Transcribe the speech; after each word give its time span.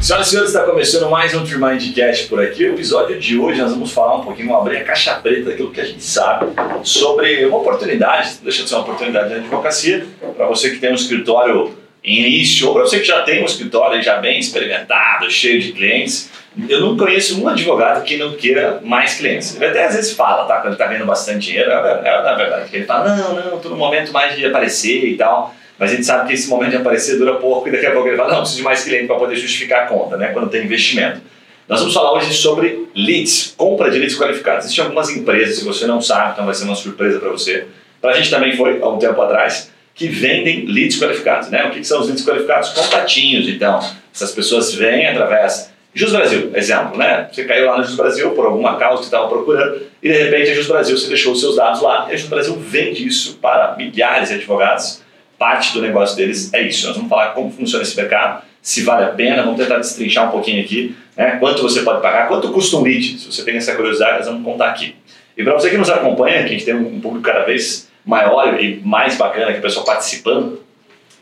Senhoras 0.00 0.28
e 0.28 0.30
senhores, 0.30 0.54
está 0.54 0.64
começando 0.64 1.10
mais 1.10 1.34
um 1.34 1.44
Tremindcast 1.44 2.28
por 2.28 2.40
aqui. 2.40 2.64
O 2.64 2.74
episódio 2.74 3.18
de 3.18 3.36
hoje 3.36 3.60
nós 3.60 3.72
vamos 3.72 3.90
falar 3.90 4.18
um 4.18 4.24
pouquinho, 4.24 4.54
abrir 4.54 4.76
a 4.76 4.84
caixa 4.84 5.14
preta 5.14 5.50
daquilo 5.50 5.72
que 5.72 5.80
a 5.80 5.84
gente 5.84 6.02
sabe 6.04 6.46
sobre 6.84 7.44
uma 7.44 7.58
oportunidade, 7.58 8.38
deixa 8.42 8.62
de 8.62 8.68
ser 8.68 8.76
uma 8.76 8.82
oportunidade 8.82 9.28
de 9.28 9.34
advocacia, 9.34 10.06
para 10.36 10.46
você 10.46 10.70
que 10.70 10.78
tem 10.78 10.92
um 10.92 10.94
escritório 10.94 11.76
em 12.04 12.20
início, 12.20 12.68
ou 12.68 12.74
para 12.74 12.84
você 12.84 13.00
que 13.00 13.06
já 13.06 13.22
tem 13.22 13.42
um 13.42 13.44
escritório 13.44 14.00
já 14.00 14.18
bem 14.18 14.38
experimentado, 14.38 15.28
cheio 15.28 15.60
de 15.60 15.72
clientes. 15.72 16.30
Eu 16.68 16.80
não 16.80 16.96
conheço 16.96 17.42
um 17.42 17.48
advogado 17.48 18.04
que 18.04 18.16
não 18.16 18.32
queira 18.34 18.80
mais 18.84 19.14
clientes. 19.14 19.56
Ele 19.56 19.66
até 19.66 19.84
às 19.84 19.96
vezes 19.96 20.12
fala, 20.12 20.44
tá? 20.46 20.56
Quando 20.56 20.66
ele 20.66 20.74
está 20.74 20.86
ganhando 20.86 21.06
bastante 21.06 21.46
dinheiro, 21.48 21.70
é, 21.70 22.02
é, 22.04 22.22
na 22.22 22.34
verdade, 22.34 22.70
que 22.70 22.76
ele 22.76 22.86
fala, 22.86 23.16
não, 23.16 23.34
não, 23.34 23.56
estou 23.56 23.72
no 23.72 23.76
momento 23.76 24.12
mais 24.12 24.36
de 24.36 24.46
aparecer 24.46 25.04
e 25.04 25.16
tal. 25.16 25.54
Mas 25.78 25.92
a 25.92 25.94
gente 25.94 26.06
sabe 26.06 26.28
que 26.28 26.34
esse 26.34 26.48
momento 26.48 26.70
de 26.70 26.76
aparecer 26.76 27.18
dura 27.18 27.34
pouco 27.34 27.68
e 27.68 27.70
daqui 27.70 27.86
a 27.86 27.92
pouco 27.92 28.08
ele 28.08 28.16
fala, 28.16 28.32
não, 28.32 28.40
preciso 28.40 28.58
de 28.58 28.64
mais 28.64 28.82
cliente 28.82 29.06
para 29.06 29.16
poder 29.16 29.36
justificar 29.36 29.84
a 29.84 29.86
conta, 29.86 30.16
né? 30.16 30.28
Quando 30.28 30.50
tem 30.50 30.64
investimento. 30.64 31.20
Nós 31.68 31.80
vamos 31.80 31.94
falar 31.94 32.14
hoje 32.14 32.32
sobre 32.32 32.88
leads, 32.94 33.54
compra 33.56 33.90
de 33.90 33.98
leads 33.98 34.18
qualificados. 34.18 34.64
Existem 34.64 34.84
algumas 34.84 35.10
empresas, 35.10 35.56
se 35.56 35.64
você 35.64 35.86
não 35.86 36.00
sabe, 36.00 36.32
então 36.32 36.46
vai 36.46 36.54
ser 36.54 36.64
uma 36.64 36.74
surpresa 36.74 37.20
para 37.20 37.30
você. 37.30 37.66
Para 38.00 38.10
a 38.10 38.14
gente 38.14 38.30
também 38.30 38.56
foi 38.56 38.80
há 38.80 38.88
um 38.88 38.98
tempo 38.98 39.20
atrás, 39.20 39.70
que 39.94 40.08
vendem 40.08 40.64
leads 40.66 40.98
qualificados, 40.98 41.50
né? 41.50 41.66
O 41.66 41.70
que, 41.70 41.80
que 41.80 41.86
são 41.86 42.00
os 42.00 42.06
leads 42.06 42.24
qualificados? 42.24 42.70
Contatinhos, 42.70 43.48
então. 43.48 43.78
Essas 44.12 44.32
pessoas 44.32 44.74
vêm 44.74 45.06
através 45.06 45.70
Jus 45.94 46.12
Brasil, 46.12 46.50
exemplo, 46.54 46.96
né? 46.96 47.28
Você 47.32 47.44
caiu 47.44 47.66
lá 47.66 47.78
no 47.78 47.84
Jus 47.84 47.96
Brasil 47.96 48.30
por 48.30 48.46
alguma 48.46 48.76
causa 48.76 48.98
que 48.98 49.06
estava 49.06 49.28
procurando 49.28 49.82
e 50.02 50.08
de 50.08 50.16
repente 50.16 50.50
a 50.50 50.54
Jus 50.54 50.68
Brasil 50.68 50.96
você 50.96 51.08
deixou 51.08 51.32
os 51.32 51.40
seus 51.40 51.56
dados 51.56 51.80
lá 51.80 52.06
e 52.08 52.14
a 52.14 52.16
Jus 52.16 52.28
Brasil 52.28 52.54
vende 52.54 53.06
isso 53.06 53.38
para 53.42 53.74
milhares 53.76 54.28
de 54.28 54.36
advogados 54.36 55.02
parte 55.38 55.72
do 55.72 55.80
negócio 55.80 56.16
deles 56.16 56.52
é 56.52 56.62
isso. 56.62 56.86
Nós 56.86 56.96
vamos 56.96 57.08
falar 57.08 57.28
como 57.28 57.50
funciona 57.50 57.82
esse 57.82 57.96
mercado, 57.96 58.42
se 58.60 58.82
vale 58.82 59.04
a 59.04 59.08
pena, 59.08 59.42
vamos 59.42 59.58
tentar 59.58 59.78
destrinchar 59.78 60.28
um 60.28 60.30
pouquinho 60.30 60.62
aqui, 60.62 60.94
né? 61.16 61.36
quanto 61.38 61.62
você 61.62 61.82
pode 61.82 62.02
pagar, 62.02 62.28
quanto 62.28 62.52
custa 62.52 62.76
um 62.76 62.82
lead, 62.82 63.18
se 63.18 63.26
você 63.26 63.44
tem 63.44 63.56
essa 63.56 63.74
curiosidade, 63.74 64.18
nós 64.18 64.26
vamos 64.26 64.44
contar 64.44 64.70
aqui. 64.70 64.94
E 65.36 65.44
para 65.44 65.54
você 65.54 65.70
que 65.70 65.78
nos 65.78 65.88
acompanha, 65.88 66.40
que 66.40 66.46
a 66.46 66.52
gente 66.52 66.64
tem 66.64 66.74
um 66.74 67.00
público 67.00 67.24
cada 67.24 67.44
vez 67.44 67.88
maior 68.04 68.60
e 68.60 68.80
mais 68.84 69.16
bacana, 69.16 69.52
que 69.52 69.58
o 69.58 69.62
pessoal 69.62 69.86
participando, 69.86 70.60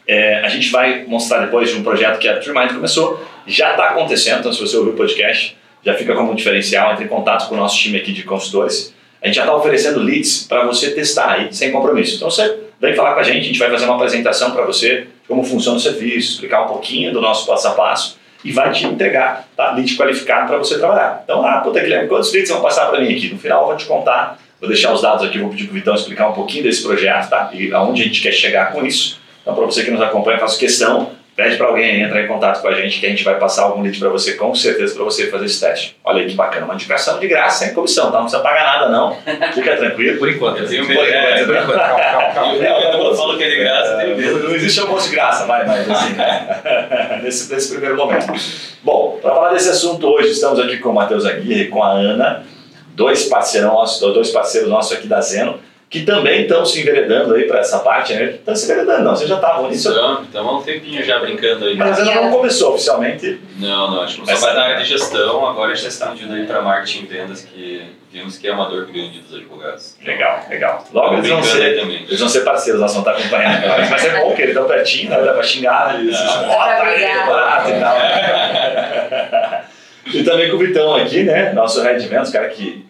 é, 0.08 0.40
a 0.40 0.48
gente 0.48 0.70
vai 0.70 1.04
mostrar 1.04 1.44
depois 1.44 1.70
de 1.70 1.76
um 1.76 1.82
projeto 1.82 2.18
que 2.18 2.28
a 2.28 2.38
TreeMind 2.38 2.72
começou, 2.72 3.22
já 3.46 3.72
está 3.72 3.90
acontecendo, 3.90 4.40
então 4.40 4.52
se 4.52 4.60
você 4.60 4.76
ouviu 4.76 4.94
o 4.94 4.96
podcast, 4.96 5.56
já 5.84 5.94
fica 5.94 6.14
como 6.14 6.32
um 6.32 6.34
diferencial, 6.34 6.92
entre 6.92 7.04
em 7.04 7.08
contato 7.08 7.48
com 7.48 7.54
o 7.54 7.58
nosso 7.58 7.78
time 7.78 7.98
aqui 7.98 8.12
de 8.12 8.22
consultores. 8.22 8.94
A 9.22 9.26
gente 9.26 9.36
já 9.36 9.42
está 9.42 9.54
oferecendo 9.54 10.00
leads 10.00 10.44
para 10.48 10.64
você 10.64 10.90
testar 10.90 11.32
aí, 11.32 11.48
sem 11.52 11.70
compromisso. 11.70 12.16
Então 12.16 12.30
você 12.30 12.65
vem 12.80 12.94
falar 12.94 13.14
com 13.14 13.20
a 13.20 13.22
gente, 13.22 13.38
a 13.38 13.42
gente 13.44 13.58
vai 13.58 13.70
fazer 13.70 13.84
uma 13.84 13.96
apresentação 13.96 14.50
para 14.50 14.64
você 14.64 15.00
de 15.00 15.28
como 15.28 15.42
funciona 15.42 15.76
o 15.76 15.80
serviço, 15.80 16.32
explicar 16.32 16.64
um 16.64 16.68
pouquinho 16.68 17.12
do 17.12 17.20
nosso 17.20 17.46
passo 17.46 17.68
a 17.68 17.70
passo 17.72 18.18
e 18.44 18.52
vai 18.52 18.70
te 18.70 18.86
entregar 18.86 19.46
tá? 19.56 19.72
lead 19.72 19.96
qualificado 19.96 20.48
para 20.48 20.58
você 20.58 20.78
trabalhar. 20.78 21.22
Então, 21.24 21.44
ah, 21.44 21.60
puta 21.60 21.80
Guilherme, 21.80 22.08
quantos 22.08 22.32
leads 22.32 22.50
vão 22.50 22.60
passar 22.60 22.86
para 22.86 23.00
mim 23.00 23.12
aqui? 23.12 23.32
No 23.32 23.38
final 23.38 23.62
eu 23.62 23.66
vou 23.68 23.76
te 23.76 23.86
contar, 23.86 24.38
vou 24.60 24.68
deixar 24.68 24.92
os 24.92 25.02
dados 25.02 25.26
aqui, 25.26 25.38
vou 25.38 25.50
pedir 25.50 25.64
para 25.64 25.72
o 25.72 25.74
Vitão 25.74 25.94
explicar 25.94 26.28
um 26.28 26.32
pouquinho 26.32 26.62
desse 26.64 26.82
projeto 26.82 27.28
tá? 27.28 27.50
e 27.52 27.72
aonde 27.72 28.02
a 28.02 28.04
gente 28.04 28.20
quer 28.20 28.32
chegar 28.32 28.72
com 28.72 28.84
isso. 28.84 29.20
Então, 29.42 29.54
para 29.54 29.64
você 29.64 29.84
que 29.84 29.90
nos 29.90 30.00
acompanha, 30.00 30.38
faço 30.38 30.58
questão 30.58 31.12
Pede 31.36 31.58
para 31.58 31.66
alguém 31.66 32.00
entrar 32.00 32.22
em 32.22 32.26
contato 32.26 32.62
com 32.62 32.68
a 32.68 32.74
gente 32.74 32.98
que 32.98 33.04
a 33.04 33.10
gente 33.10 33.22
vai 33.22 33.38
passar 33.38 33.64
algum 33.64 33.82
lead 33.82 33.98
para 33.98 34.08
você, 34.08 34.32
com 34.32 34.54
certeza, 34.54 34.94
para 34.94 35.04
você 35.04 35.30
fazer 35.30 35.44
esse 35.44 35.60
teste. 35.60 35.94
Olha 36.02 36.22
aí 36.22 36.26
que 36.26 36.34
bacana, 36.34 36.64
uma 36.64 36.72
indicação 36.72 37.18
de 37.18 37.28
graça, 37.28 37.66
sem 37.66 37.74
comissão, 37.74 38.06
tá? 38.10 38.12
Não 38.12 38.22
precisa 38.22 38.42
pagar 38.42 38.64
nada, 38.64 38.88
não. 38.88 39.14
Fica 39.52 39.76
tranquilo. 39.76 40.18
Por 40.18 40.30
enquanto. 40.30 40.60
Eu 40.60 40.66
tenho 40.66 40.86
medo. 40.86 40.98
Por 40.98 41.06
enquanto, 41.06 41.46
por 41.46 41.56
enquanto. 41.56 41.78
Calma, 41.78 42.00
calma, 42.00 42.32
calma. 42.32 43.04
Eu 43.04 43.14
falo 43.14 43.36
que 43.36 43.44
é 43.44 43.50
de 43.50 43.56
graça, 43.58 43.96
tenho 43.98 44.16
medo. 44.16 44.48
Não 44.48 44.54
existe 44.54 44.80
almoço 44.80 45.10
de 45.10 45.14
graça, 45.14 45.44
vai, 45.44 45.66
mas 45.66 45.90
assim, 45.90 46.14
nesse, 47.22 47.52
nesse 47.52 47.68
primeiro 47.70 47.98
momento. 47.98 48.32
Bom, 48.82 49.18
para 49.20 49.34
falar 49.34 49.52
desse 49.52 49.68
assunto 49.68 50.06
hoje, 50.08 50.30
estamos 50.30 50.58
aqui 50.58 50.78
com 50.78 50.88
o 50.88 50.94
Matheus 50.94 51.26
Aguirre 51.26 51.64
e 51.64 51.68
com 51.68 51.82
a 51.82 51.90
Ana, 51.90 52.44
dois 52.94 53.26
parceiros 53.26 53.70
nossos, 53.70 54.00
dois 54.00 54.30
parceiros 54.30 54.70
nossos 54.70 54.96
aqui 54.96 55.06
da 55.06 55.20
Zeno 55.20 55.60
que 55.88 56.02
também 56.02 56.42
estão 56.42 56.66
se 56.66 56.80
enveredando 56.80 57.34
aí 57.34 57.44
para 57.44 57.60
essa 57.60 57.78
parte, 57.78 58.12
né? 58.12 58.24
Estão 58.24 58.56
se 58.56 58.64
enveredando, 58.64 59.04
não, 59.04 59.14
vocês 59.14 59.28
já 59.28 59.36
estavam 59.36 59.68
nisso? 59.68 59.88
Estamos, 59.88 60.22
estamos 60.22 60.52
há 60.52 60.56
um 60.56 60.62
tempinho 60.62 61.04
já 61.04 61.20
brincando 61.20 61.64
aí. 61.64 61.76
Mas 61.76 62.00
ainda 62.00 62.22
não 62.22 62.32
começou 62.32 62.74
oficialmente? 62.74 63.40
Não, 63.58 63.92
não, 63.92 64.02
a 64.02 64.06
gente 64.06 64.20
começou 64.20 64.42
mais 64.42 64.56
na 64.56 64.64
área 64.64 64.76
de 64.78 64.84
gestão, 64.84 65.46
agora 65.46 65.72
a 65.72 65.74
gente 65.74 65.86
está 65.86 66.06
expandindo 66.06 66.34
aí 66.34 66.44
para 66.44 66.60
marketing 66.60 67.04
e 67.04 67.06
vendas, 67.06 67.42
que 67.42 67.82
vimos 68.10 68.36
que 68.36 68.48
é 68.48 68.52
uma 68.52 68.68
dor 68.68 68.86
grande 68.86 69.20
dos 69.20 69.36
advogados. 69.36 69.96
Legal, 70.04 70.44
legal. 70.50 70.84
Logo 70.92 71.14
eles 71.14 71.28
vão, 71.28 71.42
ser, 71.44 71.78
eles 71.78 72.18
vão 72.18 72.28
ser 72.28 72.40
parceiros, 72.40 72.80
nós 72.80 72.92
vamos 72.92 73.06
estar 73.06 73.20
acompanhando. 73.20 73.66
Mas 73.88 74.04
é 74.04 74.20
bom 74.20 74.34
que 74.34 74.42
eles 74.42 74.56
estão 74.56 74.66
pertinho, 74.66 75.10
né? 75.10 75.22
Dá 75.22 75.34
para 75.34 75.42
xingar, 75.44 76.00
eles 76.00 76.18
é. 76.18 76.46
bota 76.46 76.82
aí, 76.82 77.26
barato 77.26 77.70
e 77.70 77.80
tal. 77.80 79.66
E 80.06 80.22
também 80.22 80.48
com 80.48 80.56
o 80.56 80.58
Vitão 80.60 80.94
aqui, 80.94 81.24
né? 81.24 81.52
Nosso 81.52 81.82
Red 81.82 81.98
Ventos, 81.98 82.30
cara 82.30 82.48
que 82.48 82.86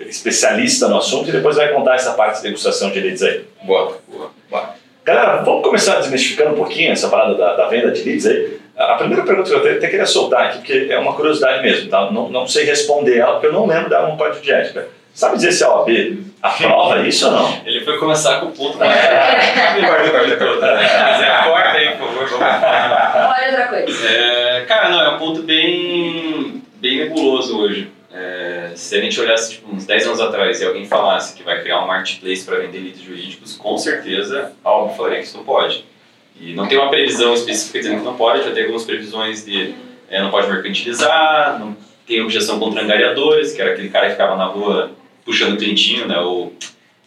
especialista 0.00 0.88
no 0.88 0.98
assunto 0.98 1.28
e 1.28 1.32
depois 1.32 1.56
vai 1.56 1.68
contar 1.72 1.94
essa 1.94 2.12
parte 2.14 2.36
de 2.36 2.44
degustação 2.44 2.90
de 2.90 3.00
leads 3.00 3.22
aí. 3.22 3.44
Boa, 3.62 3.98
boa, 4.08 4.30
boa. 4.50 4.70
Galera, 5.04 5.42
vamos 5.42 5.62
começar 5.62 5.96
desmistificando 5.96 6.50
um 6.52 6.56
pouquinho 6.56 6.92
essa 6.92 7.08
parada 7.08 7.34
da, 7.34 7.54
da 7.54 7.68
venda 7.68 7.90
de 7.90 8.02
leads 8.02 8.26
aí. 8.26 8.58
A 8.76 8.94
primeira 8.94 9.22
pergunta 9.22 9.48
que 9.48 9.54
eu 9.54 9.60
até, 9.60 9.72
até 9.72 9.88
queria 9.88 10.06
soltar 10.06 10.46
aqui, 10.46 10.58
porque 10.58 10.88
é 10.90 10.98
uma 10.98 11.12
curiosidade 11.14 11.62
mesmo, 11.62 11.88
tá? 11.88 12.10
não, 12.10 12.28
não 12.28 12.46
sei 12.46 12.64
responder 12.64 13.18
ela, 13.18 13.34
porque 13.34 13.46
eu 13.46 13.52
não 13.52 13.66
lembro 13.66 13.88
dar 13.88 14.06
um 14.06 14.16
código 14.16 14.42
de 14.42 14.52
ética. 14.52 14.88
Sabe 15.14 15.36
dizer 15.36 15.52
se 15.52 15.62
a 15.62 15.72
OAB 15.72 15.88
aprova 16.42 17.06
isso 17.06 17.26
ou 17.26 17.32
não? 17.32 17.60
Ele 17.64 17.84
foi 17.84 17.96
começar 17.98 18.40
com 18.40 18.46
o 18.46 18.50
ponto 18.50 18.76
da 18.76 18.86
Corta, 18.86 20.10
corta, 20.10 20.36
corta. 20.36 21.44
Corta 21.44 21.68
aí, 21.70 21.96
por 21.96 22.28
favor. 22.28 22.42
Olha 22.42 23.48
outra 23.48 23.68
coisa. 23.68 24.08
É, 24.08 24.64
cara, 24.66 24.88
não, 24.88 25.00
é 25.00 25.10
um 25.10 25.18
ponto 25.18 25.42
bem, 25.44 26.60
bem 26.80 26.98
nebuloso 26.98 27.60
hoje. 27.60 27.88
É, 28.16 28.70
se 28.76 28.96
a 28.96 29.00
gente 29.00 29.20
olhasse 29.20 29.54
tipo, 29.54 29.74
uns 29.74 29.84
10 29.84 30.06
anos 30.06 30.20
atrás 30.20 30.60
e 30.60 30.64
alguém 30.64 30.86
falasse 30.86 31.34
que 31.34 31.42
vai 31.42 31.60
criar 31.60 31.82
um 31.82 31.88
marketplace 31.88 32.44
para 32.44 32.58
vender 32.58 32.78
leads 32.78 33.02
jurídicos, 33.02 33.56
com 33.56 33.76
certeza 33.76 34.52
algo 34.62 34.94
falaria 34.94 35.18
que 35.18 35.24
isso 35.24 35.36
não 35.36 35.44
pode. 35.44 35.84
E 36.40 36.54
não 36.54 36.68
tem 36.68 36.78
uma 36.78 36.90
previsão 36.90 37.34
específica 37.34 37.80
dizendo 37.80 37.98
que 37.98 38.04
não 38.04 38.16
pode, 38.16 38.44
já 38.44 38.52
tem 38.52 38.62
algumas 38.62 38.84
previsões 38.84 39.44
de 39.44 39.74
é, 40.08 40.22
não 40.22 40.30
pode 40.30 40.46
mercantilizar, 40.46 41.58
não 41.58 41.76
tem 42.06 42.22
objeção 42.22 42.60
contra 42.60 42.82
angariadores, 42.82 43.52
que 43.52 43.60
era 43.60 43.72
aquele 43.72 43.88
cara 43.88 44.06
que 44.06 44.12
ficava 44.12 44.36
na 44.36 44.44
rua 44.44 44.92
puxando 45.24 45.54
o 45.54 45.56
clientinho, 45.56 46.06
né, 46.06 46.18
ou 46.20 46.52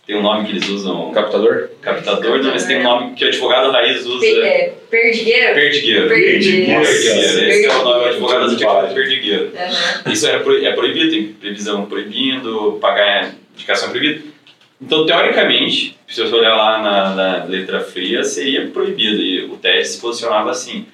tem 0.08 0.16
um 0.16 0.22
nome 0.22 0.46
que 0.46 0.54
eles 0.54 0.70
usam. 0.70 1.12
Captador? 1.12 1.70
Captador, 1.82 2.42
não, 2.42 2.52
mas 2.52 2.64
tem 2.64 2.80
um 2.80 2.84
nome 2.84 3.14
que 3.14 3.26
o 3.26 3.28
advogado 3.28 3.72
raiz 3.72 4.06
usa. 4.06 4.26
É, 4.26 4.74
perdigueiro? 4.90 5.54
Perdigueiro. 5.54 6.08
Perdigueiro. 6.08 6.82
Esse 6.82 7.66
é 7.66 7.70
o 7.70 7.84
nome, 7.84 8.06
o 8.06 8.08
advogado 8.08 8.46
antigo 8.46 8.94
perdigueiro. 8.94 9.52
Uhum. 9.54 10.12
Isso 10.14 10.26
era 10.26 10.40
pro, 10.40 10.66
é 10.66 10.72
proibido, 10.72 11.12
tem 11.12 11.34
previsão 11.34 11.86
proibindo, 11.88 12.78
pagar 12.80 13.36
indicação 13.54 13.90
proibida. 13.90 14.22
Então, 14.82 15.06
teoricamente, 15.06 15.98
se 16.08 16.22
você 16.22 16.34
olhar 16.34 16.56
lá 16.56 16.82
na, 16.82 17.16
na, 17.16 17.44
letra 17.44 17.82
fria, 17.82 18.24
seria 18.24 18.68
proibido. 18.68 19.22
E 19.22 19.44
o 19.44 19.58
teste 19.58 19.96
se 19.96 20.02
posicionava 20.02 20.52
assim. 20.52 20.86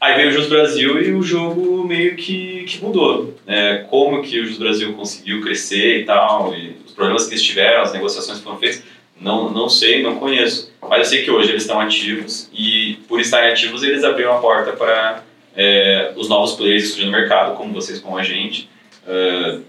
Aí 0.00 0.14
veio 0.14 0.30
o 0.30 0.32
Jus 0.32 0.46
Brasil 0.46 1.02
e 1.02 1.12
o 1.12 1.22
jogo 1.22 1.84
meio 1.84 2.16
que, 2.16 2.64
que 2.64 2.82
mudou. 2.82 3.34
É, 3.46 3.84
como 3.90 4.22
que 4.22 4.40
o 4.40 4.46
Jus 4.46 4.56
Brasil 4.56 4.94
conseguiu 4.94 5.42
crescer 5.42 6.00
e 6.00 6.04
tal, 6.04 6.54
e 6.54 6.74
problemas 6.94 7.26
que 7.26 7.34
eles 7.34 7.42
tiveram, 7.42 7.82
as 7.82 7.92
negociações 7.92 8.38
que 8.38 8.44
foram 8.44 8.58
feitas, 8.58 8.82
não, 9.20 9.50
não 9.50 9.68
sei, 9.68 10.02
não 10.02 10.18
conheço. 10.18 10.72
Mas 10.80 10.98
eu 11.00 11.04
sei 11.04 11.24
que 11.24 11.30
hoje 11.30 11.50
eles 11.50 11.62
estão 11.62 11.78
ativos 11.78 12.50
e, 12.52 12.98
por 13.08 13.20
estarem 13.20 13.50
ativos, 13.50 13.82
eles 13.82 14.02
abriram 14.02 14.36
a 14.36 14.40
porta 14.40 14.72
para 14.72 15.22
é, 15.54 16.12
os 16.16 16.28
novos 16.28 16.54
players 16.54 16.88
surgindo 16.88 17.10
no 17.10 17.18
mercado, 17.18 17.56
como 17.56 17.74
vocês, 17.74 18.00
como 18.00 18.16
a 18.16 18.22
gente. 18.22 18.68
Uh, 19.06 19.62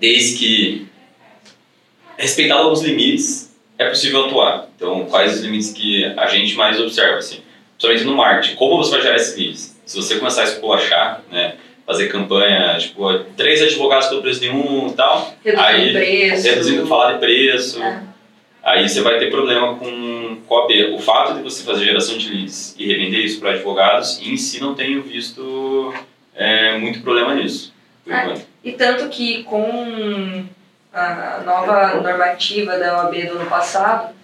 desde 0.00 0.38
que, 0.38 0.86
respeitado 2.16 2.62
alguns 2.62 2.82
limites, 2.82 3.54
é 3.78 3.88
possível 3.88 4.26
atuar. 4.26 4.68
Então, 4.76 5.06
quais 5.06 5.34
os 5.34 5.40
limites 5.40 5.72
que 5.72 6.04
a 6.04 6.26
gente 6.26 6.54
mais 6.54 6.80
observa, 6.80 7.18
assim, 7.18 7.41
principalmente 7.82 8.04
no 8.04 8.16
marketing? 8.16 8.56
Como 8.56 8.76
você 8.76 8.92
vai 8.92 9.02
gerar 9.02 9.16
esses 9.16 9.36
leads? 9.36 9.80
Se 9.84 9.96
você 9.96 10.16
começar 10.16 10.42
a 10.42 10.44
esculachar, 10.44 11.22
né? 11.30 11.54
fazer 11.84 12.08
campanha, 12.08 12.78
tipo, 12.78 13.18
três 13.36 13.60
advogados 13.60 14.06
pelo 14.06 14.22
preço 14.22 14.40
de 14.40 14.48
um 14.48 14.88
e 14.88 14.92
tal. 14.92 15.34
Reduzindo 15.44 15.66
aí, 15.66 15.92
preço. 15.92 16.48
Reduzindo 16.48 16.86
falar 16.86 17.14
de 17.14 17.18
preço. 17.18 17.82
É. 17.82 18.02
Aí 18.62 18.88
você 18.88 19.00
vai 19.00 19.18
ter 19.18 19.30
problema 19.30 19.74
com, 19.74 20.38
com 20.46 20.58
a 20.58 20.66
B. 20.68 20.92
O 20.94 20.98
fato 21.00 21.34
de 21.34 21.42
você 21.42 21.64
fazer 21.64 21.84
geração 21.84 22.16
de 22.16 22.32
leads 22.32 22.76
e 22.78 22.86
revender 22.86 23.20
isso 23.20 23.40
para 23.40 23.50
advogados, 23.50 24.20
em 24.22 24.36
si 24.36 24.60
não 24.60 24.74
tenho 24.74 25.02
visto 25.02 25.92
é, 26.34 26.78
muito 26.78 27.00
problema 27.02 27.34
nisso. 27.34 27.74
É. 28.08 28.34
E 28.62 28.72
tanto 28.72 29.08
que 29.08 29.42
com 29.42 30.44
a 30.92 31.42
nova 31.44 32.00
normativa 32.00 32.78
da 32.78 32.98
OAB 32.98 33.26
do 33.26 33.38
ano 33.38 33.50
passado, 33.50 34.14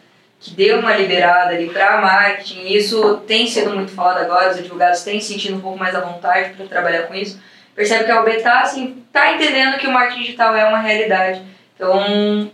que 0.40 0.52
deu 0.52 0.78
uma 0.78 0.96
liberada 0.96 1.50
ali 1.50 1.68
para 1.68 2.00
marketing, 2.00 2.66
isso 2.66 3.18
tem 3.26 3.46
sido 3.46 3.74
muito 3.74 3.90
falado 3.92 4.18
agora, 4.18 4.50
os 4.50 4.58
advogados 4.58 5.02
têm 5.02 5.20
sentido 5.20 5.56
um 5.56 5.60
pouco 5.60 5.78
mais 5.78 5.94
à 5.94 6.00
vontade 6.00 6.54
para 6.54 6.66
trabalhar 6.66 7.02
com 7.02 7.14
isso, 7.14 7.40
percebe 7.74 8.04
que 8.04 8.10
a 8.10 8.20
OAB 8.20 8.28
está 8.28 8.60
assim, 8.60 9.02
tá 9.12 9.32
entendendo 9.32 9.78
que 9.78 9.86
o 9.86 9.92
marketing 9.92 10.20
digital 10.20 10.54
é 10.54 10.64
uma 10.64 10.78
realidade. 10.78 11.42
Então, 11.74 12.50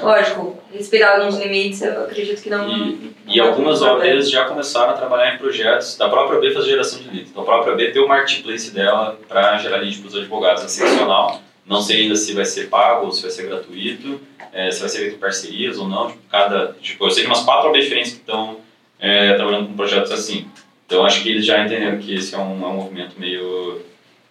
Lógico, 0.00 0.62
respeitar 0.72 1.16
alguns 1.16 1.38
limites, 1.38 1.80
eu 1.80 2.04
acredito 2.04 2.42
que 2.42 2.50
não. 2.50 2.68
E, 2.68 3.14
e 3.26 3.40
algumas 3.40 3.80
OABs 3.80 4.30
já 4.30 4.44
começaram 4.44 4.90
a 4.90 4.92
trabalhar 4.92 5.34
em 5.34 5.38
projetos 5.38 5.96
da 5.96 6.08
própria 6.08 6.38
OAB 6.38 6.52
fazer 6.52 6.70
geração 6.70 6.98
de 7.00 7.08
leads. 7.08 7.30
Então 7.30 7.42
a 7.42 7.46
própria 7.46 7.72
OAB 7.72 7.92
tem 7.92 8.02
o 8.02 8.06
marketplace 8.06 8.70
dela 8.72 9.18
para 9.26 9.56
gerar 9.56 9.78
leads 9.78 9.98
para 9.98 10.08
os 10.08 10.16
advogados, 10.16 10.62
é 10.62 10.66
excepcional. 10.66 11.40
Não 11.64 11.80
sei 11.80 12.02
ainda 12.02 12.14
se 12.14 12.34
vai 12.34 12.44
ser 12.44 12.68
pago 12.68 13.06
ou 13.06 13.12
se 13.12 13.22
vai 13.22 13.30
ser 13.30 13.46
gratuito, 13.46 14.20
é, 14.56 14.70
se 14.70 14.80
vai 14.80 14.88
ser 14.88 14.98
feito 15.00 15.16
em 15.16 15.18
parcerias 15.18 15.78
ou 15.78 15.86
não. 15.86 16.08
Tipo, 16.08 16.22
cada, 16.30 16.72
tipo, 16.80 17.04
eu 17.04 17.10
sei 17.10 17.24
de 17.24 17.28
umas 17.28 17.42
quatro 17.42 17.68
OABs 17.68 17.84
diferentes 17.84 18.12
que 18.12 18.20
estão 18.20 18.58
é, 18.98 19.34
trabalhando 19.34 19.68
com 19.68 19.76
projetos 19.76 20.10
assim. 20.10 20.48
Então 20.86 21.04
acho 21.04 21.22
que 21.22 21.28
eles 21.28 21.44
já 21.44 21.62
entenderam 21.62 21.98
que 21.98 22.14
esse 22.14 22.34
é 22.34 22.38
um, 22.38 22.64
é 22.64 22.66
um 22.68 22.74
movimento 22.74 23.20
meio, 23.20 23.82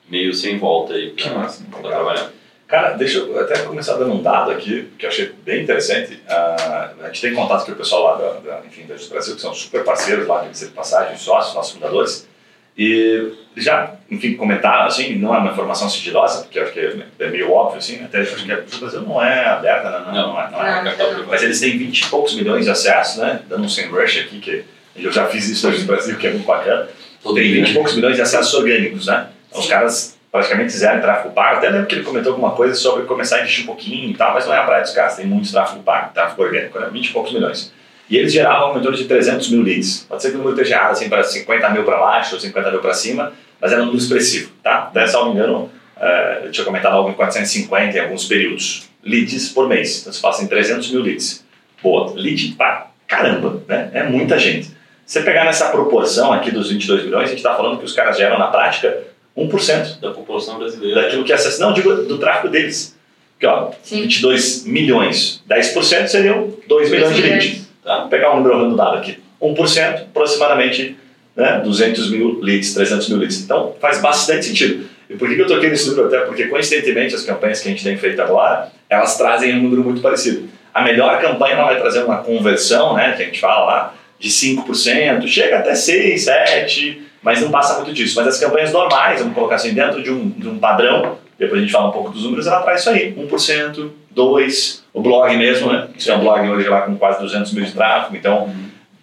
meio 0.09 0.33
sem 0.33 0.57
volta 0.57 0.93
aí 0.93 1.11
para 1.11 1.81
trabalhar. 1.81 2.31
Cara, 2.67 2.93
deixa 2.93 3.19
eu 3.19 3.39
até 3.39 3.59
começar 3.59 3.95
dando 3.97 4.13
um 4.13 4.23
dado 4.23 4.49
aqui, 4.49 4.89
que 4.97 5.05
eu 5.05 5.09
achei 5.09 5.31
bem 5.43 5.61
interessante. 5.61 6.13
Uh, 6.27 7.03
a 7.03 7.07
gente 7.07 7.21
tem 7.21 7.35
contato 7.35 7.63
com 7.63 7.73
o 7.73 7.75
pessoal 7.75 8.03
lá 8.03 8.15
da, 8.15 8.39
da, 8.39 8.65
enfim, 8.65 8.87
da 8.87 8.95
Brasil, 8.95 9.35
que 9.35 9.41
são 9.41 9.53
super 9.53 9.83
parceiros 9.83 10.25
lá, 10.27 10.47
de 10.47 10.65
passagem, 10.67 11.15
sócios, 11.17 11.53
nossos 11.53 11.73
fundadores. 11.73 12.27
E 12.77 13.31
já, 13.55 13.93
enfim, 14.11 14.35
comentaram, 14.35 14.85
assim, 14.85 15.15
não 15.15 15.33
é 15.33 15.37
uma 15.37 15.51
informação 15.51 15.89
sigilosa, 15.89 16.43
porque 16.43 16.59
acho 16.59 16.73
que 16.73 16.79
é, 17.19 17.27
meio 17.29 17.51
óbvio, 17.51 17.77
assim, 17.77 18.03
até 18.03 18.19
acho 18.19 18.43
que 18.43 18.51
a 18.51 18.57
Brasil 18.79 19.01
não 19.01 19.21
é 19.21 19.45
aberta, 19.45 19.89
não, 19.89 20.13
não, 20.13 20.33
não 20.33 20.41
é, 20.41 20.51
não 20.83 20.91
é, 20.91 21.13
não, 21.13 21.25
mas 21.27 21.41
eles 21.41 21.59
têm 21.59 21.77
20 21.77 21.99
e 22.01 22.09
poucos 22.09 22.35
milhões 22.35 22.65
de 22.65 22.71
acessos, 22.71 23.17
né, 23.17 23.39
dando 23.47 23.63
um 23.63 23.69
sem 23.69 23.87
rush 23.87 24.19
aqui, 24.19 24.39
que 24.39 24.65
eu 24.97 25.11
já 25.11 25.25
fiz 25.27 25.47
isso 25.47 25.69
no 25.69 25.83
Brasil, 25.85 26.17
que 26.17 26.27
é 26.27 26.31
muito 26.31 26.45
bacana, 26.45 26.89
tem 27.23 27.53
20 27.53 27.69
e 27.69 27.73
poucos 27.73 27.95
milhões 27.95 28.17
de 28.17 28.21
acessos 28.21 28.53
orgânicos, 28.53 29.07
né, 29.07 29.27
então, 29.47 29.61
os 29.61 29.67
caras 29.67 30.15
praticamente 30.29 30.73
zero 30.73 31.01
tráfego 31.01 31.33
pago, 31.33 31.59
até 31.59 31.69
lembro 31.69 31.87
que 31.87 31.95
ele 31.95 32.03
comentou 32.03 32.33
alguma 32.33 32.51
coisa 32.51 32.75
sobre 32.75 33.05
começar 33.05 33.37
a 33.37 33.39
investir 33.39 33.63
um 33.63 33.67
pouquinho 33.67 34.11
e 34.11 34.13
tal, 34.15 34.33
mas 34.33 34.45
não 34.45 34.53
é 34.53 34.57
a 34.57 34.63
praia 34.63 34.81
dos 34.81 34.91
caras, 34.91 35.15
tem 35.15 35.25
muitos 35.25 35.49
tráfego 35.49 35.81
pago, 35.81 36.13
tráfego 36.13 36.43
orgânico, 36.43 36.77
né, 36.77 36.89
20 36.91 37.05
e 37.05 37.13
poucos 37.13 37.31
milhões. 37.31 37.71
E 38.09 38.17
eles 38.17 38.31
geravam 38.31 38.77
em 38.77 38.81
torno 38.81 38.97
de 38.97 39.05
300 39.05 39.49
mil 39.49 39.61
leads. 39.61 40.05
Pode 40.07 40.21
ser 40.21 40.29
que 40.29 40.35
o 40.35 40.37
número 40.37 40.55
esteja 40.55 40.75
errado, 40.75 40.91
assim, 40.91 41.09
para 41.09 41.23
50 41.23 41.69
mil 41.69 41.83
para 41.83 41.97
baixo 41.97 42.35
ou 42.35 42.41
50 42.41 42.71
mil 42.71 42.79
para 42.79 42.93
cima, 42.93 43.33
mas 43.59 43.71
era 43.71 43.81
um 43.81 43.85
número 43.85 44.01
expressivo, 44.01 44.51
tá? 44.61 44.89
Até, 44.89 45.07
se 45.07 45.13
não 45.13 45.25
me 45.25 45.31
engano, 45.31 45.71
uh, 45.97 46.45
eu 46.45 46.51
tinha 46.51 46.63
comentado 46.63 46.93
algo 46.93 47.09
em 47.09 47.13
450 47.13 47.97
em 47.97 48.01
alguns 48.01 48.25
períodos. 48.25 48.89
Leads 49.03 49.49
por 49.49 49.67
mês. 49.67 50.01
Então, 50.01 50.13
você 50.13 50.19
fala 50.19 50.35
assim, 50.35 50.47
300 50.47 50.91
mil 50.91 51.01
leads. 51.01 51.43
Boa, 51.81 52.13
lead 52.15 52.53
pra 52.57 52.87
caramba, 53.07 53.61
né? 53.67 53.89
É 53.93 54.03
muita 54.03 54.37
gente. 54.37 54.69
Você 55.05 55.21
pegar 55.21 55.45
nessa 55.45 55.69
proporção 55.69 56.33
aqui 56.33 56.49
dos 56.49 56.71
22 56.71 57.05
milhões, 57.05 57.25
a 57.25 57.27
gente 57.27 57.37
está 57.37 57.55
falando 57.55 57.77
que 57.77 57.85
os 57.85 57.93
caras 57.93 58.17
geram 58.17 58.39
na 58.39 58.47
prática 58.47 59.03
1% 59.37 59.99
da 59.99 60.11
população 60.11 60.57
brasileira. 60.57 61.03
Daquilo 61.03 61.23
que 61.23 61.33
acessa. 61.33 61.63
Não, 61.63 61.73
digo 61.73 61.93
do 61.93 62.17
tráfego 62.17 62.49
deles. 62.49 62.95
Porque, 63.33 63.45
ó, 63.45 63.71
Sim. 63.83 64.01
22 64.01 64.65
milhões, 64.65 65.43
10% 65.47 66.07
seriam 66.07 66.53
2 66.67 66.89
milhões 66.89 67.15
de 67.15 67.21
leads. 67.21 67.64
Tá? 67.85 67.99
Vou 67.99 68.09
pegar 68.09 68.33
um 68.33 68.37
número 68.37 68.55
arredondado 68.55 68.97
aqui. 68.97 69.19
1%, 69.39 70.01
aproximadamente 70.01 70.97
né, 71.35 71.61
200 71.63 72.09
mil 72.09 72.39
leads, 72.41 72.73
300 72.73 73.09
mil 73.09 73.19
leads. 73.19 73.43
Então, 73.43 73.75
faz 73.79 74.01
bastante 74.01 74.47
sentido. 74.47 74.89
E 75.07 75.15
por 75.15 75.29
que 75.29 75.39
eu 75.39 75.45
toquei 75.45 75.69
nesse 75.69 75.87
número? 75.89 76.07
Até 76.07 76.21
porque, 76.21 76.45
coincidentemente, 76.45 77.13
as 77.13 77.21
campanhas 77.21 77.61
que 77.61 77.67
a 77.67 77.71
gente 77.71 77.83
tem 77.83 77.95
feito 77.95 78.19
agora, 78.21 78.71
elas 78.89 79.15
trazem 79.17 79.55
um 79.55 79.61
número 79.61 79.83
muito 79.83 80.01
parecido. 80.01 80.49
A 80.73 80.81
melhor 80.81 81.21
campanha 81.21 81.53
ela 81.53 81.65
vai 81.65 81.79
trazer 81.79 82.03
uma 82.03 82.17
conversão, 82.17 82.95
né, 82.95 83.13
que 83.15 83.21
a 83.21 83.25
gente 83.25 83.39
fala 83.39 83.65
lá, 83.65 83.93
de 84.19 84.29
5%, 84.29 85.27
chega 85.27 85.59
até 85.59 85.75
6, 85.75 86.25
7%, 86.25 86.97
mas 87.21 87.41
não 87.41 87.51
passa 87.51 87.75
muito 87.75 87.93
disso. 87.93 88.15
Mas 88.15 88.27
as 88.27 88.39
campanhas 88.39 88.73
normais, 88.73 89.19
vamos 89.19 89.35
colocar 89.35 89.55
assim, 89.55 89.73
dentro 89.73 90.01
de 90.01 90.09
um, 90.11 90.29
de 90.29 90.47
um 90.47 90.57
padrão, 90.57 91.17
depois 91.37 91.59
a 91.59 91.63
gente 91.63 91.71
fala 91.71 91.89
um 91.89 91.91
pouco 91.91 92.09
dos 92.09 92.23
números, 92.23 92.47
ela 92.47 92.61
traz 92.61 92.81
isso 92.81 92.89
aí, 92.89 93.13
1%, 93.13 93.89
2%, 94.15 94.81
o 94.93 95.01
blog 95.01 95.35
mesmo, 95.35 95.71
né? 95.71 95.87
Isso 95.97 96.11
é 96.11 96.15
um 96.15 96.19
blog 96.19 96.49
hoje 96.49 96.69
lá 96.69 96.81
com 96.81 96.95
quase 96.95 97.19
200 97.19 97.53
mil 97.53 97.65
de 97.65 97.73
tráfego, 97.73 98.15
então 98.15 98.49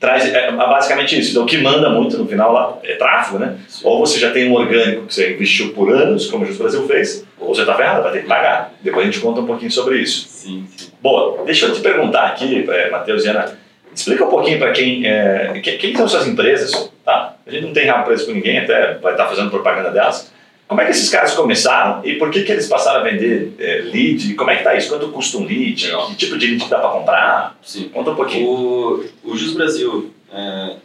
traz 0.03 0.27
é, 0.27 0.51
basicamente 0.51 1.17
isso. 1.17 1.31
Então 1.31 1.45
o 1.45 1.47
que 1.47 1.59
manda 1.59 1.89
muito 1.89 2.19
no 2.19 2.27
final 2.27 2.53
lá 2.53 2.79
é 2.83 2.97
tráfego, 2.97 3.39
né? 3.39 3.57
Sim. 3.69 3.87
Ou 3.87 4.01
você 4.01 4.19
já 4.19 4.33
tem 4.33 4.51
um 4.51 4.55
orgânico 4.55 5.07
que 5.07 5.15
você 5.15 5.35
investiu 5.35 5.73
por 5.73 5.93
anos, 5.93 6.27
como 6.27 6.43
o 6.43 6.47
Justo 6.47 6.63
Brasil 6.63 6.87
fez, 6.89 7.25
ou 7.39 7.55
você 7.55 7.61
está 7.61 7.75
ferrado, 7.75 8.03
vai 8.03 8.11
ter 8.11 8.23
que 8.23 8.27
pagar. 8.27 8.73
Depois 8.81 9.07
a 9.07 9.11
gente 9.11 9.21
conta 9.21 9.41
um 9.41 9.47
pouquinho 9.47 9.71
sobre 9.71 9.99
isso. 9.99 10.27
Sim, 10.29 10.67
sim. 10.77 10.91
Boa, 11.01 11.45
deixa 11.45 11.67
eu 11.67 11.73
te 11.73 11.81
perguntar 11.81 12.27
aqui, 12.27 12.69
é, 12.69 12.91
Matheus 12.91 13.25
e 13.25 13.29
Ana, 13.29 13.57
explica 13.95 14.25
um 14.25 14.31
pouquinho 14.31 14.59
para 14.59 14.73
quem, 14.73 15.07
é, 15.07 15.61
quem, 15.63 15.79
quem 15.79 15.97
são 15.97 16.09
suas 16.09 16.27
empresas, 16.27 16.91
tá? 17.05 17.37
A 17.47 17.51
gente 17.51 17.67
não 17.67 17.73
tem 17.73 17.87
rabo 17.87 18.05
preso 18.05 18.27
com 18.27 18.33
ninguém, 18.33 18.59
até 18.59 18.95
vai 18.95 19.13
estar 19.13 19.25
tá 19.25 19.29
fazendo 19.29 19.51
propaganda 19.51 19.91
delas. 19.91 20.32
Como 20.69 20.81
é 20.81 20.85
que 20.87 20.93
esses 20.93 21.11
caras 21.11 21.35
começaram 21.35 22.05
e 22.05 22.15
por 22.15 22.31
que, 22.31 22.43
que 22.45 22.53
eles 22.53 22.67
passaram 22.67 23.01
a 23.01 23.03
vender 23.03 23.53
é, 23.59 23.83
lead? 23.83 24.35
Como 24.35 24.51
é 24.51 24.57
que 24.57 24.65
tá 24.65 24.75
isso? 24.75 24.89
Quanto 24.89 25.09
custa 25.09 25.37
um 25.39 25.45
lead? 25.45 25.87
Legal. 25.87 26.09
Que 26.09 26.17
tipo 26.17 26.39
de 26.39 26.47
lead 26.47 26.69
dá 26.69 26.79
para 26.79 26.91
comprar? 26.91 27.59
Sim. 27.63 27.89
Conta 27.91 28.13
um 28.13 28.17
pouquinho. 28.17 28.49
O, 28.49 29.05
o 29.25 29.37
Jus 29.37 29.53
Brasil, 29.53 30.11
é, 30.33 30.77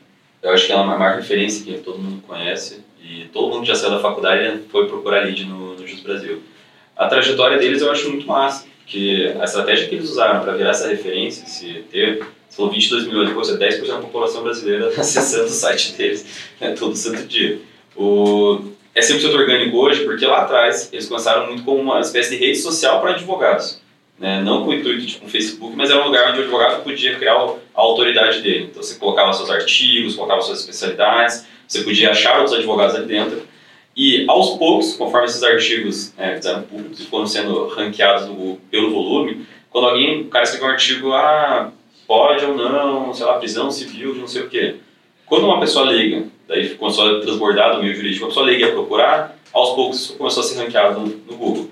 eu 0.44 0.52
acho 0.52 0.66
que 0.66 0.74
é 0.74 0.76
uma 0.76 0.98
marca 0.98 1.22
referência 1.22 1.64
que 1.64 1.80
todo 1.80 2.00
mundo 2.00 2.22
conhece 2.28 2.84
e 3.02 3.26
todo 3.32 3.48
mundo 3.48 3.62
que 3.62 3.68
já 3.68 3.76
saiu 3.76 3.92
da 3.92 4.00
faculdade 4.00 4.60
foi 4.70 4.88
procurar 4.88 5.24
lead 5.24 5.46
no, 5.46 5.76
no 5.76 5.88
Jus 5.88 6.02
Brasil. 6.02 6.42
A 6.96 7.08
trajetória 7.08 7.58
deles 7.58 7.82
eu 7.82 7.92
acho 7.92 8.10
muito 8.10 8.28
massa, 8.28 8.66
porque 8.80 9.34
a 9.40 9.44
estratégia 9.44 9.88
que 9.88 9.96
eles 9.96 10.10
usaram 10.10 10.42
para 10.42 10.54
virar 10.54 10.72
essa 10.72 10.88
referência, 10.88 11.46
se 11.46 11.86
ter, 11.92 12.26
se 12.50 12.58
for 12.58 12.70
22 12.72 13.06
milhões, 13.06 13.30
depois 13.30 13.50
é 13.50 13.58
10% 13.58 13.88
da 13.88 13.98
população 14.00 14.44
brasileira 14.44 14.88
acessando 14.98 15.46
o 15.46 15.50
site 15.50 15.94
deles 15.94 16.26
né, 16.60 16.72
todo 16.72 16.96
santo 16.96 17.26
dia. 17.28 17.60
O, 17.96 18.62
é 18.98 19.00
100% 19.00 19.32
orgânico 19.36 19.78
hoje 19.78 20.04
porque 20.04 20.26
lá 20.26 20.40
atrás 20.40 20.90
eles 20.92 21.08
começaram 21.08 21.46
muito 21.46 21.64
como 21.64 21.80
uma 21.80 22.00
espécie 22.00 22.32
de 22.32 22.44
rede 22.44 22.58
social 22.58 23.00
para 23.00 23.12
advogados. 23.12 23.80
Né? 24.18 24.42
Não 24.42 24.64
com 24.64 24.72
o 24.72 24.74
intuito 24.74 25.06
tipo 25.06 25.26
um 25.28 25.30
Facebook, 25.30 25.76
mas 25.76 25.92
era 25.92 26.02
um 26.02 26.06
lugar 26.06 26.32
onde 26.32 26.40
o 26.40 26.42
advogado 26.42 26.84
podia 26.84 27.16
criar 27.16 27.36
a 27.36 27.56
autoridade 27.76 28.42
dele. 28.42 28.70
Então 28.72 28.82
você 28.82 28.98
colocava 28.98 29.32
seus 29.34 29.52
artigos, 29.52 30.16
colocava 30.16 30.42
suas 30.42 30.62
especialidades, 30.62 31.46
você 31.68 31.84
podia 31.84 32.10
achar 32.10 32.40
outros 32.40 32.58
advogados 32.58 32.96
ali 32.96 33.06
dentro. 33.06 33.44
E 33.96 34.26
aos 34.28 34.58
poucos, 34.58 34.94
conforme 34.94 35.28
esses 35.28 35.44
artigos 35.44 36.16
né, 36.18 36.36
fizeram 36.36 36.64
públicos 36.64 37.00
e 37.00 37.06
foram 37.06 37.28
sendo 37.28 37.68
ranqueados 37.68 38.28
pelo 38.72 38.92
volume, 38.92 39.46
quando 39.70 39.90
alguém, 39.90 40.22
o 40.22 40.26
cara 40.26 40.44
escreveu 40.44 40.70
um 40.70 40.72
artigo, 40.72 41.14
ah, 41.14 41.72
pode 42.08 42.44
ou 42.46 42.56
não, 42.56 43.14
sei 43.14 43.26
lá, 43.28 43.38
prisão 43.38 43.70
civil 43.70 44.14
de 44.14 44.20
não 44.20 44.28
sei 44.28 44.42
o 44.42 44.50
quê. 44.50 44.78
Quando 45.28 45.46
uma 45.46 45.60
pessoa 45.60 45.92
liga 45.92 46.26
daí 46.48 46.70
começou 46.76 47.18
a 47.18 47.22
transbordar 47.22 47.76
do 47.76 47.84
meio 47.84 47.94
jurídico, 47.94 48.26
a 48.26 48.28
pessoa 48.30 48.46
leiga 48.46 48.68
a 48.68 48.72
procurar, 48.72 49.38
aos 49.54 49.76
poucos 49.76 50.00
isso 50.00 50.18
começou 50.18 50.42
a 50.42 50.46
ser 50.46 50.58
ranqueado 50.58 51.00
no, 51.00 51.08
no 51.08 51.38
Google. 51.38 51.70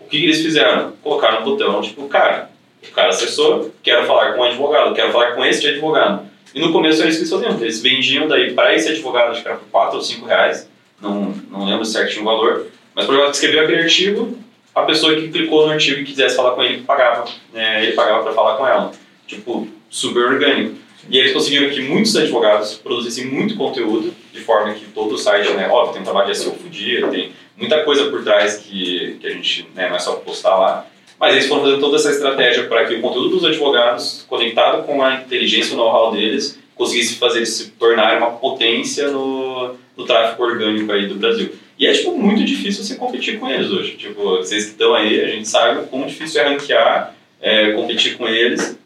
O 0.00 0.04
que, 0.04 0.18
que, 0.18 0.24
eles 0.24 0.42
fizeram? 0.42 0.92
Colocaram 1.02 1.40
um 1.40 1.44
botão, 1.44 1.80
tipo, 1.80 2.08
cara, 2.08 2.50
o 2.82 2.92
cara 2.92 3.08
acessou, 3.08 3.72
quero 3.82 4.06
falar 4.06 4.32
com 4.32 4.40
um 4.40 4.44
advogado, 4.44 4.94
quero 4.94 5.12
falar 5.12 5.32
com 5.32 5.44
esse 5.44 5.66
advogado. 5.66 6.26
E 6.54 6.60
no 6.60 6.72
começo 6.72 7.00
era 7.00 7.10
isso 7.10 7.18
que 7.18 7.24
eles 7.24 7.46
faziam, 7.46 7.60
eles 7.60 7.82
vendiam 7.82 8.28
daí 8.28 8.52
para 8.52 8.74
esse 8.74 8.88
advogado, 8.88 9.32
acho 9.32 9.42
que 9.42 9.48
era 9.48 9.56
por 9.56 9.68
4 9.68 9.96
ou 9.96 10.02
5 10.02 10.26
reais, 10.26 10.68
não, 11.00 11.34
não 11.50 11.64
lembro 11.64 11.84
certinho 11.84 12.22
o 12.22 12.24
valor, 12.24 12.66
mas 12.94 13.04
por 13.04 13.14
exemplo, 13.14 13.30
escreveu 13.30 13.64
aquele 13.64 13.82
artigo, 13.82 14.38
a 14.74 14.82
pessoa 14.82 15.14
que 15.14 15.28
clicou 15.28 15.66
no 15.66 15.72
artigo 15.72 16.00
e 16.00 16.04
quisesse 16.04 16.36
falar 16.36 16.52
com 16.52 16.62
ele, 16.62 16.82
pagava, 16.82 17.24
né, 17.52 17.84
ele 17.84 17.92
pagava 17.92 18.22
para 18.22 18.32
falar 18.32 18.56
com 18.56 18.66
ela. 18.66 18.92
Tipo, 19.26 19.68
super 19.90 20.24
orgânico. 20.24 20.76
E 21.08 21.18
eles 21.18 21.32
conseguiram 21.32 21.70
que 21.70 21.80
muitos 21.82 22.16
advogados 22.16 22.74
produzissem 22.74 23.26
muito 23.26 23.56
conteúdo, 23.56 24.12
de 24.32 24.40
forma 24.40 24.74
que 24.74 24.86
todo 24.86 25.14
o 25.14 25.18
site, 25.18 25.50
né, 25.52 25.68
óbvio, 25.68 25.92
tem 25.92 26.02
um 26.02 26.04
trabalho 26.04 26.30
de 26.30 26.36
SEO 26.36 26.54
fudido, 26.54 27.08
tem 27.08 27.32
muita 27.56 27.84
coisa 27.84 28.10
por 28.10 28.24
trás 28.24 28.56
que, 28.56 29.16
que 29.20 29.26
a 29.26 29.30
gente 29.30 29.68
né, 29.74 29.88
não 29.88 29.96
é 29.96 29.98
só 29.98 30.16
postar 30.16 30.56
lá. 30.56 30.86
Mas 31.18 31.32
eles 31.32 31.46
foram 31.46 31.62
fazendo 31.62 31.80
toda 31.80 31.96
essa 31.96 32.10
estratégia 32.10 32.64
para 32.64 32.84
que 32.84 32.94
o 32.94 33.00
conteúdo 33.00 33.30
dos 33.30 33.44
advogados, 33.44 34.24
conectado 34.28 34.84
com 34.84 35.02
a 35.02 35.14
inteligência 35.14 35.72
e 35.72 35.74
o 35.74 35.76
know-how 35.78 36.12
deles, 36.12 36.58
conseguisse 36.74 37.14
fazer 37.14 37.38
eles 37.38 37.50
se 37.50 37.70
tornarem 37.70 38.18
uma 38.18 38.32
potência 38.32 39.08
no, 39.08 39.74
no 39.96 40.04
tráfego 40.04 40.42
orgânico 40.42 40.92
aí 40.92 41.06
do 41.06 41.14
Brasil. 41.14 41.54
E 41.78 41.86
é, 41.86 41.92
tipo, 41.92 42.16
muito 42.16 42.44
difícil 42.44 42.84
você 42.84 42.96
competir 42.96 43.38
com 43.38 43.48
eles 43.48 43.70
hoje. 43.70 43.92
Tipo, 43.92 44.22
vocês 44.22 44.64
que 44.64 44.70
estão 44.72 44.94
aí, 44.94 45.22
a 45.22 45.28
gente 45.28 45.48
sabe 45.48 45.80
o 45.80 45.86
quão 45.86 46.06
difícil 46.06 46.42
é 46.42 46.48
ranquear, 46.48 47.14
é, 47.40 47.72
competir 47.72 48.16
com 48.16 48.28
eles 48.28 48.78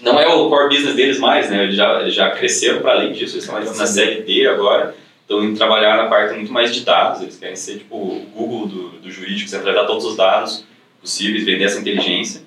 não 0.00 0.20
é 0.20 0.26
o 0.26 0.48
core 0.48 0.74
business 0.74 0.94
deles 0.94 1.18
mais, 1.18 1.50
né? 1.50 1.64
Eles 1.64 1.74
já, 1.74 2.08
já 2.08 2.30
cresceram 2.30 2.80
para 2.80 2.92
além 2.92 3.12
disso, 3.12 3.34
eles 3.34 3.44
estão 3.44 3.54
mais 3.54 3.78
na 3.78 3.86
CLT 3.86 4.46
agora, 4.46 4.94
estão 5.22 5.42
indo 5.42 5.56
trabalhar 5.56 5.96
na 5.96 6.08
parte 6.08 6.34
muito 6.34 6.52
mais 6.52 6.74
de 6.74 6.84
dados, 6.84 7.22
eles 7.22 7.36
querem 7.36 7.56
ser 7.56 7.78
tipo 7.78 7.96
o 7.96 8.26
Google 8.34 8.66
do, 8.66 8.88
do 9.00 9.10
jurídico, 9.10 9.48
centralizar 9.50 9.86
todos 9.86 10.04
os 10.04 10.16
dados 10.16 10.64
possíveis, 11.00 11.44
vender 11.44 11.64
essa 11.64 11.80
inteligência, 11.80 12.42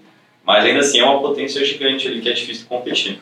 mas 0.45 0.65
ainda 0.65 0.79
assim 0.79 0.99
é 0.99 1.03
uma 1.03 1.21
potência 1.21 1.63
gigante 1.63 2.07
ali 2.07 2.21
que 2.21 2.29
é 2.29 2.33
difícil 2.33 2.63
de 2.63 2.69
competir. 2.69 3.19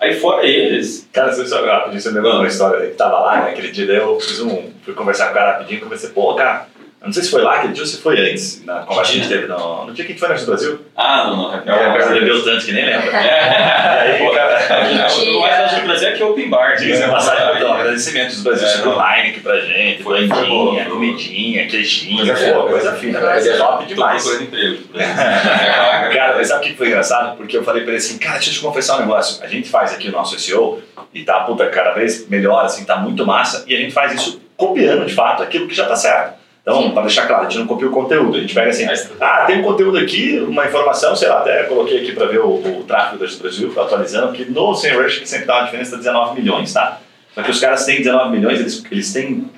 Aí 0.00 0.14
fora 0.14 0.46
eles. 0.46 1.06
Cara, 1.12 1.30
você 1.30 1.46
sabe 1.46 1.68
rapidinho, 1.68 2.00
você 2.00 2.08
me 2.08 2.14
lembrou 2.14 2.36
uma 2.36 2.46
história 2.46 2.88
que 2.88 2.96
tava 2.96 3.20
lá, 3.20 3.42
né? 3.42 3.50
Aquele 3.50 3.70
dia 3.70 3.86
daí 3.86 3.96
eu 3.96 4.18
fiz 4.18 4.40
um. 4.40 4.70
fui 4.82 4.94
conversar 4.94 5.26
com 5.26 5.32
o 5.32 5.34
cara 5.34 5.52
rapidinho 5.52 5.78
e 5.78 5.82
comecei, 5.82 6.08
pô, 6.08 6.34
cara, 6.34 6.68
Eu 7.00 7.06
não 7.06 7.14
sei 7.14 7.22
se 7.22 7.30
foi 7.30 7.40
lá 7.40 7.54
aquele 7.54 7.72
dia 7.72 7.82
ou 7.82 7.86
se 7.86 7.96
foi 7.96 8.20
antes, 8.20 8.62
na 8.62 8.80
conversa 8.80 9.12
que 9.12 9.18
a 9.18 9.22
gente 9.22 9.32
teve 9.32 9.46
no, 9.46 9.86
no 9.86 9.94
dia 9.94 10.04
que 10.04 10.12
a 10.12 10.14
gente 10.14 10.20
foi 10.20 10.36
no 10.36 10.44
Brasil. 10.44 10.80
Ah, 10.94 11.24
não, 11.28 11.36
não. 11.36 11.54
É, 11.54 11.96
é, 11.96 12.02
você 12.02 12.12
bebeu 12.12 12.44
tanto 12.44 12.66
que 12.66 12.72
nem 12.72 12.84
lembra. 12.84 13.10
É. 13.10 14.20
aí, 14.22 14.34
cara, 14.34 15.08
o 15.10 15.40
mais 15.40 15.74
do 15.74 15.80
Brasil 15.86 16.08
é 16.08 16.12
que 16.12 16.22
é 16.22 16.26
open 16.26 16.50
bar. 16.50 16.76
Diga-se 16.76 17.08
passagem, 17.08 17.56
então, 17.56 17.72
agradecimento 17.72 18.28
dos 18.28 18.42
Brasil, 18.42 18.68
chegou 18.68 19.02
é, 19.02 19.18
Heineken 19.18 19.40
pra 19.40 19.60
gente, 19.60 20.02
foi 20.02 20.26
bandinha, 20.26 20.84
comidinha, 20.84 21.66
queijinho, 21.68 22.26
coisa, 22.26 22.52
pô, 22.52 22.62
coisa 22.64 22.92
fina, 22.92 23.18
coisa 23.18 23.56
top 23.56 23.86
demais. 23.86 24.22
Tô 24.22 24.34
emprego. 24.34 24.82
cara, 24.92 26.34
mas 26.36 26.48
sabe 26.48 26.66
o 26.66 26.68
que 26.68 26.76
foi 26.76 26.88
engraçado? 26.88 27.38
Porque 27.38 27.56
eu 27.56 27.64
falei 27.64 27.82
pra 27.82 27.92
ele 27.92 27.98
assim, 27.98 28.18
cara, 28.18 28.34
deixa 28.34 28.50
eu 28.50 28.54
te 28.54 28.60
confessar 28.60 28.98
um 28.98 29.00
negócio, 29.00 29.42
a 29.42 29.46
gente 29.46 29.70
faz 29.70 29.94
aqui 29.94 30.10
o 30.10 30.12
nosso 30.12 30.38
SEO 30.38 30.82
e 31.14 31.24
tá, 31.24 31.40
puta, 31.40 31.66
cada 31.70 31.92
vez 31.92 32.28
melhor, 32.28 32.62
assim, 32.62 32.84
tá 32.84 32.96
muito 32.96 33.24
massa, 33.24 33.64
e 33.66 33.74
a 33.74 33.78
gente 33.78 33.94
faz 33.94 34.12
isso 34.12 34.38
copiando, 34.54 35.06
de 35.06 35.14
fato, 35.14 35.42
aquilo 35.42 35.66
que 35.66 35.74
já 35.74 35.86
tá 35.86 35.96
certo. 35.96 36.39
Então, 36.62 36.90
para 36.90 37.02
deixar 37.02 37.26
claro, 37.26 37.46
a 37.46 37.48
gente 37.48 37.58
não 37.58 37.66
copia 37.66 37.88
o 37.88 37.90
conteúdo, 37.90 38.36
a 38.36 38.40
gente 38.40 38.54
pega 38.54 38.68
assim, 38.68 38.86
ah, 39.20 39.44
tem 39.46 39.60
um 39.60 39.62
conteúdo 39.62 39.96
aqui, 39.96 40.38
uma 40.40 40.66
informação, 40.66 41.16
sei 41.16 41.28
lá, 41.28 41.38
até 41.38 41.62
coloquei 41.64 42.02
aqui 42.02 42.12
para 42.12 42.26
ver 42.26 42.40
o, 42.40 42.80
o 42.80 42.84
tráfego 42.86 43.24
do 43.24 43.38
Brasil, 43.38 43.72
atualizando, 43.76 44.32
que 44.32 44.44
no 44.44 44.74
SEMrush 44.74 45.26
sempre 45.26 45.46
dá 45.46 45.56
uma 45.56 45.64
diferença 45.64 45.92
de 45.92 46.02
19 46.02 46.40
milhões, 46.40 46.72
tá? 46.72 47.00
Só 47.34 47.42
que 47.42 47.50
os 47.50 47.60
caras 47.60 47.84
têm 47.86 47.98
19 47.98 48.36
milhões, 48.36 48.60
eles, 48.60 48.84
eles 48.90 49.12
têm, 49.12 49.50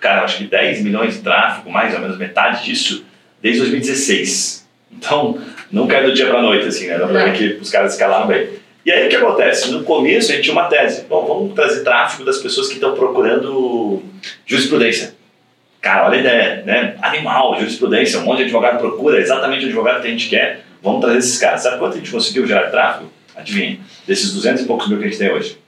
cara, 0.00 0.24
acho 0.24 0.38
que 0.38 0.44
10 0.44 0.82
milhões 0.82 1.14
de 1.14 1.20
tráfego, 1.20 1.70
mais 1.70 1.94
ou 1.94 2.00
menos 2.00 2.18
metade 2.18 2.64
disso, 2.64 3.04
desde 3.40 3.60
2016. 3.60 4.66
Então, 4.90 5.38
não 5.70 5.86
cai 5.86 6.02
do 6.02 6.12
dia 6.12 6.26
para 6.26 6.42
noite, 6.42 6.66
assim, 6.66 6.88
né? 6.88 6.98
Dá 6.98 7.06
para 7.06 7.24
ver 7.24 7.32
que 7.34 7.62
os 7.62 7.70
caras 7.70 7.92
escalaram 7.92 8.26
bem. 8.26 8.48
E 8.84 8.90
aí 8.90 9.06
o 9.06 9.10
que 9.10 9.16
acontece? 9.16 9.70
No 9.70 9.84
começo 9.84 10.32
a 10.32 10.34
gente 10.34 10.44
tinha 10.44 10.54
uma 10.54 10.64
tese. 10.64 11.04
Bom, 11.08 11.26
vamos 11.26 11.54
trazer 11.54 11.84
tráfego 11.84 12.24
das 12.24 12.38
pessoas 12.38 12.68
que 12.68 12.74
estão 12.74 12.94
procurando 12.94 14.02
jurisprudência. 14.46 15.14
Cara, 15.80 16.06
olha 16.06 16.16
a 16.16 16.20
ideia, 16.20 16.62
né? 16.64 16.96
Animal, 17.00 17.56
jurisprudência, 17.58 18.18
um 18.18 18.24
monte 18.24 18.38
de 18.38 18.44
advogado 18.44 18.78
procura 18.78 19.20
exatamente 19.20 19.64
o 19.64 19.68
advogado 19.68 20.02
que 20.02 20.08
a 20.08 20.10
gente 20.10 20.28
quer. 20.28 20.64
Vamos 20.82 21.00
trazer 21.00 21.18
esses 21.18 21.38
caras. 21.38 21.62
Sabe 21.62 21.78
quanto 21.78 21.94
a 21.94 21.98
gente 21.98 22.10
conseguiu 22.10 22.46
gerar 22.46 22.70
tráfego? 22.70 23.10
Adivinha? 23.36 23.78
Desses 24.06 24.32
200 24.34 24.62
e 24.62 24.66
poucos 24.66 24.88
mil 24.88 24.98
que 24.98 25.04
a 25.04 25.08
gente 25.08 25.18
tem 25.18 25.30
hoje. 25.30 25.58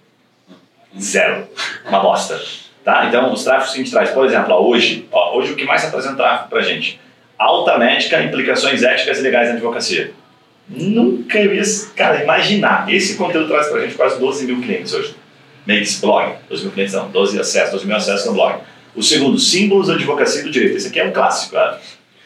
Zero. 0.98 1.46
Uma 1.86 2.00
bosta. 2.00 2.40
Tá? 2.84 3.06
Então, 3.06 3.32
os 3.32 3.44
tráficos 3.44 3.72
que 3.72 3.80
a 3.80 3.84
gente 3.84 3.92
traz, 3.92 4.10
por 4.10 4.26
exemplo, 4.26 4.54
hoje, 4.54 5.06
ó, 5.12 5.36
hoje 5.36 5.52
o 5.52 5.56
que 5.56 5.64
mais 5.64 5.82
está 5.82 5.92
trazendo 5.92 6.16
tráfego 6.16 6.48
pra 6.48 6.62
gente? 6.62 6.98
Alta 7.38 7.78
médica, 7.78 8.22
implicações 8.22 8.82
éticas 8.82 9.18
e 9.18 9.22
legais 9.22 9.48
na 9.48 9.54
advocacia. 9.54 10.12
Nunca 10.68 11.38
ia, 11.38 11.62
cara, 11.96 12.22
imaginar. 12.22 12.92
Esse 12.92 13.16
conteúdo 13.16 13.48
traz 13.48 13.68
pra 13.68 13.80
gente 13.80 13.94
quase 13.94 14.18
12 14.18 14.46
mil 14.46 14.60
clientes 14.60 14.92
hoje. 14.92 15.14
Mês, 15.66 16.00
blog. 16.00 16.34
12 16.48 16.62
mil 16.64 16.72
clientes 16.72 16.94
não, 16.94 17.10
12 17.10 17.38
acessos, 17.38 17.72
12 17.72 17.86
mil 17.86 17.96
acessos 17.96 18.26
no 18.26 18.32
blog. 18.32 18.60
O 18.94 19.02
segundo, 19.02 19.38
símbolos 19.38 19.88
da 19.88 19.94
advocacia 19.94 20.42
do 20.42 20.50
direito. 20.50 20.76
Esse 20.76 20.88
aqui 20.88 21.00
é 21.00 21.04
um 21.04 21.12
clássico. 21.12 21.54
Cara. 21.54 21.80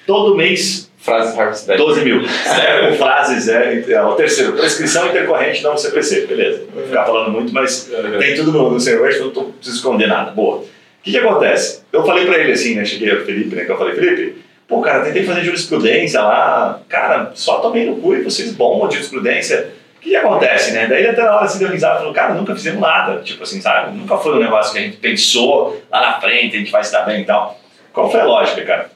Todo 0.07 0.37
mês. 0.37 0.91
Frases 0.99 1.37
Harvard 1.37 1.77
12 1.77 2.01
mil. 2.03 2.23
É, 2.23 2.93
frases, 2.97 3.47
é, 3.49 3.85
é, 3.87 4.03
o 4.03 4.15
terceiro, 4.15 4.55
prescrição 4.55 5.07
intercorrente 5.09 5.63
não 5.63 5.77
CPC. 5.77 6.27
Beleza. 6.27 6.65
Vou 6.75 6.83
ficar 6.83 7.05
falando 7.05 7.31
muito, 7.31 7.53
mas 7.53 7.91
tem 8.19 8.35
tudo 8.35 8.53
no, 8.53 8.71
no 8.71 8.81
Servant, 8.81 9.15
não 9.19 9.53
preciso 9.53 9.77
esconder 9.77 10.07
nada. 10.07 10.31
Boa. 10.31 10.61
O 10.61 10.67
que, 11.03 11.11
que 11.11 11.19
acontece? 11.19 11.83
Eu 11.93 12.07
falei 12.07 12.25
pra 12.25 12.39
ele 12.39 12.53
assim, 12.53 12.75
né? 12.75 12.87
Cheguei 12.87 13.11
ao 13.11 13.21
Felipe, 13.21 13.55
né? 13.55 13.67
Que 13.67 13.73
eu 13.73 13.77
falei, 13.77 13.95
Felipe, 13.95 14.37
pô, 14.67 14.81
cara, 14.81 15.05
tentei 15.05 15.25
fazer 15.25 15.45
jurisprudência 15.45 16.23
lá. 16.23 16.81
Cara, 16.89 17.33
só 17.35 17.59
tomei 17.59 17.85
no 17.85 17.97
cu 17.97 18.15
e 18.15 18.23
vocês 18.23 18.53
bombam 18.53 18.89
de 18.89 18.95
jurisprudência 18.95 19.75
o 20.05 20.09
que 20.11 20.17
acontece, 20.17 20.73
né? 20.73 20.87
Daí 20.87 21.07
até 21.07 21.23
na 21.23 21.37
hora 21.37 21.49
se 21.49 21.59
deu 21.59 21.71
risada 21.71 21.95
e 21.95 21.99
falou, 22.01 22.13
cara, 22.13 22.35
nunca 22.35 22.55
fizemos 22.55 22.81
nada. 22.81 23.23
Tipo 23.23 23.43
assim, 23.43 23.61
sabe? 23.61 23.97
Nunca 23.97 24.19
foi 24.19 24.37
um 24.37 24.41
negócio 24.41 24.73
que 24.73 24.79
a 24.79 24.83
gente 24.83 24.99
pensou 24.99 25.83
lá 25.91 26.01
na 26.01 26.21
frente, 26.21 26.57
a 26.57 26.59
gente 26.59 26.71
vai 26.71 26.85
se 26.85 26.93
dar 26.93 27.03
bem 27.03 27.23
e 27.23 27.25
tal. 27.25 27.59
Qual 27.93 28.11
foi 28.11 28.21
a 28.21 28.25
lógica, 28.25 28.63
cara? 28.63 28.91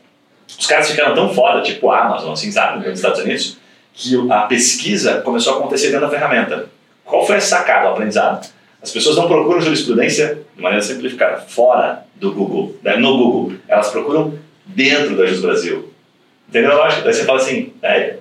Os 0.47 0.67
caras 0.67 0.91
ficaram 0.91 1.15
tão 1.15 1.33
foda, 1.33 1.63
tipo 1.63 1.91
a 1.91 2.05
Amazon, 2.05 2.33
assim, 2.33 2.53
sabe? 2.53 2.87
Nos 2.87 2.99
Estados 2.99 3.21
Unidos, 3.21 3.59
que 3.95 4.15
a 4.31 4.43
pesquisa 4.43 5.23
começou 5.23 5.55
a 5.55 5.57
acontecer 5.59 5.87
dentro 5.89 6.03
da 6.03 6.11
ferramenta. 6.11 6.67
Qual 7.05 7.27
foi 7.27 7.37
a 7.37 7.41
sacada, 7.41 7.89
o 7.89 7.93
aprendizado? 7.93 8.47
As 8.83 8.93
pessoas 8.93 9.17
não 9.17 9.27
procuram 9.27 9.61
jurisprudência 9.61 10.39
de 10.55 10.63
maneira 10.63 10.85
simplificada, 10.85 11.41
fora 11.41 12.05
do 12.17 12.33
Google, 12.33 12.77
né? 12.83 12.97
no 12.97 13.17
Google. 13.17 13.57
Elas 13.67 13.91
procuram 13.91 14.39
dentro 14.67 15.17
da 15.17 15.27
Jus 15.27 15.41
Brasil. 15.41 15.93
Entendeu 16.49 16.73
a 16.73 16.85
lógica? 16.85 17.03
Daí 17.03 17.15
você 17.15 17.25
fala 17.25 17.39
assim, 17.39 17.73
é, 17.83 18.17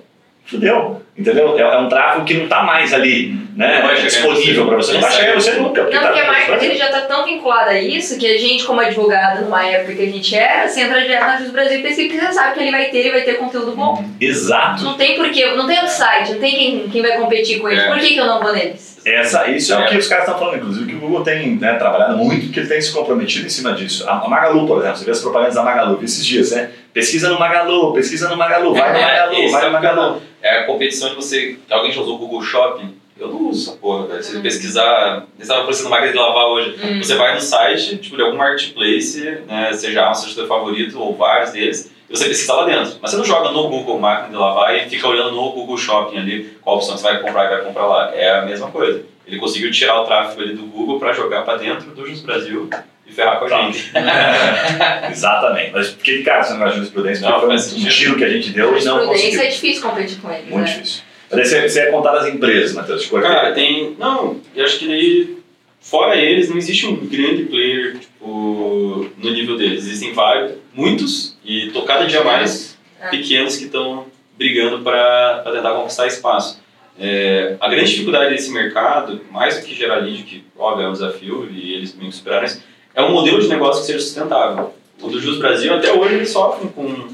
fudeu. 0.48 1.02
Entendeu? 1.16 1.58
É, 1.58 1.62
é 1.62 1.78
um 1.78 1.88
tráfego 1.88 2.24
que 2.24 2.34
não 2.34 2.44
está 2.44 2.62
mais 2.62 2.94
ali 2.94 3.36
né, 3.56 3.82
disponível 4.00 4.66
para 4.66 4.76
você. 4.76 4.94
Não 4.94 5.00
vai 5.00 5.10
chegar 5.10 5.34
você 5.34 5.52
nunca. 5.54 5.82
Porque 5.82 5.96
não, 5.96 6.02
porque 6.04 6.20
tá, 6.20 6.26
a 6.26 6.32
marca 6.32 6.56
dele 6.56 6.76
já 6.76 6.86
está 6.86 7.00
tão 7.02 7.24
vinculada 7.24 7.72
a 7.72 7.82
isso 7.82 8.18
que 8.18 8.26
a 8.26 8.38
gente, 8.38 8.64
como 8.64 8.80
advogado, 8.80 9.44
numa 9.44 9.66
época 9.66 9.94
que 9.94 10.02
a 10.02 10.06
gente 10.06 10.34
era, 10.34 10.68
você 10.68 10.82
entra 10.82 11.02
direto 11.02 11.26
na 11.26 11.38
Jus 11.38 11.50
Brasil 11.50 11.80
e 11.80 11.94
você 11.94 12.32
sabe 12.32 12.54
que 12.54 12.60
ele 12.60 12.70
vai 12.70 12.84
ter, 12.86 12.98
ele 12.98 13.10
vai 13.10 13.22
ter 13.22 13.34
conteúdo 13.34 13.72
bom. 13.72 14.04
Exato. 14.20 14.84
Não 14.84 14.96
tem 14.96 15.16
porquê, 15.16 15.46
não 15.56 15.66
tem 15.66 15.76
outro 15.78 15.92
site, 15.92 16.32
não 16.32 16.38
tem 16.38 16.54
quem, 16.54 16.88
quem 16.88 17.02
vai 17.02 17.18
competir 17.18 17.58
com 17.58 17.68
ele. 17.68 17.80
É. 17.80 17.88
Por 17.88 17.98
que, 17.98 18.14
que 18.14 18.18
eu 18.18 18.26
não 18.26 18.40
vou 18.40 18.52
neles? 18.52 18.96
Essa, 19.04 19.48
isso 19.48 19.72
é, 19.72 19.76
é, 19.76 19.84
o 19.84 19.88
que 19.88 19.96
os 19.96 20.06
caras 20.06 20.24
estão 20.24 20.38
falando, 20.38 20.58
inclusive, 20.58 20.86
que 20.86 20.94
o 20.94 21.00
Google 21.00 21.22
tem 21.22 21.56
né, 21.56 21.74
trabalhado 21.74 22.16
muito, 22.16 22.46
porque 22.46 22.60
ele 22.60 22.68
tem 22.68 22.80
se 22.80 22.92
comprometido 22.92 23.46
em 23.46 23.50
cima 23.50 23.72
disso. 23.72 24.08
A, 24.08 24.24
a 24.24 24.28
Magalu, 24.28 24.66
por 24.66 24.78
exemplo, 24.78 24.96
você 24.98 25.04
vê 25.04 25.10
as 25.10 25.20
propagandas 25.20 25.54
da 25.54 25.62
Magalu 25.62 25.98
esses 26.02 26.24
dias, 26.24 26.52
né? 26.52 26.70
Pesquisa 26.92 27.28
no 27.28 27.38
Magalu, 27.38 27.92
pesquisa 27.92 28.28
no 28.28 28.36
Magalu, 28.36 28.74
vai 28.74 28.92
no 28.92 28.98
é, 28.98 29.02
Magalu, 29.02 29.50
vai 29.50 29.66
no 29.66 29.72
Magalu. 29.72 30.22
É 30.42 30.60
a 30.60 30.66
competição 30.66 31.10
de 31.10 31.16
você. 31.16 31.58
Alguém 31.70 31.92
já 31.92 32.00
usou 32.00 32.16
o 32.16 32.18
Google 32.18 32.42
Shopping? 32.42 32.96
Eu 33.18 33.28
não 33.28 33.48
uso 33.48 33.70
essa 33.70 33.78
porra, 33.78 34.06
velho. 34.06 34.22
Se 34.22 34.32
você 34.32 34.40
pesquisar, 34.40 35.26
estava 35.38 35.60
aparecendo 35.60 35.90
máquina 35.90 36.12
de 36.12 36.18
lavar 36.18 36.46
hoje. 36.46 36.76
Hum. 36.82 37.02
Você 37.02 37.16
vai 37.16 37.34
no 37.34 37.40
site, 37.40 37.96
tipo, 37.96 38.16
de 38.16 38.22
algum 38.22 38.36
marketplace, 38.36 39.20
né, 39.46 39.72
seja 39.72 40.14
seja 40.14 40.34
seu 40.34 40.46
favorito, 40.46 41.00
ou 41.00 41.16
vários 41.16 41.50
deles, 41.50 41.92
e 42.08 42.16
você 42.16 42.26
pesquisa 42.26 42.54
lá 42.54 42.64
dentro. 42.64 42.96
Mas 43.02 43.10
você 43.10 43.16
não 43.16 43.24
joga 43.24 43.50
no 43.50 43.68
Google 43.68 43.98
máquina 43.98 44.28
de 44.28 44.36
lavar 44.36 44.76
e 44.76 44.88
fica 44.88 45.08
olhando 45.08 45.32
no 45.32 45.50
Google 45.50 45.76
Shopping 45.76 46.16
ali 46.16 46.56
qual 46.62 46.76
opção 46.76 46.96
você 46.96 47.02
vai 47.02 47.20
comprar 47.20 47.46
e 47.46 47.56
vai 47.56 47.64
comprar 47.64 47.86
lá. 47.86 48.14
É 48.14 48.38
a 48.38 48.42
mesma 48.42 48.70
coisa. 48.70 49.04
Ele 49.26 49.38
conseguiu 49.38 49.70
tirar 49.70 50.00
o 50.00 50.04
tráfego 50.04 50.40
ali 50.40 50.54
do 50.54 50.62
Google 50.62 50.98
para 50.98 51.12
jogar 51.12 51.42
para 51.42 51.58
dentro 51.58 51.90
do 51.90 52.06
Jus 52.06 52.20
Brasil 52.22 52.70
e 53.08 53.12
ferrar 53.12 53.38
com 53.38 53.46
a 53.46 53.48
gente. 53.48 53.90
Exatamente. 55.10 55.72
Mas 55.72 55.88
por 55.88 56.02
que, 56.02 56.22
cara, 56.22 56.42
você 56.42 56.52
não 56.52 56.58
gosta 56.58 56.72
de 56.72 56.76
jurisprudência? 56.76 57.26
Porque 57.26 57.46
não, 57.46 57.58
foi 57.58 57.78
um 57.78 57.88
tiro 57.88 58.16
que 58.16 58.24
a 58.24 58.28
gente 58.28 58.50
deu 58.50 58.78
e 58.78 58.84
não 58.84 59.06
conseguiu. 59.06 59.06
Jurisprudência 59.06 59.42
é 59.42 59.46
difícil 59.48 59.82
competir 59.82 60.20
com 60.20 60.30
ele. 60.30 60.50
Muito 60.50 60.56
né? 60.56 60.64
difícil. 60.64 61.02
Mas 61.30 61.48
você, 61.48 61.68
você 61.68 61.80
é 61.80 61.90
contar 61.90 62.12
das 62.12 62.26
empresas, 62.26 62.74
Matheus? 62.74 63.02
Tipo, 63.02 63.20
cara, 63.20 63.52
tem... 63.52 63.96
Não, 63.98 64.40
eu 64.54 64.64
acho 64.64 64.78
que 64.78 64.86
daí... 64.86 65.38
Fora 65.80 66.16
eles, 66.16 66.50
não 66.50 66.58
existe 66.58 66.86
um 66.86 66.96
grande 66.96 67.44
player 67.44 67.98
tipo, 67.98 69.08
no 69.16 69.30
nível 69.30 69.56
deles. 69.56 69.86
Existem 69.86 70.12
vários, 70.12 70.54
muitos, 70.74 71.38
e 71.44 71.70
tô 71.70 71.82
cada 71.82 72.04
dia 72.04 72.22
mais 72.24 72.76
é. 73.00 73.08
pequenos 73.08 73.56
que 73.56 73.66
estão 73.66 74.06
brigando 74.36 74.82
para 74.82 75.42
tentar 75.52 75.74
conquistar 75.74 76.06
espaço. 76.06 76.60
É, 76.98 77.56
a 77.60 77.68
grande 77.68 77.90
dificuldade 77.90 78.34
desse 78.34 78.50
mercado, 78.50 79.20
mais 79.30 79.56
do 79.56 79.64
que 79.64 79.74
gerar 79.74 79.96
lead, 79.96 80.24
que 80.24 80.44
óbvio 80.58 80.86
é 80.86 80.88
um 80.88 80.92
desafio 80.92 81.48
e 81.50 81.74
eles 81.74 81.92
também 81.92 82.10
superaram 82.10 82.44
isso, 82.44 82.60
é 82.98 83.02
um 83.04 83.12
modelo 83.12 83.40
de 83.40 83.46
negócio 83.46 83.80
que 83.80 83.86
seja 83.86 84.00
sustentável. 84.00 84.74
O 85.00 85.08
do 85.08 85.20
Jus 85.20 85.38
Brasil, 85.38 85.72
até 85.72 85.92
hoje, 85.92 86.14
eles 86.14 86.30
sofrem 86.30 86.68
com 86.68 87.06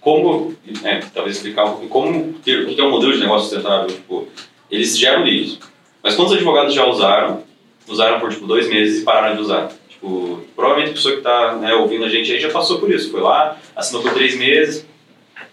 como, 0.00 0.54
né, 0.80 1.00
talvez 1.12 1.36
explicar 1.36 1.64
um 1.64 1.70
pouco, 1.70 1.88
como 1.88 2.34
ter, 2.34 2.62
o 2.62 2.66
que 2.68 2.80
é 2.80 2.84
um 2.84 2.90
modelo 2.90 3.12
de 3.12 3.18
negócio 3.18 3.48
sustentável. 3.48 3.88
Tipo, 3.88 4.28
eles 4.70 4.96
geram 4.96 5.24
leads, 5.24 5.58
mas 6.00 6.14
quantos 6.14 6.34
advogados 6.34 6.72
já 6.72 6.86
usaram, 6.86 7.42
usaram 7.88 8.20
por 8.20 8.30
tipo 8.30 8.46
dois 8.46 8.68
meses 8.68 9.02
e 9.02 9.04
pararam 9.04 9.34
de 9.34 9.42
usar? 9.42 9.72
Tipo, 9.88 10.40
provavelmente 10.54 10.90
a 10.90 10.94
pessoa 10.94 11.14
que 11.14 11.20
está 11.20 11.56
né, 11.56 11.74
ouvindo 11.74 12.04
a 12.04 12.08
gente 12.08 12.30
aí 12.30 12.38
já 12.38 12.50
passou 12.50 12.78
por 12.78 12.88
isso, 12.92 13.10
foi 13.10 13.20
lá, 13.20 13.58
assinou 13.74 14.02
por 14.02 14.12
três 14.12 14.36
meses, 14.36 14.86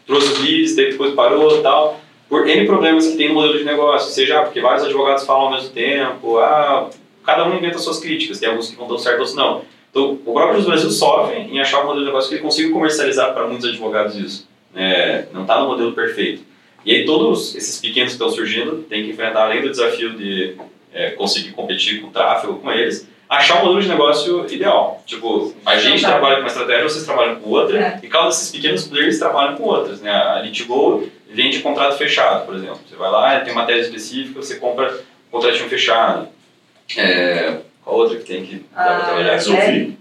trouxe 0.06 0.32
os 0.32 0.40
leads, 0.42 0.76
depois 0.76 1.16
parou 1.16 1.58
e 1.58 1.62
tal 1.64 2.00
por 2.32 2.48
N 2.48 2.66
problemas 2.66 3.08
que 3.08 3.18
tem 3.18 3.28
no 3.28 3.34
modelo 3.34 3.58
de 3.58 3.66
negócio, 3.66 4.14
seja 4.14 4.40
ah, 4.40 4.44
porque 4.44 4.62
vários 4.62 4.86
advogados 4.86 5.26
falam 5.26 5.48
ao 5.48 5.52
mesmo 5.52 5.70
tempo, 5.72 6.38
ah, 6.38 6.90
cada 7.26 7.46
um 7.46 7.56
inventa 7.56 7.78
suas 7.80 8.00
críticas, 8.00 8.40
tem 8.40 8.50
alguns 8.50 8.70
que 8.70 8.76
vão 8.76 8.88
dar 8.88 8.98
certo, 8.98 9.20
outros 9.20 9.36
não. 9.36 9.64
Então, 9.90 10.14
o 10.26 10.34
próprio 10.34 10.64
Brasil 10.64 10.90
sofre 10.90 11.38
em 11.38 11.60
achar 11.60 11.82
um 11.82 11.88
modelo 11.88 12.00
de 12.00 12.06
negócio 12.06 12.30
que 12.30 12.36
ele 12.36 12.44
consiga 12.44 12.72
comercializar 12.72 13.34
para 13.34 13.48
muitos 13.48 13.68
advogados 13.68 14.16
isso. 14.16 14.48
É, 14.74 15.26
não 15.34 15.42
está 15.42 15.60
no 15.60 15.68
modelo 15.68 15.92
perfeito. 15.92 16.44
E 16.86 16.96
aí 16.96 17.06
todos 17.06 17.56
esses 17.56 17.80
pequenos 17.80 18.12
que 18.12 18.16
estão 18.16 18.30
surgindo 18.30 18.84
têm 18.84 19.04
que 19.04 19.12
enfrentar, 19.12 19.44
além 19.44 19.62
do 19.62 19.70
desafio 19.70 20.18
de 20.18 20.56
é, 20.94 21.12
conseguir 21.12 21.52
competir 21.52 22.02
com 22.02 22.08
o 22.08 22.12
tráfego 22.12 22.56
com 22.56 22.72
eles, 22.72 23.08
achar 23.30 23.62
um 23.62 23.66
modelo 23.66 23.82
de 23.82 23.88
negócio 23.90 24.46
ideal. 24.52 25.02
Tipo, 25.06 25.54
a 25.66 25.78
gente 25.78 26.02
trabalha 26.02 26.36
com 26.36 26.42
uma 26.42 26.48
estratégia, 26.48 26.84
vocês 26.84 27.06
trabalham 27.06 27.36
com 27.36 27.50
outra, 27.50 27.80
é. 27.80 28.00
e 28.04 28.08
cada 28.08 28.28
desses 28.28 28.52
pequenos 28.52 28.88
players 28.88 29.20
trabalham 29.20 29.56
com 29.56 29.64
outras. 29.64 30.02
Né? 30.02 30.12
A 30.12 30.42
Litigo 30.42 31.08
vende 31.30 31.60
contrato 31.60 31.98
fechado, 31.98 32.46
por 32.46 32.56
exemplo. 32.56 32.80
Você 32.90 32.96
vai 32.96 33.12
lá, 33.12 33.40
tem 33.40 33.54
uma 33.54 33.66
tese 33.66 33.88
específica, 33.88 34.42
você 34.42 34.56
compra 34.56 34.94
um 34.94 35.32
contratinho 35.32 35.70
fechado. 35.70 36.28
É, 36.98 37.58
qual 37.84 37.98
outra 37.98 38.18
que 38.18 38.26
tem 38.26 38.44
que 38.44 38.66
dá 38.76 38.84
para 38.84 39.06
trabalhar? 39.06 39.34
Resolvi. 39.34 39.98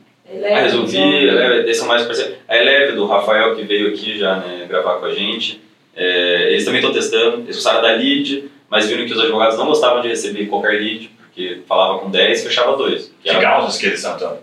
A 0.52 0.60
Resolvi, 0.60 0.96
Eleve, 0.96 1.74
são 1.74 1.88
mais 1.88 2.04
parceiros. 2.04 2.36
A 2.46 2.56
Eleve, 2.56 2.92
do 2.92 3.06
Rafael, 3.06 3.56
que 3.56 3.62
veio 3.62 3.88
aqui 3.88 4.16
já 4.16 4.36
né, 4.36 4.64
gravar 4.68 5.00
com 5.00 5.06
a 5.06 5.12
gente. 5.12 5.60
É, 5.96 6.52
eles 6.52 6.64
também 6.64 6.80
estão 6.80 6.94
testando, 6.94 7.42
eles 7.42 7.56
usaram 7.56 7.82
da 7.82 7.88
lead, 7.88 8.48
mas 8.68 8.86
viram 8.86 9.04
que 9.06 9.12
os 9.12 9.18
advogados 9.18 9.58
não 9.58 9.66
gostavam 9.66 10.00
de 10.00 10.08
receber 10.08 10.46
qualquer 10.46 10.80
lead, 10.80 11.10
porque 11.18 11.62
falava 11.66 11.98
com 11.98 12.10
10 12.10 12.44
fechava 12.44 12.76
2. 12.76 13.12
Que, 13.22 13.40
causas 13.40 13.76
que 13.76 13.86
eles 13.86 14.00
são, 14.00 14.14
então? 14.14 14.38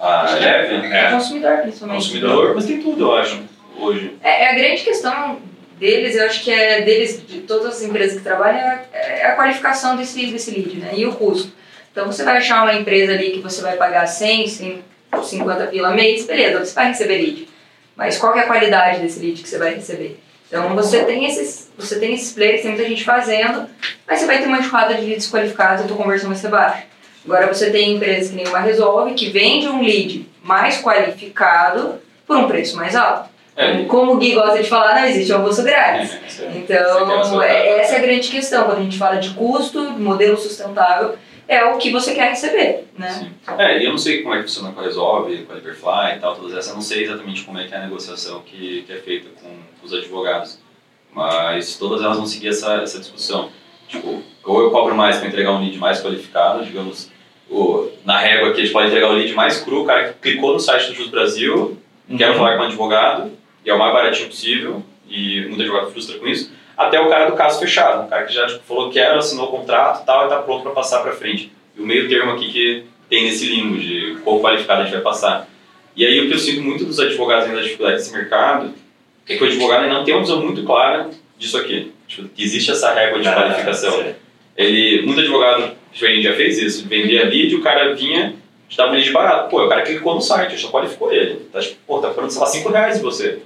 A 0.00 0.36
Eleven? 0.36 0.92
É, 0.92 1.06
é 1.06 1.10
consumidor, 1.10 1.58
principalmente. 1.58 1.96
Consumidor, 1.96 2.54
mas 2.54 2.66
tem 2.66 2.82
tudo, 2.82 3.04
eu 3.04 3.14
acho, 3.14 3.40
hoje. 3.78 4.16
É, 4.22 4.44
é, 4.44 4.50
a 4.50 4.54
grande 4.54 4.82
questão 4.82 5.38
deles, 5.78 6.16
eu 6.16 6.26
acho 6.26 6.42
que 6.42 6.50
é 6.50 6.82
deles, 6.82 7.24
de 7.24 7.40
todas 7.42 7.66
as 7.66 7.82
empresas 7.82 8.18
que 8.18 8.24
trabalham, 8.24 8.58
é, 8.58 8.88
é 8.92 9.26
a 9.26 9.36
qualificação 9.36 9.96
desse, 9.96 10.26
desse 10.26 10.50
lead, 10.50 10.76
né? 10.76 10.92
E 10.96 11.06
o 11.06 11.12
custo. 11.12 11.52
Então 11.92 12.06
você 12.06 12.22
vai 12.22 12.36
achar 12.36 12.62
uma 12.62 12.74
empresa 12.74 13.12
ali 13.12 13.30
que 13.30 13.40
você 13.40 13.60
vai 13.62 13.76
pagar 13.76 14.06
100, 14.06 14.46
150 14.46 15.66
pila 15.66 15.90
mês, 15.90 16.26
beleza, 16.26 16.64
você 16.64 16.74
vai 16.74 16.88
receber 16.88 17.18
lead. 17.18 17.48
Mas 17.96 18.16
qual 18.16 18.36
é 18.36 18.40
a 18.40 18.46
qualidade 18.46 19.00
desse 19.00 19.20
lead 19.20 19.42
que 19.42 19.48
você 19.48 19.58
vai 19.58 19.74
receber? 19.74 20.20
Então 20.48 20.74
você 20.74 21.04
tem 21.04 21.26
esses, 21.26 21.70
você 21.78 21.98
tem 21.98 22.14
esses 22.14 22.32
players, 22.32 22.62
tem 22.62 22.72
muita 22.72 22.88
gente 22.88 23.04
fazendo, 23.04 23.68
mas 24.06 24.18
você 24.18 24.26
vai 24.26 24.38
ter 24.38 24.46
uma 24.46 24.58
enxurrada 24.58 24.94
de 24.94 25.02
leads 25.02 25.30
qualificados 25.30 25.84
a 25.84 25.88
tua 25.88 25.96
conversão 25.96 26.28
vai 26.28 26.38
ser 26.38 26.48
baixa. 26.48 26.84
Agora 27.24 27.46
você 27.46 27.70
tem 27.70 27.96
empresas 27.96 28.30
que 28.30 28.36
nenhuma 28.36 28.60
resolve, 28.60 29.14
que 29.14 29.30
vende 29.30 29.68
um 29.68 29.82
lead 29.82 30.26
mais 30.42 30.80
qualificado 30.80 32.00
por 32.26 32.36
um 32.36 32.48
preço 32.48 32.76
mais 32.76 32.96
alto. 32.96 33.28
É. 33.56 33.84
Como 33.84 34.12
o 34.12 34.16
Gui 34.16 34.32
gosta 34.32 34.62
de 34.62 34.68
falar, 34.68 35.00
não 35.00 35.06
existe 35.06 35.32
almoço 35.32 35.62
grátis. 35.62 36.12
É, 36.40 36.44
é, 36.44 36.52
então, 36.56 37.42
é, 37.42 37.80
essa 37.80 37.94
é 37.94 37.98
a 37.98 38.00
grande 38.00 38.28
questão. 38.28 38.64
Quando 38.64 38.78
a 38.78 38.82
gente 38.82 38.96
fala 38.96 39.16
de 39.16 39.30
custo, 39.30 39.82
modelo 39.92 40.36
sustentável, 40.36 41.14
é 41.50 41.64
o 41.64 41.78
que 41.78 41.90
você 41.90 42.14
quer 42.14 42.30
receber, 42.30 42.84
né? 42.96 43.10
Sim. 43.10 43.32
É, 43.58 43.84
eu 43.84 43.90
não 43.90 43.98
sei 43.98 44.22
como 44.22 44.32
é 44.32 44.36
que 44.36 44.44
funciona 44.44 44.70
com 44.70 44.80
a 44.80 44.84
Resolve, 44.84 45.38
com 45.38 45.52
a 45.52 45.56
Hyperfly 45.56 46.16
e 46.16 46.20
tal, 46.20 46.36
todas 46.36 46.52
essas. 46.52 46.68
Eu 46.68 46.76
não 46.76 46.80
sei 46.80 47.02
exatamente 47.02 47.42
como 47.42 47.58
é 47.58 47.66
que 47.66 47.74
é 47.74 47.76
a 47.76 47.80
negociação 47.80 48.40
que, 48.42 48.82
que 48.82 48.92
é 48.92 48.98
feita 48.98 49.28
com 49.42 49.50
os 49.84 49.92
advogados. 49.92 50.60
Mas 51.12 51.76
todas 51.76 52.04
elas 52.04 52.18
vão 52.18 52.26
seguir 52.26 52.50
essa, 52.50 52.74
essa 52.76 53.00
discussão. 53.00 53.50
Tipo, 53.88 54.22
ou 54.44 54.62
eu 54.62 54.70
cobro 54.70 54.94
mais 54.94 55.16
para 55.16 55.26
entregar 55.26 55.50
um 55.50 55.60
lead 55.60 55.76
mais 55.76 56.00
qualificado, 56.00 56.64
digamos, 56.64 57.10
o, 57.50 57.90
na 58.04 58.16
régua 58.16 58.52
que 58.52 58.60
a 58.60 58.62
gente 58.62 58.72
pode 58.72 58.86
entregar 58.86 59.10
o 59.10 59.14
lead 59.14 59.32
mais 59.34 59.60
cru, 59.60 59.82
o 59.82 59.84
cara 59.84 60.12
que 60.12 60.20
clicou 60.20 60.52
no 60.52 60.60
site 60.60 60.86
do 60.86 60.94
Jus 60.94 61.08
Brasil, 61.08 61.76
uhum. 62.08 62.16
quer 62.16 62.32
falar 62.36 62.56
com 62.56 62.62
um 62.62 62.66
advogado, 62.66 63.32
e 63.64 63.70
é 63.70 63.74
o 63.74 63.78
mais 63.78 63.92
baratinho 63.92 64.28
possível, 64.28 64.84
e 65.08 65.46
muito 65.48 65.62
advogado 65.62 65.90
frustra 65.90 66.16
com 66.16 66.28
isso, 66.28 66.52
até 66.80 66.98
o 66.98 67.10
cara 67.10 67.26
do 67.30 67.36
caso 67.36 67.60
fechado, 67.60 68.04
um 68.04 68.08
cara 68.08 68.24
que 68.24 68.32
já 68.32 68.46
tipo, 68.46 68.60
falou 68.66 68.90
quero, 68.90 69.18
assinou 69.18 69.48
o 69.48 69.50
contrato 69.50 70.02
tal, 70.06 70.22
e 70.22 70.24
está 70.24 70.38
pronto 70.38 70.62
para 70.62 70.72
passar 70.72 71.02
para 71.02 71.12
frente. 71.12 71.52
E 71.76 71.80
o 71.80 71.86
meio 71.86 72.08
termo 72.08 72.32
aqui 72.32 72.50
que 72.50 72.84
tem 73.06 73.24
nesse 73.24 73.46
limbo 73.46 73.78
de 73.78 74.16
quão 74.24 74.40
qualificado 74.40 74.80
a 74.80 74.84
gente 74.84 74.94
vai 74.94 75.02
passar. 75.02 75.46
E 75.94 76.06
aí 76.06 76.18
o 76.20 76.28
que 76.28 76.34
eu 76.34 76.38
sinto 76.38 76.62
muito 76.62 76.86
dos 76.86 76.98
advogados 76.98 77.44
ainda 77.44 77.58
da 77.58 77.62
dificuldade 77.62 77.98
desse 77.98 78.10
mercado 78.10 78.72
é 79.28 79.36
que 79.36 79.44
o 79.44 79.46
advogado 79.46 79.82
ainda 79.82 79.94
não 79.94 80.04
tem 80.04 80.14
uma 80.14 80.22
visão 80.22 80.40
muito 80.40 80.64
clara 80.64 81.10
disso 81.36 81.58
aqui. 81.58 81.92
Tipo, 82.08 82.28
que 82.30 82.42
existe 82.42 82.70
essa 82.70 82.94
régua 82.94 83.20
de 83.20 83.28
ah, 83.28 83.34
qualificação. 83.34 84.14
Ele, 84.56 85.02
muito 85.02 85.20
advogado 85.20 85.72
já 85.92 86.32
fez 86.32 86.56
isso, 86.56 86.88
vendia 86.88 87.24
lead 87.24 87.52
e 87.52 87.56
o 87.56 87.62
cara 87.62 87.94
vinha, 87.94 88.34
te 88.70 88.76
dava 88.78 88.92
um 88.92 88.94
lead 88.94 89.10
barato. 89.10 89.50
Pô, 89.50 89.62
o 89.62 89.68
cara 89.68 89.82
clicou 89.82 90.14
no 90.14 90.20
site, 90.22 90.56
já 90.56 90.68
qualificou 90.68 91.12
ele. 91.12 91.40
Tá, 91.52 91.60
tipo, 91.60 91.76
pô, 91.86 91.98
tá 91.98 92.08
ficando, 92.08 92.30
sei 92.30 92.40
lá, 92.40 92.46
5 92.46 92.68
reais 92.70 92.96
de 92.96 93.02
você. 93.02 93.42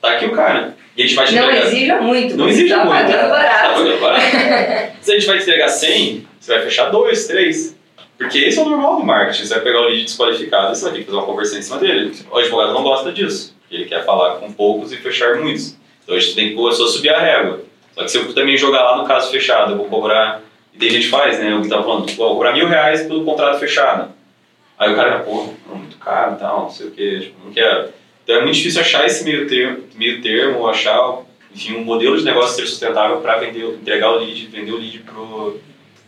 Tá 0.00 0.12
aqui 0.12 0.26
o 0.26 0.32
cara. 0.32 0.76
E 0.96 1.02
a 1.02 1.06
gente 1.06 1.14
vai 1.14 1.26
te 1.26 1.34
Não 1.34 1.50
exija 1.50 2.00
muito. 2.00 2.36
Não 2.36 2.48
exija 2.48 2.76
tá 2.76 2.84
muito. 2.84 2.98
Pagando 2.98 3.28
barato. 3.30 3.62
Tá 3.62 3.74
pagando 3.74 4.00
barato. 4.00 4.96
Se 5.00 5.10
a 5.12 5.14
gente 5.14 5.26
vai 5.26 5.38
entregar 5.38 5.68
100, 5.68 6.26
você 6.40 6.54
vai 6.54 6.62
fechar 6.62 6.90
2, 6.90 7.26
3. 7.26 7.76
Porque 8.16 8.38
esse 8.38 8.58
é 8.58 8.62
o 8.62 8.68
normal 8.68 8.96
do 8.96 9.04
marketing. 9.04 9.44
Você 9.44 9.54
vai 9.54 9.62
pegar 9.62 9.80
o 9.80 9.84
lead 9.84 10.04
desqualificado 10.04 10.72
e 10.72 10.76
você 10.76 10.84
vai 10.84 10.92
ter 10.92 10.98
que 11.00 11.04
fazer 11.04 11.18
uma 11.18 11.26
conversão 11.26 11.58
em 11.58 11.62
cima 11.62 11.78
dele. 11.78 12.12
O 12.30 12.38
advogado 12.38 12.72
não 12.72 12.82
gosta 12.82 13.12
disso. 13.12 13.54
Ele 13.70 13.84
quer 13.84 14.04
falar 14.04 14.36
com 14.36 14.50
poucos 14.52 14.92
e 14.92 14.96
fechar 14.96 15.36
muitos. 15.36 15.76
Então 16.02 16.16
a 16.16 16.20
gente 16.20 16.34
tem 16.34 16.54
que 16.54 16.68
a 16.68 16.72
subir 16.72 17.10
a 17.10 17.18
régua. 17.18 17.60
Só 17.94 18.04
que 18.04 18.10
se 18.10 18.18
eu 18.18 18.32
também 18.32 18.56
jogar 18.56 18.82
lá 18.84 18.96
no 18.98 19.04
caso 19.04 19.30
fechado, 19.30 19.72
eu 19.72 19.76
vou 19.76 19.86
cobrar. 19.86 20.40
E 20.72 20.78
tem 20.78 20.90
gente 20.90 21.04
que 21.04 21.10
faz, 21.10 21.38
né? 21.38 21.54
O 21.54 21.62
que 21.62 21.68
tá 21.68 21.82
falando, 21.82 22.10
vou 22.12 22.34
cobrar 22.34 22.52
mil 22.52 22.68
reais 22.68 23.02
pelo 23.02 23.24
contrato 23.24 23.58
fechado. 23.58 24.12
Aí 24.78 24.92
o 24.92 24.96
cara, 24.96 25.20
pô, 25.20 25.48
muito 25.74 25.96
caro 25.96 26.34
e 26.34 26.38
tal, 26.38 26.62
não 26.64 26.70
sei 26.70 26.86
o 26.86 26.90
quê, 26.90 27.20
tipo, 27.20 27.44
não 27.44 27.52
quero. 27.52 27.88
Então 28.26 28.38
é 28.38 28.42
muito 28.42 28.56
difícil 28.56 28.80
achar 28.80 29.06
esse 29.06 29.22
meio 29.22 29.46
termo, 29.46 29.84
meio 29.94 30.20
termo 30.20 30.58
ou 30.58 30.68
achar, 30.68 31.18
enfim, 31.54 31.76
um 31.76 31.84
modelo 31.84 32.18
de 32.18 32.24
negócio 32.24 32.56
ser 32.56 32.66
sustentável 32.66 33.18
para 33.18 33.36
vender, 33.36 33.64
entregar 33.64 34.10
o 34.10 34.18
lead, 34.18 34.48
vender 34.48 34.72
o 34.72 34.78
lead 34.78 34.98
pro 34.98 35.60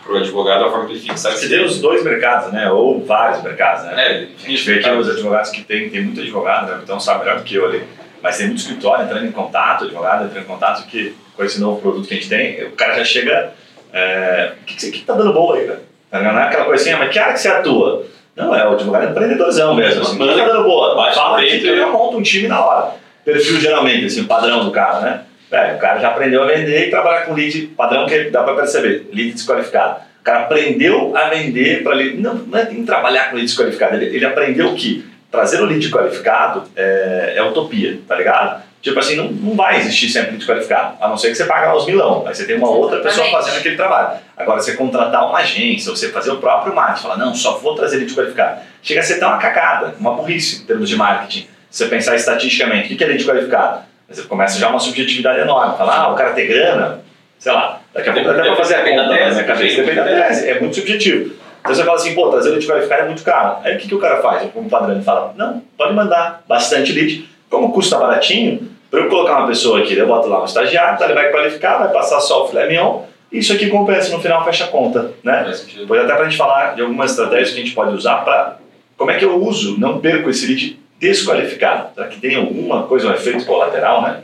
para 0.03 0.15
o 0.15 0.17
advogado 0.17 0.65
a 0.65 0.71
forma 0.71 0.87
que 0.87 0.93
ele 0.93 1.01
fica. 1.01 1.17
Você 1.17 1.49
tem 1.49 1.63
os 1.65 1.81
dois 1.81 2.03
mercados, 2.03 2.53
né? 2.53 2.71
Ou 2.71 3.05
vários 3.05 3.43
mercados, 3.43 3.85
né? 3.85 3.95
É, 3.97 4.29
a 4.43 4.49
gente 4.49 4.65
vê 4.65 4.79
aqui 4.79 4.91
os 4.91 5.09
advogados 5.09 5.51
que 5.51 5.63
tem, 5.63 5.91
tem 5.91 6.03
muito 6.03 6.21
advogado, 6.21 6.73
né? 6.73 6.81
Então 6.83 6.99
sabe 6.99 7.21
melhor 7.21 7.39
do 7.39 7.45
que 7.45 7.55
eu 7.55 7.67
ali. 7.67 7.85
Mas 8.23 8.39
tem 8.39 8.47
muito 8.47 8.61
escritório 8.61 9.05
entrando 9.05 9.27
em 9.27 9.33
contato, 9.33 9.85
advogado 9.85 10.25
entrando 10.25 10.45
em 10.45 10.47
contato 10.47 10.87
que, 10.87 11.15
com 11.37 11.45
esse 11.45 11.61
novo 11.61 11.81
produto 11.81 12.09
que 12.09 12.15
a 12.15 12.17
gente 12.17 12.29
tem, 12.29 12.65
o 12.65 12.73
cara 12.73 12.95
já 12.95 13.05
chega. 13.05 13.53
É, 13.93 14.53
o 14.61 14.65
que, 14.65 14.77
que, 14.77 14.91
que 14.91 15.05
tá 15.05 15.15
dando 15.15 15.33
boa 15.33 15.57
aí, 15.57 15.67
cara? 15.67 15.83
Tá 16.11 16.23
não 16.23 16.39
é 16.39 16.45
aquela 16.45 16.65
coisinha, 16.65 16.97
mas 16.97 17.13
que 17.13 17.19
área 17.19 17.35
que 17.35 17.41
você 17.41 17.49
atua? 17.49 18.07
Não, 18.39 18.55
é 18.55 18.67
o 18.67 18.73
advogado 18.73 19.05
é 19.05 19.11
empreendedorzão 19.11 19.75
mesmo. 19.75 20.03
Assim, 20.03 20.17
que 20.17 20.27
tá 20.27 20.47
dando 20.47 20.63
boa? 20.63 21.13
Fala 21.13 21.43
que 21.43 21.67
eu 21.67 21.93
monto 21.93 22.17
um 22.17 22.23
time 22.23 22.47
na 22.47 22.65
hora. 22.65 22.93
Perfil 23.25 23.61
geralmente, 23.61 24.07
assim, 24.07 24.25
padrão 24.25 24.65
do 24.65 24.71
cara, 24.71 25.01
né? 25.01 25.21
É, 25.51 25.75
o 25.75 25.79
cara 25.79 25.99
já 25.99 26.09
aprendeu 26.09 26.43
a 26.43 26.47
vender 26.47 26.87
e 26.87 26.91
trabalhar 26.91 27.23
com 27.23 27.35
lead 27.35 27.67
padrão 27.77 28.07
que 28.07 28.31
dá 28.31 28.45
para 28.45 28.55
perceber, 28.55 29.09
lead 29.13 29.33
desqualificado. 29.33 30.01
O 30.21 30.25
cara 30.25 30.41
aprendeu 30.41 31.17
a 31.17 31.29
vender 31.31 31.83
para 31.83 31.95
lead. 31.95 32.17
Não, 32.19 32.35
não 32.35 32.59
é 32.59 32.71
em 32.71 32.85
trabalhar 32.85 33.31
com 33.31 33.37
lead 33.37 33.47
desqualificado, 33.47 33.97
ele, 33.97 34.15
ele 34.15 34.25
aprendeu 34.25 34.73
que 34.75 35.05
trazer 35.31 35.61
o 35.61 35.65
lead 35.65 35.91
qualificado 35.91 36.65
é, 36.77 37.35
é 37.37 37.43
utopia, 37.43 37.99
tá 38.07 38.15
ligado? 38.15 38.63
Tipo 38.81 38.99
assim, 39.01 39.17
não, 39.17 39.31
não 39.31 39.57
vai 39.57 39.79
existir 39.79 40.09
sempre 40.09 40.33
lead 40.33 40.47
qualificado, 40.47 40.97
a 41.01 41.09
não 41.09 41.17
ser 41.17 41.29
que 41.29 41.35
você 41.35 41.45
pague 41.45 41.77
os 41.77 41.85
milão, 41.85 42.25
aí 42.27 42.35
você 42.35 42.47
tem 42.47 42.57
uma 42.57 42.71
outra 42.71 43.01
pessoa 43.01 43.29
fazendo 43.29 43.57
aquele 43.59 43.77
trabalho. 43.77 44.19
Agora, 44.37 44.61
você 44.61 44.75
contratar 44.75 45.29
uma 45.29 45.39
agência, 45.39 45.91
você 45.91 46.11
fazer 46.11 46.31
o 46.31 46.37
próprio 46.37 46.73
marketing, 46.73 47.03
falar, 47.03 47.17
não, 47.17 47.35
só 47.35 47.59
vou 47.59 47.75
trazer 47.75 47.97
lead 47.97 48.15
qualificado, 48.15 48.61
chega 48.81 49.01
a 49.01 49.03
ser 49.03 49.19
tão 49.19 49.31
uma 49.31 49.39
cagada, 49.39 49.95
uma 49.99 50.15
burrice 50.15 50.63
em 50.63 50.67
termos 50.67 50.89
de 50.89 50.95
marketing. 50.95 51.49
Você 51.69 51.87
pensar 51.87 52.15
estatisticamente, 52.15 52.95
o 52.95 52.97
que 52.97 53.03
é 53.03 53.07
lead 53.09 53.25
qualificado? 53.25 53.81
Você 54.09 54.23
começa 54.23 54.59
já 54.59 54.69
uma 54.69 54.79
subjetividade 54.79 55.41
enorme. 55.41 55.77
Falar, 55.77 55.97
ah, 55.97 56.13
o 56.13 56.15
cara 56.15 56.33
tem 56.33 56.47
grana, 56.47 57.01
sei 57.39 57.53
lá, 57.53 57.81
daqui 57.93 58.09
a 58.09 58.13
pouco 58.13 58.29
dá 58.29 58.35
até 58.35 58.45
para 58.45 58.57
fazer 58.57 58.75
a 58.77 58.85
conta 58.85 59.03
na 59.03 59.09
minha 59.09 59.45
cabeça, 59.45 59.83
depende 59.83 59.97
da 59.97 60.05
tese, 60.05 60.49
é 60.49 60.61
muito 60.61 60.77
subjetivo. 60.77 61.35
Então 61.61 61.75
você 61.75 61.85
fala 61.85 61.97
assim, 61.97 62.15
pô, 62.15 62.31
trazer 62.31 62.51
lead 62.51 62.67
qualificado 62.67 63.03
é 63.03 63.07
muito 63.07 63.23
caro. 63.23 63.59
Aí 63.65 63.75
o 63.75 63.79
que, 63.79 63.89
que 63.89 63.95
o 63.95 63.99
cara 63.99 64.23
faz? 64.23 64.51
Como 64.53 64.71
padrão, 64.71 64.95
ele 64.95 65.03
fala, 65.03 65.35
não, 65.37 65.63
pode 65.77 65.93
mandar 65.93 66.43
bastante 66.49 66.93
lead. 66.93 67.29
Como 67.51 67.73
custa 67.73 67.99
baratinho, 67.99 68.69
para 68.91 69.01
eu 69.01 69.09
colocar 69.09 69.39
uma 69.39 69.47
pessoa 69.47 69.81
aqui, 69.81 69.97
eu 69.97 70.07
boto 70.07 70.29
lá 70.29 70.43
um 70.43 70.45
estagiário, 70.45 70.99
tá, 70.99 71.05
ele 71.05 71.15
vai 71.15 71.31
qualificar, 71.31 71.79
vai 71.79 71.93
passar 71.93 72.21
só 72.21 72.45
o 72.45 72.49
filé 72.49 72.67
mignon, 72.67 73.03
e 73.31 73.39
isso 73.39 73.53
aqui 73.53 73.69
compensa, 73.69 74.11
no 74.15 74.21
final 74.21 74.45
fecha 74.45 74.65
a 74.65 74.69
conta, 74.69 75.13
né? 75.23 75.53
Depois 75.77 76.01
até 76.01 76.15
para 76.15 76.23
a 76.23 76.29
gente 76.29 76.39
falar 76.39 76.75
de 76.75 76.83
algumas 76.83 77.11
estratégias 77.11 77.51
que 77.51 77.61
a 77.61 77.65
gente 77.65 77.75
pode 77.75 77.95
usar 77.95 78.25
para 78.25 78.59
como 78.97 79.11
é 79.11 79.19
que 79.19 79.25
eu 79.25 79.37
uso, 79.43 79.79
não 79.79 80.01
perco 80.01 80.31
esse 80.31 80.47
lead 80.47 80.79
desqualificado, 80.99 81.95
para 81.95 82.07
que 82.09 82.21
tenha 82.21 82.39
alguma 82.39 82.83
coisa, 82.85 83.09
um 83.09 83.13
efeito 83.13 83.45
colateral, 83.45 84.03
né? 84.03 84.21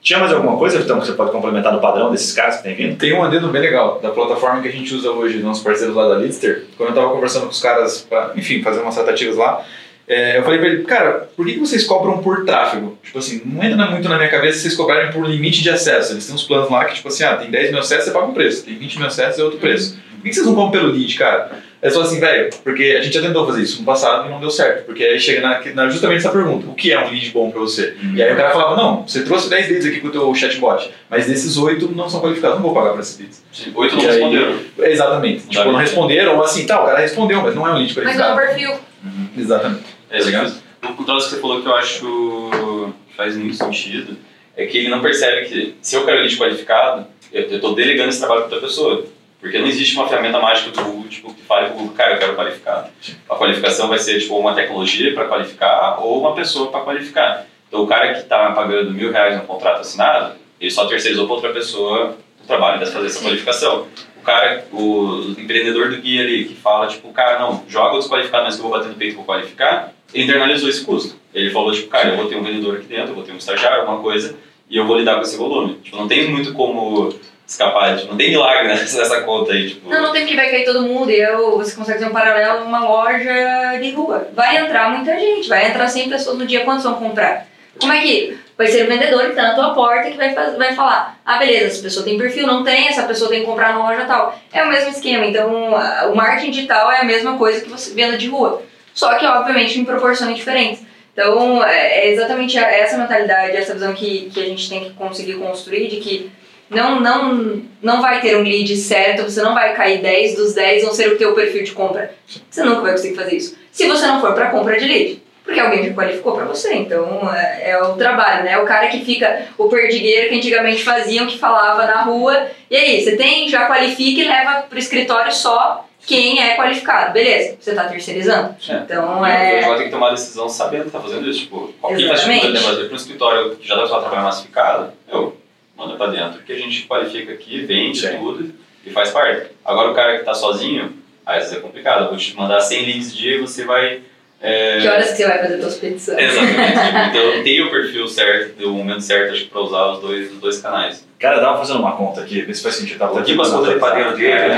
Tinha 0.00 0.18
mais 0.18 0.32
alguma 0.32 0.56
coisa, 0.56 0.80
então, 0.80 0.98
que 0.98 1.06
você 1.06 1.12
pode 1.12 1.30
complementar 1.30 1.72
no 1.72 1.80
padrão 1.80 2.10
desses 2.10 2.32
caras 2.32 2.56
que 2.56 2.64
tem 2.64 2.74
vindo? 2.74 2.98
Tem 2.98 3.12
um 3.12 3.22
adendo 3.22 3.46
bem 3.48 3.62
legal 3.62 4.00
da 4.00 4.10
plataforma 4.10 4.60
que 4.60 4.66
a 4.66 4.72
gente 4.72 4.92
usa 4.92 5.12
hoje, 5.12 5.38
nossos 5.38 5.62
parceiros 5.62 5.94
lá 5.94 6.08
da 6.08 6.16
Lidster. 6.16 6.64
Quando 6.76 6.88
eu 6.88 6.94
estava 6.94 7.12
conversando 7.12 7.44
com 7.44 7.50
os 7.50 7.62
caras, 7.62 8.00
pra, 8.00 8.32
enfim, 8.34 8.64
fazer 8.64 8.80
umas 8.80 8.96
tratativas 8.96 9.36
lá, 9.36 9.64
é, 10.06 10.38
eu 10.38 10.42
falei 10.42 10.58
para 10.58 10.68
ele, 10.68 10.82
cara, 10.84 11.28
por 11.36 11.46
que, 11.46 11.54
que 11.54 11.60
vocês 11.60 11.84
cobram 11.84 12.18
por 12.18 12.44
tráfego? 12.44 12.98
Tipo 13.02 13.18
assim, 13.18 13.42
não 13.44 13.62
entra 13.62 13.86
muito 13.86 14.08
na 14.08 14.16
minha 14.16 14.28
cabeça 14.28 14.58
vocês 14.58 14.74
cobrarem 14.74 15.12
por 15.12 15.24
limite 15.26 15.62
de 15.62 15.70
acesso. 15.70 16.12
Eles 16.12 16.26
têm 16.26 16.34
uns 16.34 16.42
planos 16.42 16.70
lá 16.70 16.84
que, 16.84 16.94
tipo 16.94 17.08
assim, 17.08 17.24
ah, 17.24 17.36
tem 17.36 17.50
10 17.50 17.70
mil 17.70 17.80
acessos, 17.80 18.06
você 18.06 18.10
paga 18.10 18.26
um 18.26 18.34
preço, 18.34 18.64
tem 18.64 18.76
20 18.76 18.98
mil 18.98 19.06
acessos, 19.06 19.38
é 19.38 19.44
outro 19.44 19.58
preço. 19.58 19.96
Por 20.16 20.22
que, 20.22 20.28
que 20.28 20.34
vocês 20.34 20.46
não 20.46 20.54
cobram 20.54 20.70
pelo 20.70 20.92
lead, 20.92 21.16
cara? 21.16 21.50
É 21.80 21.90
só 21.90 22.02
assim, 22.02 22.20
velho, 22.20 22.48
porque 22.62 22.96
a 22.96 23.02
gente 23.02 23.12
já 23.12 23.20
tentou 23.20 23.44
fazer 23.44 23.62
isso 23.62 23.80
no 23.80 23.84
passado 23.84 24.28
e 24.28 24.30
não 24.30 24.38
deu 24.38 24.50
certo. 24.52 24.84
Porque 24.84 25.02
aí 25.02 25.18
chega 25.18 25.40
na, 25.40 25.60
na 25.74 25.88
justamente 25.88 26.18
essa 26.18 26.30
pergunta: 26.30 26.68
o 26.68 26.74
que 26.74 26.92
é 26.92 26.98
um 27.04 27.10
lead 27.10 27.30
bom 27.30 27.50
para 27.50 27.60
você? 27.60 27.96
Uhum. 28.00 28.14
E 28.14 28.22
aí 28.22 28.32
o 28.32 28.36
cara 28.36 28.50
falava: 28.50 28.76
não, 28.76 29.02
você 29.04 29.24
trouxe 29.24 29.50
10 29.50 29.68
leads 29.68 29.86
aqui 29.86 30.00
com 30.00 30.06
o 30.06 30.12
teu 30.12 30.32
chatbot, 30.32 30.88
mas 31.10 31.26
desses 31.26 31.56
8 31.56 31.90
não 31.90 32.08
são 32.08 32.20
qualificados, 32.20 32.58
não 32.58 32.62
vou 32.62 32.72
pagar 32.72 32.92
para 32.92 33.00
esses 33.00 33.18
leads. 33.18 33.42
8 33.74 33.96
não 33.96 34.02
responderam. 34.02 34.58
Exatamente. 34.78 35.48
Tipo, 35.48 35.64
não 35.64 35.74
responderam, 35.74 36.36
ou 36.36 36.44
assim, 36.44 36.66
tá, 36.66 36.80
o 36.80 36.86
cara 36.86 37.00
respondeu, 37.00 37.42
mas 37.42 37.52
não 37.52 37.66
é 37.66 37.72
um 37.72 37.78
lead 37.78 37.92
qualificado. 37.92 38.36
Mas 38.36 38.46
é 38.46 38.52
um 38.52 38.54
perfil. 38.54 38.91
Exatamente. 39.36 39.84
É, 40.10 40.22
legal. 40.22 40.46
Um 40.82 41.04
troço 41.04 41.28
que 41.28 41.34
você 41.34 41.40
falou 41.40 41.62
que 41.62 41.68
eu 41.68 41.74
acho 41.74 42.90
que 43.08 43.14
faz 43.16 43.36
muito 43.36 43.56
sentido 43.56 44.16
é 44.56 44.66
que 44.66 44.78
ele 44.78 44.88
não 44.88 45.00
percebe 45.00 45.46
que 45.46 45.76
se 45.80 45.96
eu 45.96 46.04
quero 46.04 46.20
lead 46.20 46.36
qualificado, 46.36 47.06
eu 47.32 47.56
estou 47.56 47.74
delegando 47.74 48.10
esse 48.10 48.18
trabalho 48.18 48.42
para 48.42 48.54
outra 48.54 48.68
pessoa. 48.68 49.04
Porque 49.40 49.58
não 49.58 49.66
existe 49.66 49.96
uma 49.96 50.08
ferramenta 50.08 50.38
mágica 50.38 50.70
do 50.70 50.84
Google 50.84 51.08
tipo, 51.08 51.34
que 51.34 51.42
fale 51.42 51.66
para 51.66 51.74
o 51.74 51.78
Google, 51.78 51.94
cara, 51.94 52.12
eu 52.12 52.18
quero 52.18 52.34
qualificar. 52.36 52.90
A 53.28 53.34
qualificação 53.34 53.88
vai 53.88 53.98
ser 53.98 54.20
tipo, 54.20 54.38
uma 54.38 54.54
tecnologia 54.54 55.12
para 55.14 55.26
qualificar 55.26 55.98
ou 56.00 56.20
uma 56.20 56.32
pessoa 56.34 56.70
para 56.70 56.82
qualificar. 56.82 57.46
Então, 57.66 57.82
o 57.82 57.86
cara 57.86 58.12
que 58.12 58.20
está 58.20 58.52
pagando 58.52 58.92
mil 58.92 59.10
reais 59.10 59.36
no 59.36 59.44
contrato 59.44 59.80
assinado, 59.80 60.34
ele 60.60 60.70
só 60.70 60.86
terceirizou 60.86 61.26
para 61.26 61.34
outra 61.34 61.52
pessoa 61.52 62.16
o 62.40 62.46
trabalho 62.46 62.84
de 62.84 62.90
fazer 62.92 63.06
essa 63.06 63.20
qualificação. 63.20 63.88
O 64.22 64.24
cara, 64.24 64.64
o 64.72 65.34
empreendedor 65.36 65.90
do 65.90 65.96
guia 65.96 66.22
ali, 66.22 66.44
que 66.44 66.54
fala, 66.54 66.86
tipo, 66.86 67.12
cara, 67.12 67.40
não, 67.40 67.64
joga 67.68 67.96
o 67.96 67.98
desqualificado, 67.98 68.44
mas 68.44 68.54
que 68.54 68.60
eu 68.60 68.68
vou 68.68 68.78
bater 68.78 68.88
no 68.88 68.94
peito 68.94 69.14
e 69.14 69.16
vou 69.16 69.24
qualificar, 69.24 69.92
ele 70.14 70.22
internalizou 70.22 70.68
esse 70.68 70.84
custo. 70.84 71.16
Ele 71.34 71.50
falou, 71.50 71.72
tipo, 71.72 71.88
cara, 71.88 72.10
eu 72.10 72.16
vou 72.16 72.26
ter 72.26 72.36
um 72.36 72.42
vendedor 72.42 72.76
aqui 72.76 72.86
dentro, 72.86 73.08
eu 73.08 73.14
vou 73.16 73.24
ter 73.24 73.32
um 73.32 73.36
estagiário, 73.36 73.80
alguma 73.80 74.00
coisa, 74.00 74.36
e 74.70 74.76
eu 74.76 74.86
vou 74.86 74.96
lidar 74.96 75.16
com 75.16 75.22
esse 75.22 75.36
volume. 75.36 75.74
Tipo, 75.82 75.96
não 75.96 76.06
tem 76.06 76.30
muito 76.30 76.52
como 76.52 77.12
escapar. 77.44 77.96
Tipo, 77.96 78.10
não 78.10 78.16
tem 78.16 78.30
milagre 78.30 78.68
nessa 78.78 79.22
conta 79.22 79.52
aí. 79.52 79.70
Tipo... 79.70 79.90
Não, 79.90 80.02
não 80.02 80.12
tem 80.12 80.24
que 80.24 80.36
vai 80.36 80.50
cair 80.50 80.64
todo 80.64 80.82
mundo. 80.82 81.10
E 81.10 81.20
eu, 81.20 81.56
você 81.58 81.74
consegue 81.74 81.98
fazer 81.98 82.10
um 82.10 82.14
paralelo 82.14 82.64
numa 82.64 82.80
loja 82.80 83.78
de 83.80 83.90
rua. 83.90 84.28
Vai 84.32 84.56
entrar 84.56 84.90
muita 84.90 85.18
gente, 85.18 85.48
vai 85.48 85.68
entrar 85.68 85.88
100 85.88 86.08
pessoas 86.08 86.38
no 86.38 86.46
dia. 86.46 86.64
Quantos 86.64 86.84
vão 86.84 86.94
comprar? 86.94 87.46
Como 87.78 87.92
é 87.92 88.00
que 88.00 88.38
vai 88.56 88.66
ser 88.66 88.84
o 88.84 88.88
vendedor 88.88 89.26
que 89.26 89.34
tá 89.34 89.42
na 89.42 89.54
tua 89.54 89.74
porta 89.74 90.10
que 90.10 90.16
vai, 90.16 90.34
vai 90.34 90.74
falar: 90.74 91.18
ah, 91.24 91.38
beleza, 91.38 91.66
essa 91.66 91.82
pessoa 91.82 92.04
tem 92.04 92.18
perfil, 92.18 92.46
não 92.46 92.62
tem, 92.62 92.88
essa 92.88 93.04
pessoa 93.04 93.30
tem 93.30 93.40
que 93.40 93.46
comprar 93.46 93.72
na 93.72 93.88
loja 93.88 94.04
tal. 94.04 94.38
É 94.52 94.62
o 94.62 94.68
mesmo 94.68 94.90
esquema. 94.90 95.26
Então, 95.26 95.72
o 96.10 96.14
marketing 96.14 96.50
digital 96.50 96.90
é 96.92 97.00
a 97.00 97.04
mesma 97.04 97.36
coisa 97.36 97.60
que 97.60 97.70
você 97.70 97.94
venda 97.94 98.16
de 98.16 98.28
rua. 98.28 98.62
Só 98.94 99.14
que, 99.14 99.26
obviamente, 99.26 99.80
em 99.80 99.84
proporções 99.84 100.36
diferentes. 100.36 100.82
Então, 101.12 101.62
é, 101.64 102.06
é 102.06 102.12
exatamente 102.12 102.58
essa 102.58 102.96
mentalidade, 102.96 103.56
essa 103.56 103.74
visão 103.74 103.92
que, 103.92 104.30
que 104.32 104.40
a 104.40 104.46
gente 104.46 104.68
tem 104.68 104.84
que 104.84 104.90
conseguir 104.90 105.34
construir 105.34 105.88
de 105.88 105.96
que 105.96 106.30
não, 106.70 107.00
não, 107.00 107.62
não 107.82 108.00
vai 108.00 108.20
ter 108.20 108.36
um 108.36 108.42
lead 108.42 108.74
certo, 108.76 109.24
você 109.24 109.42
não 109.42 109.52
vai 109.52 109.74
cair 109.74 110.00
10 110.00 110.36
dos 110.36 110.54
10 110.54 110.84
vão 110.84 110.94
ser 110.94 111.12
o 111.12 111.18
teu 111.18 111.34
perfil 111.34 111.64
de 111.64 111.72
compra. 111.72 112.14
Você 112.48 112.62
nunca 112.64 112.80
vai 112.80 112.92
conseguir 112.92 113.14
fazer 113.14 113.36
isso. 113.36 113.56
Se 113.70 113.86
você 113.86 114.06
não 114.06 114.20
for 114.20 114.32
para 114.34 114.50
compra 114.50 114.78
de 114.78 114.86
lead. 114.86 115.22
Porque 115.44 115.58
alguém 115.58 115.84
já 115.84 115.92
qualificou 115.92 116.34
para 116.34 116.44
você, 116.44 116.74
então 116.74 117.28
é, 117.34 117.70
é, 117.70 117.82
o 117.82 117.94
trabalho, 117.94 118.44
né? 118.44 118.58
O 118.58 118.64
cara 118.64 118.86
que 118.86 119.04
fica, 119.04 119.48
o 119.58 119.68
perdigueiro 119.68 120.28
que 120.28 120.36
antigamente 120.36 120.84
faziam, 120.84 121.26
que 121.26 121.38
falava 121.38 121.84
na 121.84 122.02
rua, 122.02 122.48
e 122.70 122.76
aí, 122.76 123.02
você 123.02 123.16
tem, 123.16 123.48
já 123.48 123.66
qualifica 123.66 124.20
e 124.20 124.28
leva 124.28 124.62
pro 124.62 124.78
escritório 124.78 125.32
só 125.32 125.84
quem 126.06 126.40
é 126.40 126.56
qualificado. 126.56 127.12
Beleza, 127.12 127.56
você 127.60 127.70
está 127.70 127.84
terceirizando. 127.84 128.54
É. 128.68 128.74
Então 128.74 129.26
é. 129.26 129.68
O 129.68 129.76
tem 129.76 129.84
que 129.84 129.90
tomar 129.90 130.08
a 130.08 130.12
decisão 130.12 130.48
sabendo 130.48 130.82
que 130.82 130.86
está 130.88 131.00
fazendo 131.00 131.28
isso. 131.28 131.40
Tipo, 131.40 131.72
quem 131.88 132.08
faz 132.08 132.20
sentido 132.20 132.60
fazer 132.60 132.84
para 132.84 132.92
um 132.92 132.96
escritório 132.96 133.56
que 133.56 133.66
já 133.66 133.76
dá 133.76 133.86
para 133.86 134.00
trabalhar 134.00 134.22
massificado, 134.22 134.92
eu 135.08 135.36
manda 135.76 135.96
para 135.96 136.10
dentro 136.10 136.42
que 136.42 136.52
a 136.52 136.58
gente 136.58 136.82
qualifica 136.86 137.32
aqui, 137.32 137.64
vende 137.64 138.00
Sim. 138.00 138.18
tudo 138.18 138.54
e 138.84 138.90
faz 138.90 139.10
parte. 139.10 139.50
Agora 139.64 139.90
o 139.90 139.94
cara 139.94 140.14
que 140.14 140.20
está 140.20 140.34
sozinho, 140.34 140.92
às 141.24 141.36
vezes 141.36 141.52
é 141.54 141.60
complicado. 141.60 142.04
Eu 142.04 142.08
vou 142.08 142.16
te 142.16 142.36
mandar 142.36 142.60
100 142.60 142.86
leads 142.86 143.16
dia 143.16 143.40
você 143.40 143.64
vai 143.64 144.02
é... 144.42 144.80
Que 144.80 144.88
horas 144.88 145.10
que 145.10 145.16
você 145.18 145.26
vai 145.26 145.38
fazer 145.38 145.54
a 145.54 145.58
tua 145.58 145.68
expedição? 145.68 146.18
Exatamente. 146.18 146.56
então 147.10 147.22
eu 147.22 147.44
tenho 147.44 147.66
o 147.66 147.70
perfil 147.70 148.08
certo, 148.08 148.68
o 148.68 148.72
momento 148.72 149.00
certo, 149.00 149.32
acho 149.32 149.44
que 149.44 149.50
para 149.50 149.60
usar 149.60 149.86
os 149.92 150.00
dois, 150.00 150.32
os 150.32 150.40
dois 150.40 150.60
canais. 150.60 151.06
Cara, 151.22 151.38
dá 151.38 151.50
pra 151.50 151.58
fazer 151.58 151.74
uma 151.74 151.92
conta 151.92 152.20
aqui, 152.20 152.42
vê 152.42 152.52
se 152.52 152.60
faz 152.60 152.74
sentido. 152.74 152.98
Tava 152.98 153.20
aqui 153.20 153.36
passando 153.36 153.70
o 153.70 153.78
padrinho 153.78 154.16
dele. 154.16 154.54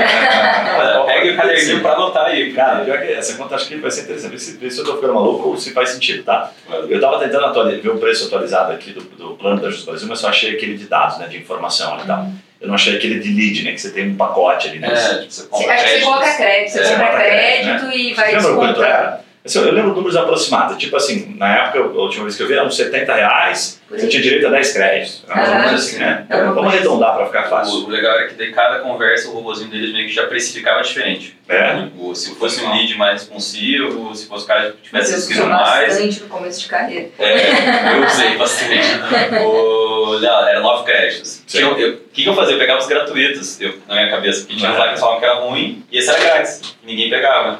Pega 1.05 1.31
o 1.31 1.37
caderninho 1.37 1.79
pra 1.81 1.91
anotar 1.91 2.25
aí. 2.25 2.51
Cara, 2.53 2.83
pior 2.83 2.99
que 2.99 3.13
essa 3.13 3.37
conta 3.37 3.53
acho 3.53 3.67
que 3.67 3.75
vai 3.75 3.91
ser 3.91 4.01
interessante. 4.01 4.39
Se, 4.39 4.71
se 4.71 4.79
eu 4.79 4.83
tô 4.83 4.95
ficando 4.95 5.13
maluco 5.13 5.49
ou 5.49 5.57
se 5.57 5.71
faz 5.71 5.89
sentido, 5.89 6.23
tá? 6.23 6.51
Eu 6.89 6.99
tava 6.99 7.19
tentando 7.19 7.45
atualizar, 7.45 7.83
ver 7.83 7.89
o 7.89 7.99
preço 7.99 8.25
atualizado 8.25 8.73
aqui 8.73 8.89
do, 8.91 9.01
do 9.01 9.35
plano 9.35 9.61
da 9.61 9.67
Justiça 9.67 9.91
Brasil, 9.91 10.07
mas 10.09 10.17
só 10.17 10.29
achei 10.29 10.55
aquele 10.55 10.75
de 10.75 10.85
dados, 10.85 11.19
né, 11.19 11.27
de 11.27 11.37
informação 11.37 11.99
e 12.03 12.07
tal. 12.07 12.29
Eu 12.59 12.67
não 12.67 12.73
achei 12.73 12.95
aquele 12.95 13.19
de 13.19 13.31
lead, 13.31 13.63
né, 13.63 13.73
que 13.73 13.81
você 13.81 13.91
tem 13.91 14.09
um 14.09 14.15
pacote 14.15 14.69
ali, 14.69 14.79
né? 14.79 14.87
É, 14.91 15.17
tipo, 15.19 15.31
você 15.31 15.47
compra 15.47 15.71
Acho 15.71 15.83
que 15.83 15.89
você 15.91 16.01
coloca 16.01 16.35
crédito, 16.35 16.71
você 16.71 16.79
é, 16.79 16.89
compra 16.89 17.23
crédito, 17.23 17.85
né? 17.85 17.97
e 17.97 18.13
vai 18.15 18.35
descontar. 18.35 19.24
Assim, 19.45 19.59
eu 19.59 19.71
lembro 19.71 19.93
números 19.93 20.15
aproximados, 20.15 20.75
tipo 20.77 20.95
assim, 20.95 21.35
na 21.37 21.55
época, 21.55 21.79
a 21.79 22.01
última 22.01 22.23
vez 22.23 22.35
que 22.35 22.41
eu 22.41 22.47
vi, 22.47 22.55
eram 22.55 22.71
70 22.71 23.13
reais, 23.13 23.79
você 23.87 24.07
tinha 24.07 24.23
direito 24.23 24.47
a 24.47 24.49
10 24.49 24.73
créditos. 24.73 25.23
Ah, 25.29 25.69
assim, 25.69 25.99
né? 25.99 26.25
É 26.27 26.43
Vamos 26.45 26.73
arredondar 26.73 27.15
para 27.15 27.27
ficar 27.27 27.43
fácil. 27.43 27.85
O 27.85 27.89
legal 27.89 28.17
era 28.17 28.27
que 28.27 28.33
de 28.33 28.51
cada 28.51 28.79
conversa 28.79 29.29
o 29.29 29.33
robôzinho 29.33 29.69
deles 29.69 29.93
meio 29.93 30.07
que 30.07 30.13
já 30.15 30.25
precificava 30.25 30.81
diferente. 30.81 31.37
É? 31.47 31.83
Tipo, 31.83 32.15
se 32.15 32.33
fosse 32.33 32.63
um 32.63 32.73
lead 32.73 32.97
mais 32.97 33.21
responsivo, 33.21 34.15
se 34.15 34.27
fosse 34.27 34.45
o 34.45 34.47
cara 34.47 34.71
que 34.71 34.81
tivesse 34.81 35.15
escrito 35.15 35.45
mais. 35.45 35.89
bastante 35.89 36.21
no 36.21 36.27
começo 36.27 36.61
de 36.61 36.67
carreira. 36.67 37.09
É, 37.19 37.97
eu 37.97 38.03
usei 38.03 38.37
bastante. 38.37 38.79
o, 39.45 40.19
não, 40.21 40.47
era 40.47 40.59
9 40.59 40.85
créditos. 40.85 41.43
O 41.43 41.75
que, 42.11 42.23
que 42.23 42.27
eu 42.27 42.33
fazia? 42.33 42.55
Eu 42.55 42.59
pegava 42.59 42.79
os 42.79 42.87
gratuitos 42.87 43.61
eu, 43.61 43.75
na 43.87 43.93
minha 43.93 44.09
cabeça, 44.09 44.39
porque 44.39 44.55
tinha 44.55 44.71
lá 44.71 44.91
que 44.91 44.99
falavam 44.99 45.19
que 45.19 45.25
era 45.25 45.35
ruim 45.35 45.83
e 45.91 45.99
esse 45.99 46.09
era 46.09 46.19
grátis, 46.19 46.61
ninguém 46.83 47.11
pegava. 47.11 47.59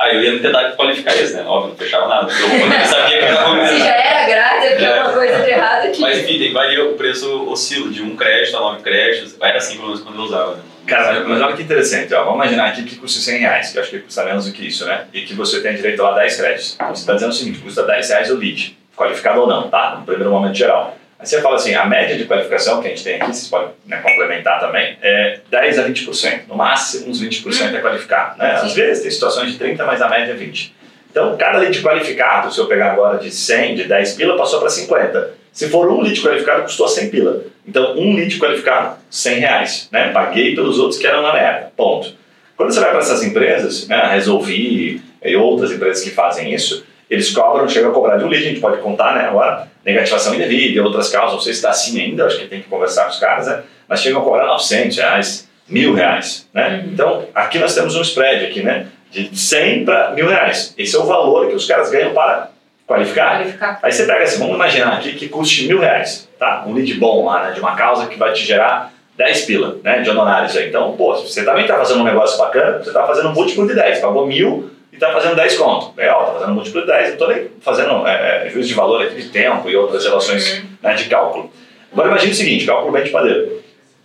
Aí 0.00 0.16
eu 0.16 0.22
ia 0.22 0.40
tentar 0.40 0.70
qualificar 0.72 1.14
isso, 1.14 1.36
né? 1.36 1.44
Óbvio, 1.44 1.70
não 1.70 1.76
fechava 1.76 2.08
nada, 2.08 2.26
porque 2.26 2.42
eu 2.42 2.86
sabia 2.86 3.18
que 3.18 3.24
era. 3.26 3.68
Se 3.68 3.78
já 3.78 3.94
era 3.94 4.26
grátis, 4.26 4.64
é 4.64 4.70
porque 4.70 4.84
é. 4.86 5.02
uma 5.02 5.12
coisa 5.12 5.42
de 5.42 5.50
errado 5.50 5.86
aqui. 5.88 6.00
Mas 6.00 6.18
enfim, 6.18 6.38
tem, 6.38 6.52
varia, 6.54 6.84
o 6.86 6.94
preço 6.94 7.46
oscila 7.50 7.90
de 7.90 8.00
um 8.00 8.16
crédito 8.16 8.56
a 8.56 8.60
nove 8.60 8.82
créditos, 8.82 9.36
era 9.38 9.58
assim 9.58 9.74
pelo 9.74 9.88
menos 9.88 10.02
quando 10.02 10.16
eu 10.16 10.24
usava. 10.24 10.54
Né? 10.54 10.62
Cara, 10.86 11.22
mas 11.24 11.42
olha 11.42 11.54
que 11.54 11.62
interessante, 11.62 12.14
ó. 12.14 12.24
vamos 12.24 12.36
imaginar 12.36 12.68
aqui 12.68 12.84
que 12.84 12.96
custa 12.96 13.20
100 13.20 13.40
reais, 13.40 13.72
que 13.72 13.76
eu 13.76 13.82
acho 13.82 13.90
que 13.90 13.98
custa 13.98 14.24
menos 14.24 14.46
do 14.46 14.52
que 14.52 14.66
isso, 14.66 14.86
né? 14.86 15.04
E 15.12 15.20
que 15.20 15.34
você 15.34 15.60
tem 15.60 15.76
direito 15.76 16.02
lá 16.02 16.12
a 16.12 16.18
10 16.20 16.36
créditos. 16.36 16.74
Então 16.74 16.88
você 16.88 17.00
está 17.02 17.12
dizendo 17.12 17.30
o 17.30 17.34
seguinte, 17.34 17.58
custa 17.58 17.82
10 17.82 18.08
reais 18.08 18.30
o 18.30 18.36
lead, 18.38 18.78
qualificado 18.96 19.42
ou 19.42 19.46
não, 19.46 19.68
tá? 19.68 19.96
No 19.98 20.06
primeiro 20.06 20.30
momento 20.30 20.56
geral. 20.56 20.96
Aí 21.20 21.26
você 21.26 21.42
fala 21.42 21.56
assim, 21.56 21.74
a 21.74 21.84
média 21.84 22.16
de 22.16 22.24
qualificação 22.24 22.80
que 22.80 22.88
a 22.88 22.90
gente 22.90 23.04
tem 23.04 23.16
aqui, 23.16 23.26
vocês 23.26 23.48
podem 23.48 23.68
né, 23.86 23.98
complementar 23.98 24.58
também, 24.58 24.96
é 25.02 25.40
10 25.50 25.78
a 25.78 25.86
20%. 25.86 26.40
No 26.48 26.56
máximo, 26.56 27.10
uns 27.10 27.22
20% 27.22 27.74
é 27.74 27.80
qualificado. 27.82 28.38
Né? 28.38 28.52
Às 28.52 28.72
vezes 28.72 29.02
tem 29.02 29.10
situações 29.10 29.52
de 29.52 29.62
30%, 29.62 29.84
mas 29.84 30.00
a 30.00 30.08
média 30.08 30.32
é 30.32 30.36
20%. 30.36 30.70
Então, 31.10 31.36
cada 31.36 31.58
lead 31.58 31.82
qualificado, 31.82 32.52
se 32.52 32.58
eu 32.58 32.66
pegar 32.66 32.92
agora 32.92 33.18
de 33.18 33.30
100, 33.30 33.74
de 33.74 33.84
10 33.84 34.14
pila, 34.14 34.36
passou 34.36 34.60
para 34.60 34.70
50. 34.70 35.34
Se 35.52 35.68
for 35.68 35.90
um 35.90 36.00
lead 36.00 36.18
qualificado, 36.22 36.62
custou 36.62 36.88
100 36.88 37.10
pila. 37.10 37.42
Então, 37.66 37.98
um 37.98 38.14
lead 38.14 38.38
qualificado, 38.38 38.96
100 39.10 39.38
reais. 39.40 39.88
Né? 39.92 40.12
Paguei 40.12 40.54
pelos 40.54 40.78
outros 40.78 40.98
que 40.98 41.06
eram 41.06 41.20
na 41.20 41.36
época. 41.36 41.72
Ponto. 41.76 42.14
Quando 42.56 42.72
você 42.72 42.80
vai 42.80 42.90
para 42.90 43.00
essas 43.00 43.22
empresas, 43.22 43.88
né, 43.88 44.08
Resolvi 44.12 45.02
e 45.22 45.36
outras 45.36 45.72
empresas 45.72 46.02
que 46.04 46.10
fazem 46.10 46.54
isso, 46.54 46.86
eles 47.10 47.30
cobram, 47.30 47.68
chegam 47.68 47.90
a 47.90 47.92
cobrar 47.94 48.16
de 48.16 48.24
um 48.24 48.28
lead, 48.28 48.44
a 48.44 48.48
gente 48.48 48.60
pode 48.60 48.80
contar 48.80 49.16
né, 49.16 49.26
agora, 49.26 49.66
negativação 49.84 50.32
indevida 50.32 50.82
outras 50.82 51.08
causas, 51.08 51.32
não 51.32 51.40
sei 51.40 51.52
se 51.52 51.58
está 51.58 51.70
assim 51.70 52.00
ainda, 52.00 52.24
acho 52.24 52.38
que 52.38 52.46
tem 52.46 52.62
que 52.62 52.68
conversar 52.68 53.04
com 53.04 53.10
os 53.10 53.18
caras, 53.18 53.48
né? 53.48 53.64
mas 53.88 54.00
chegam 54.00 54.20
a 54.20 54.24
cobrar 54.24 54.46
900 54.46 54.96
reais, 54.96 55.48
mil 55.68 55.92
reais. 55.92 56.48
Né? 56.54 56.84
Uhum. 56.84 56.92
Então, 56.92 57.24
aqui 57.34 57.58
nós 57.58 57.74
temos 57.74 57.96
um 57.96 58.02
spread 58.02 58.44
aqui, 58.46 58.62
né? 58.62 58.86
de 59.10 59.36
100 59.36 59.84
para 59.84 60.12
mil 60.12 60.28
reais. 60.28 60.72
Esse 60.78 60.94
é 60.94 60.98
o 61.00 61.04
valor 61.04 61.48
que 61.48 61.56
os 61.56 61.66
caras 61.66 61.90
ganham 61.90 62.14
para 62.14 62.50
qualificar. 62.86 63.38
qualificar. 63.38 63.80
Aí 63.82 63.90
você 63.90 64.06
pega 64.06 64.22
assim, 64.22 64.38
vamos 64.38 64.54
imaginar 64.54 64.92
aqui 64.92 65.14
que 65.14 65.28
custe 65.28 65.66
mil 65.66 65.80
reais, 65.80 66.28
tá? 66.38 66.62
um 66.64 66.72
lead 66.72 66.94
bom 66.94 67.24
lá, 67.24 67.48
né? 67.48 67.52
de 67.52 67.58
uma 67.58 67.74
causa 67.74 68.06
que 68.06 68.16
vai 68.16 68.32
te 68.32 68.44
gerar 68.44 68.92
10 69.16 69.44
pila 69.46 69.78
né? 69.82 70.00
de 70.00 70.10
honorários. 70.10 70.56
Aí. 70.56 70.68
Então, 70.68 70.92
pô, 70.96 71.16
você 71.16 71.44
também 71.44 71.62
está 71.62 71.76
fazendo 71.76 72.00
um 72.00 72.04
negócio 72.04 72.38
bacana, 72.38 72.78
você 72.78 72.90
está 72.90 73.04
fazendo 73.04 73.30
um 73.30 73.32
múltiplo 73.32 73.66
de 73.66 73.74
10, 73.74 73.98
pagou 73.98 74.28
mil, 74.28 74.70
está 74.92 75.12
fazendo 75.12 75.36
10 75.36 75.56
conto. 75.56 75.92
Legal, 75.96 76.20
está 76.20 76.32
fazendo 76.34 76.54
múltiplo 76.54 76.80
de 76.80 76.86
10, 76.86 77.06
não 77.06 77.12
estou 77.12 77.50
fazendo 77.60 78.06
é, 78.06 78.46
é, 78.46 78.50
juízo 78.50 78.68
de 78.68 78.74
valor 78.74 79.02
aqui 79.02 79.16
de 79.16 79.28
tempo 79.28 79.68
e 79.68 79.76
outras 79.76 80.04
relações 80.04 80.58
uhum. 80.58 80.68
né, 80.82 80.94
de 80.94 81.08
cálculo. 81.08 81.50
Agora 81.92 82.08
imagine 82.08 82.32
o 82.32 82.34
seguinte, 82.34 82.66
cálculo 82.66 82.92
bem 82.92 83.04
de 83.04 83.10
padeiro. 83.10 83.60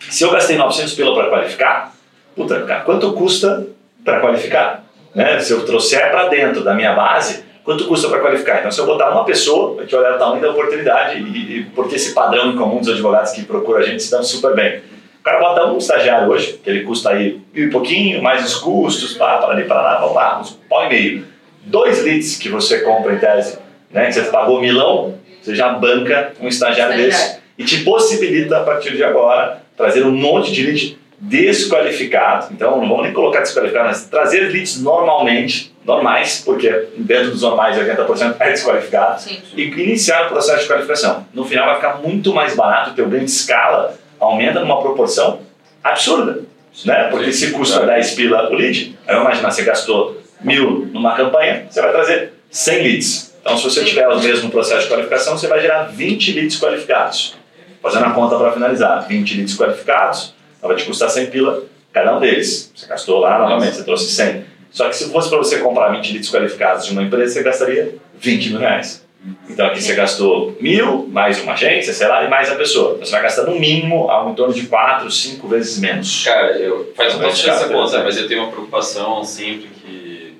Se 0.09 0.23
eu 0.23 0.31
gastei 0.31 0.57
900 0.57 0.93
pila 0.93 1.13
para 1.13 1.29
qualificar, 1.29 1.93
puta, 2.35 2.61
cara, 2.61 2.81
quanto 2.81 3.13
custa 3.13 3.67
para 4.03 4.19
qualificar? 4.19 4.83
Né? 5.13 5.39
Se 5.39 5.53
eu 5.53 5.65
trouxer 5.65 6.11
para 6.11 6.27
dentro 6.27 6.63
da 6.63 6.73
minha 6.73 6.93
base, 6.93 7.43
quanto 7.63 7.87
custa 7.87 8.09
para 8.09 8.19
qualificar? 8.19 8.59
Então, 8.59 8.71
se 8.71 8.79
eu 8.79 8.85
botar 8.85 9.09
uma 9.11 9.23
pessoa, 9.23 9.79
a 9.79 9.81
gente 9.81 9.95
olhar 9.95 10.15
o 10.15 10.19
tamanho 10.19 10.41
da 10.41 10.51
oportunidade 10.51 11.19
e, 11.19 11.59
e 11.59 11.63
porque 11.75 11.95
esse 11.95 12.13
padrão 12.13 12.51
em 12.51 12.57
comum 12.57 12.79
dos 12.79 12.89
advogados 12.89 13.31
que 13.31 13.43
procuram 13.43 13.79
a 13.79 13.83
gente 13.83 14.03
se 14.03 14.11
dão 14.11 14.23
super 14.23 14.53
bem 14.53 14.81
cara 15.25 15.39
bota 15.39 15.65
um 15.65 15.79
estagiário 15.79 16.29
hoje, 16.29 16.59
que 16.63 16.69
ele 16.69 16.83
custa 16.83 17.09
aí 17.09 17.41
mil 17.51 17.67
e 17.67 17.71
pouquinho, 17.71 18.21
mais 18.21 18.45
os 18.45 18.55
custos, 18.55 19.15
pá, 19.15 19.39
para 19.39 19.53
ali, 19.53 19.63
para 19.63 19.81
lá, 19.81 19.99
vamos 19.99 20.15
lá, 20.15 20.39
uns 20.39 20.51
pau 20.69 20.85
e 20.85 20.89
meio. 20.89 21.25
Dois 21.63 22.03
leads 22.03 22.37
que 22.37 22.47
você 22.47 22.81
compra 22.81 23.13
em 23.13 23.17
tese, 23.17 23.57
né, 23.89 24.05
que 24.05 24.13
você 24.13 24.21
pagou 24.25 24.61
milão, 24.61 25.15
você 25.41 25.55
já 25.55 25.69
banca 25.69 26.33
um 26.39 26.47
estagiário 26.47 26.95
desse 26.95 27.39
e 27.57 27.63
te 27.63 27.83
possibilita, 27.83 28.57
a 28.59 28.63
partir 28.63 28.95
de 28.95 29.03
agora, 29.03 29.63
trazer 29.75 30.05
um 30.05 30.11
monte 30.11 30.51
de 30.51 30.63
lead 30.63 30.99
desqualificado. 31.17 32.53
Então, 32.53 32.79
não 32.79 32.87
vamos 32.87 33.03
nem 33.05 33.13
colocar 33.13 33.39
desqualificado, 33.39 33.87
mas 33.87 34.05
trazer 34.05 34.51
leads 34.51 34.79
normalmente, 34.83 35.73
normais, 35.83 36.43
porque 36.45 36.87
dentro 36.97 37.31
dos 37.31 37.41
normais 37.41 37.75
80% 37.75 38.35
é 38.39 38.51
desqualificado, 38.51 39.21
sim, 39.21 39.39
e 39.55 39.63
iniciar 39.63 40.27
o 40.27 40.29
processo 40.29 40.61
de 40.61 40.67
qualificação. 40.67 41.25
No 41.33 41.45
final 41.45 41.65
vai 41.65 41.75
ficar 41.75 41.97
muito 41.97 42.31
mais 42.31 42.55
barato 42.55 42.93
ter 42.93 43.01
o 43.01 43.07
ganho 43.07 43.25
de 43.25 43.31
escala 43.31 43.97
aumenta 44.19 44.59
numa 44.59 44.81
proporção 44.81 45.39
absurda. 45.83 46.43
Né? 46.83 47.07
Porque 47.09 47.31
se 47.31 47.51
custa 47.51 47.85
10 47.85 48.11
pila 48.11 48.49
o 48.49 48.53
lead, 48.53 48.97
aí 49.07 49.15
imaginar, 49.15 49.51
você 49.51 49.63
gastou 49.63 50.21
mil 50.41 50.89
numa 50.91 51.15
campanha, 51.15 51.67
você 51.69 51.81
vai 51.81 51.91
trazer 51.91 52.33
100 52.49 52.83
leads. 52.83 53.35
Então, 53.41 53.57
se 53.57 53.63
você 53.63 53.83
tiver 53.83 54.07
o 54.07 54.19
mesmo 54.19 54.49
processo 54.49 54.83
de 54.83 54.87
qualificação, 54.89 55.37
você 55.37 55.47
vai 55.47 55.61
gerar 55.61 55.83
20 55.83 56.33
leads 56.33 56.59
qualificados. 56.59 57.35
Fazendo 57.81 58.05
a 58.05 58.11
conta 58.11 58.35
para 58.35 58.51
finalizar, 58.51 59.07
20 59.07 59.37
leads 59.37 59.55
qualificados, 59.55 60.33
então 60.57 60.67
vai 60.67 60.75
te 60.75 60.83
custar 60.83 61.09
100 61.09 61.27
pila 61.27 61.63
cada 61.93 62.17
um 62.17 62.19
deles. 62.19 62.71
Você 62.75 62.87
gastou 62.87 63.19
lá, 63.19 63.37
novamente, 63.39 63.75
você 63.75 63.83
trouxe 63.83 64.11
100. 64.11 64.43
Só 64.71 64.89
que 64.89 64.95
se 64.95 65.09
fosse 65.09 65.29
para 65.29 65.37
você 65.37 65.59
comprar 65.59 65.89
20 65.91 66.11
leads 66.11 66.29
qualificados 66.29 66.85
de 66.85 66.91
uma 66.91 67.03
empresa, 67.03 67.33
você 67.33 67.43
gastaria 67.43 67.95
20 68.19 68.49
mil 68.49 68.59
reais. 68.59 69.04
Então 69.49 69.65
aqui 69.67 69.81
você 69.81 69.95
gastou 69.95 70.55
mil, 70.59 71.07
mais 71.07 71.41
uma 71.41 71.53
agência, 71.53 71.93
sei 71.93 72.07
lá, 72.07 72.23
e 72.23 72.29
mais 72.29 72.51
a 72.51 72.55
pessoa. 72.55 72.97
Você 72.97 73.11
vai 73.11 73.23
gastar 73.23 73.43
no 73.43 73.59
mínimo 73.59 74.09
algo 74.09 74.31
em 74.31 74.35
torno 74.35 74.53
de 74.53 74.67
quatro, 74.67 75.09
cinco 75.09 75.47
vezes 75.47 75.79
menos. 75.79 76.23
Cara, 76.23 76.57
eu 76.57 76.93
faz 76.95 77.15
um 77.15 77.19
pouco 77.19 77.33
essa 77.33 77.69
conta, 77.69 78.03
mas 78.03 78.17
eu 78.17 78.27
tenho 78.27 78.43
uma 78.43 78.51
preocupação 78.51 79.23
sempre 79.23 79.69
que 79.81 80.33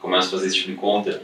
começo 0.00 0.28
a 0.28 0.30
fazer 0.32 0.46
esse 0.46 0.56
tipo 0.56 0.70
de 0.70 0.76
conta, 0.76 1.22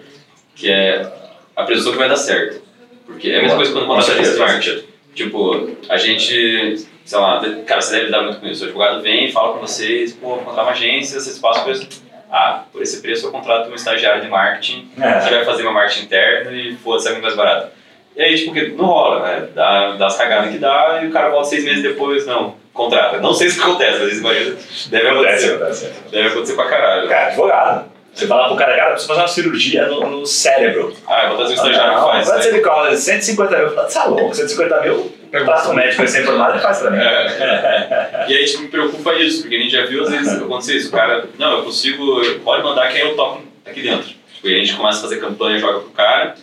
que 0.55 0.71
é 0.71 1.11
a 1.57 1.63
presunção 1.65 1.93
que 1.93 1.99
vai 1.99 2.09
dar 2.09 2.17
certo. 2.17 2.63
Porque 3.07 3.31
é 3.31 3.39
a 3.39 3.43
mesma 3.43 3.57
coisa 3.57 3.73
quando 3.73 3.87
contrata 3.87 4.21
a 4.21 4.23
smart. 4.23 4.85
Tipo, 5.15 5.71
a 5.89 5.97
gente 5.97 6.87
sei 7.11 7.19
lá, 7.19 7.43
cara, 7.67 7.81
você 7.81 7.93
deve 7.93 8.07
lidar 8.07 8.23
muito 8.23 8.39
com 8.39 8.47
isso. 8.47 8.63
O 8.63 8.67
advogado 8.67 9.03
vem, 9.03 9.33
fala 9.33 9.55
com 9.55 9.59
vocês, 9.59 10.13
pô, 10.13 10.29
vou 10.29 10.39
contratar 10.39 10.65
uma 10.65 10.71
agência, 10.71 11.19
vocês 11.19 11.41
passam 11.41 11.65
preço. 11.65 11.89
Ah, 12.31 12.63
por 12.73 12.81
esse 12.83 13.01
preço 13.03 13.27
eu 13.27 13.33
contrato 13.33 13.69
um 13.71 13.75
estagiário 13.75 14.23
de 14.23 14.29
marketing 14.29 14.91
É. 15.01 15.19
que 15.21 15.31
vai 15.35 15.45
fazer 15.45 15.63
meu 15.63 15.73
marketing 15.73 16.05
interno 16.05 16.53
e 16.55 16.77
foda-se, 16.77 17.09
é 17.09 17.13
muito 17.13 17.25
mais 17.25 17.35
barato. 17.37 17.69
E 18.17 18.23
aí, 18.23 18.35
tipo, 18.37 18.55
não 18.77 18.87
rola, 18.87 19.21
né? 19.27 19.49
Dá, 19.55 19.93
dá 19.93 20.07
as 20.07 20.17
cagadas 20.17 20.51
que 20.53 20.59
dá 20.59 21.01
e 21.03 21.07
o 21.09 21.13
cara 21.13 21.31
volta 21.31 21.49
seis 21.49 21.65
meses 21.65 21.83
depois, 21.83 22.27
não, 22.27 22.55
contrata. 22.73 23.19
Não 23.19 23.33
sei 23.33 23.49
se 23.49 23.61
acontece, 23.61 23.99
mas 24.01 24.13
isso 24.13 24.21
imagina, 24.21 24.57
deve 24.91 25.09
Acontece, 25.09 25.47
acontecer. 25.51 25.55
acontece. 25.87 26.11
Deve 26.11 26.29
acontecer 26.29 26.55
pra 26.55 26.65
caralho. 26.69 27.09
Cara, 27.09 27.27
advogado. 27.29 27.91
Você 28.13 28.27
fala 28.27 28.49
pro 28.49 28.57
cara, 28.57 28.77
cara, 28.77 28.91
precisa 28.91 29.07
fazer 29.09 29.21
uma 29.21 29.29
cirurgia 29.29 29.87
no, 29.87 30.01
no 30.11 30.27
cérebro. 30.27 30.93
Ah, 31.07 31.23
eu 31.23 31.29
vou 31.29 31.37
trazer 31.39 31.53
um 31.53 31.57
estagiário 31.57 31.91
que 31.95 32.01
não, 32.01 32.07
faz. 32.09 32.29
quanto 32.29 32.43
né? 32.43 32.49
ele 32.49 32.61
cobra? 32.61 32.97
150 32.97 33.59
mil. 33.59 33.69
Você 33.71 33.99
tá 33.99 34.05
louco, 34.07 34.35
150 34.35 34.81
mil, 34.83 35.13
trata 35.31 35.71
um 35.71 35.75
médico 35.75 36.03
recém-formado 36.03 36.59
e 36.59 36.61
faz 36.61 36.79
pra 36.79 36.91
mim. 36.91 36.99
É. 36.99 38.27
E 38.29 38.37
aí, 38.37 38.45
tipo, 38.45 38.63
me 38.63 38.69
preocupa 38.69 39.15
isso, 39.15 39.43
porque 39.43 39.57
a 39.57 39.59
gente 39.59 39.73
já 39.73 39.85
viu 39.87 40.03
às 40.03 40.11
vezes 40.11 40.43
acontecer 40.43 40.77
isso. 40.77 40.89
O 40.89 40.93
cara, 40.93 41.29
não, 41.39 41.59
eu 41.59 41.63
consigo, 41.65 42.21
pode 42.45 42.63
mandar 42.63 42.89
que 42.89 42.99
aí 42.99 43.09
eu 43.09 43.17
toco 43.17 43.43
aqui 43.67 43.83
dentro. 43.83 44.09
Tipo, 44.35 44.49
e 44.49 44.55
a 44.55 44.59
gente 44.59 44.75
começa 44.75 44.99
a 44.99 45.03
fazer 45.03 45.21
campanha, 45.21 45.59
joga 45.59 45.81
pro 45.81 45.91
cara, 45.91 46.35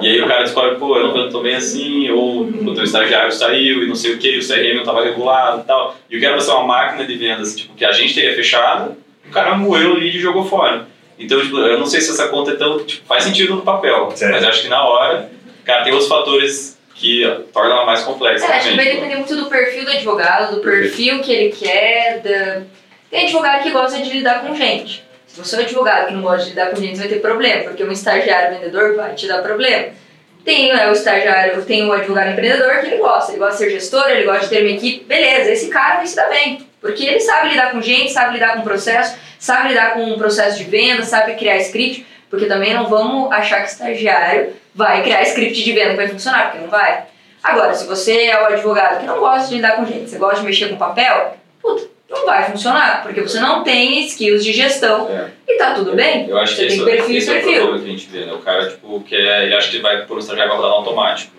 e 0.00 0.08
aí 0.08 0.20
o 0.20 0.26
cara 0.28 0.42
descobre, 0.42 0.76
pô, 0.76 0.96
eu 0.98 1.14
não 1.14 1.30
tô 1.30 1.40
bem 1.40 1.54
assim, 1.54 2.10
ou 2.10 2.42
o 2.42 2.74
teu 2.74 2.84
estagiário 2.84 3.32
saiu 3.32 3.82
e 3.82 3.88
não 3.88 3.94
sei 3.94 4.14
o 4.14 4.18
que, 4.18 4.38
o 4.38 4.46
CRM 4.46 4.76
não 4.76 4.84
tava 4.84 5.02
regulado 5.02 5.62
e 5.62 5.64
tal. 5.64 5.96
E 6.10 6.18
o 6.18 6.20
cara 6.20 6.34
vai 6.34 6.42
ser 6.42 6.50
uma 6.50 6.66
máquina 6.66 7.06
de 7.06 7.16
vendas, 7.16 7.56
tipo, 7.56 7.74
que 7.74 7.84
a 7.84 7.92
gente 7.92 8.14
teria 8.14 8.34
fechado, 8.34 8.94
o 9.26 9.30
cara 9.30 9.54
moeu 9.54 9.92
o 9.92 9.94
lead 9.94 10.16
e 10.16 10.20
jogou 10.20 10.44
fora. 10.44 10.86
Então, 11.18 11.40
tipo, 11.40 11.56
eu 11.58 11.78
não 11.78 11.86
sei 11.86 12.02
se 12.02 12.10
essa 12.10 12.28
conta 12.28 12.50
é 12.50 12.56
tão, 12.56 12.84
tipo, 12.84 13.06
faz 13.06 13.24
sentido 13.24 13.54
no 13.54 13.62
papel, 13.62 14.10
Certo. 14.14 14.32
mas 14.32 14.44
acho 14.44 14.62
que 14.62 14.68
na 14.68 14.84
hora, 14.84 15.30
cara, 15.64 15.82
tem 15.82 15.92
outros 15.92 16.10
fatores 16.10 16.75
que 16.96 17.22
tornam 17.52 17.76
ela 17.76 17.86
mais 17.86 18.00
complexa. 18.00 18.46
É, 18.46 18.56
acho 18.56 18.70
que 18.70 18.76
vai 18.76 18.86
depender 18.86 19.16
muito 19.16 19.36
do 19.36 19.46
perfil 19.46 19.84
do 19.84 19.90
advogado, 19.90 20.56
do 20.56 20.60
perfil 20.62 21.20
que 21.20 21.32
ele 21.32 21.52
quer. 21.52 22.20
Da... 22.20 22.62
Tem 23.10 23.24
advogado 23.24 23.62
que 23.62 23.70
gosta 23.70 24.00
de 24.00 24.10
lidar 24.10 24.40
com 24.40 24.54
gente. 24.54 25.04
Se 25.26 25.38
você 25.38 25.56
é 25.56 25.58
um 25.58 25.62
advogado 25.62 26.06
que 26.08 26.14
não 26.14 26.22
gosta 26.22 26.44
de 26.44 26.50
lidar 26.50 26.70
com 26.70 26.76
gente, 26.76 26.96
você 26.96 27.02
vai 27.02 27.08
ter 27.08 27.20
problema, 27.20 27.64
porque 27.64 27.84
um 27.84 27.92
estagiário 27.92 28.58
vendedor 28.58 28.96
vai 28.96 29.14
te 29.14 29.28
dar 29.28 29.42
problema. 29.42 29.88
Tem 30.42 30.72
né, 30.72 30.88
o 30.88 30.92
estagiário, 30.92 31.62
tem 31.64 31.86
o 31.86 31.92
advogado 31.92 32.30
empreendedor 32.30 32.78
que 32.78 32.86
ele 32.86 32.98
gosta, 32.98 33.32
ele 33.32 33.40
gosta 33.40 33.52
de 33.52 33.58
ser 33.58 33.70
gestor, 33.70 34.08
ele 34.08 34.24
gosta 34.24 34.44
de 34.44 34.48
ter 34.48 34.62
uma 34.62 34.70
equipe, 34.70 35.04
beleza, 35.04 35.50
esse 35.50 35.68
cara 35.68 35.96
vai 35.96 36.06
se 36.06 36.16
dar 36.16 36.30
bem. 36.30 36.66
Porque 36.80 37.04
ele 37.04 37.20
sabe 37.20 37.50
lidar 37.50 37.72
com 37.72 37.82
gente, 37.82 38.12
sabe 38.12 38.34
lidar 38.34 38.54
com 38.54 38.62
processo, 38.62 39.18
sabe 39.38 39.68
lidar 39.70 39.92
com 39.92 40.04
um 40.04 40.16
processo 40.16 40.56
de 40.56 40.64
venda, 40.64 41.02
sabe 41.02 41.34
criar 41.34 41.58
script, 41.58 42.06
porque 42.30 42.46
também 42.46 42.74
não 42.74 42.86
vamos 42.86 43.30
achar 43.32 43.62
que 43.62 43.68
estagiário 43.70 44.52
vai 44.74 45.02
criar 45.02 45.22
script 45.22 45.62
de 45.62 45.72
venda 45.72 45.90
que 45.90 45.96
vai 45.96 46.08
funcionar, 46.08 46.46
porque 46.50 46.58
não 46.64 46.68
vai. 46.70 47.04
Agora, 47.42 47.72
se 47.74 47.86
você 47.86 48.24
é 48.26 48.42
o 48.42 48.46
advogado 48.46 49.00
que 49.00 49.06
não 49.06 49.18
gosta 49.20 49.48
de 49.48 49.54
lidar 49.56 49.76
com 49.76 49.84
gente, 49.86 50.10
você 50.10 50.18
gosta 50.18 50.40
de 50.40 50.46
mexer 50.46 50.68
com 50.68 50.76
papel, 50.76 51.36
puta, 51.62 51.84
não 52.10 52.24
vai 52.26 52.50
funcionar, 52.50 53.02
porque 53.02 53.20
você 53.20 53.38
não 53.40 53.62
tem 53.62 54.00
skills 54.06 54.44
de 54.44 54.52
gestão 54.52 55.08
É. 55.10 55.28
e 55.48 55.56
tá 55.56 55.74
tudo 55.74 55.94
bem. 55.94 56.28
Eu 56.28 56.38
acho 56.38 56.54
Você 56.56 56.62
que 56.62 56.68
tem 56.68 56.76
esse, 56.76 56.84
perfil 56.84 57.16
esse 57.18 57.28
é 57.28 57.32
o 57.32 57.34
perfil. 57.36 57.54
problema 57.62 57.78
que 57.78 57.84
a 57.84 57.92
gente 57.92 58.06
vê, 58.08 58.24
né? 58.26 58.32
O 58.32 58.38
cara, 58.38 58.68
tipo, 58.68 59.00
quer, 59.02 59.44
ele 59.44 59.54
acha 59.54 59.68
que 59.70 59.76
ele 59.76 59.82
vai 59.82 60.04
por 60.06 60.16
um 60.16 60.20
estagiário 60.20 60.48
vai 60.50 60.56
rodar 60.58 60.70
no 60.72 60.76
automático. 60.78 61.32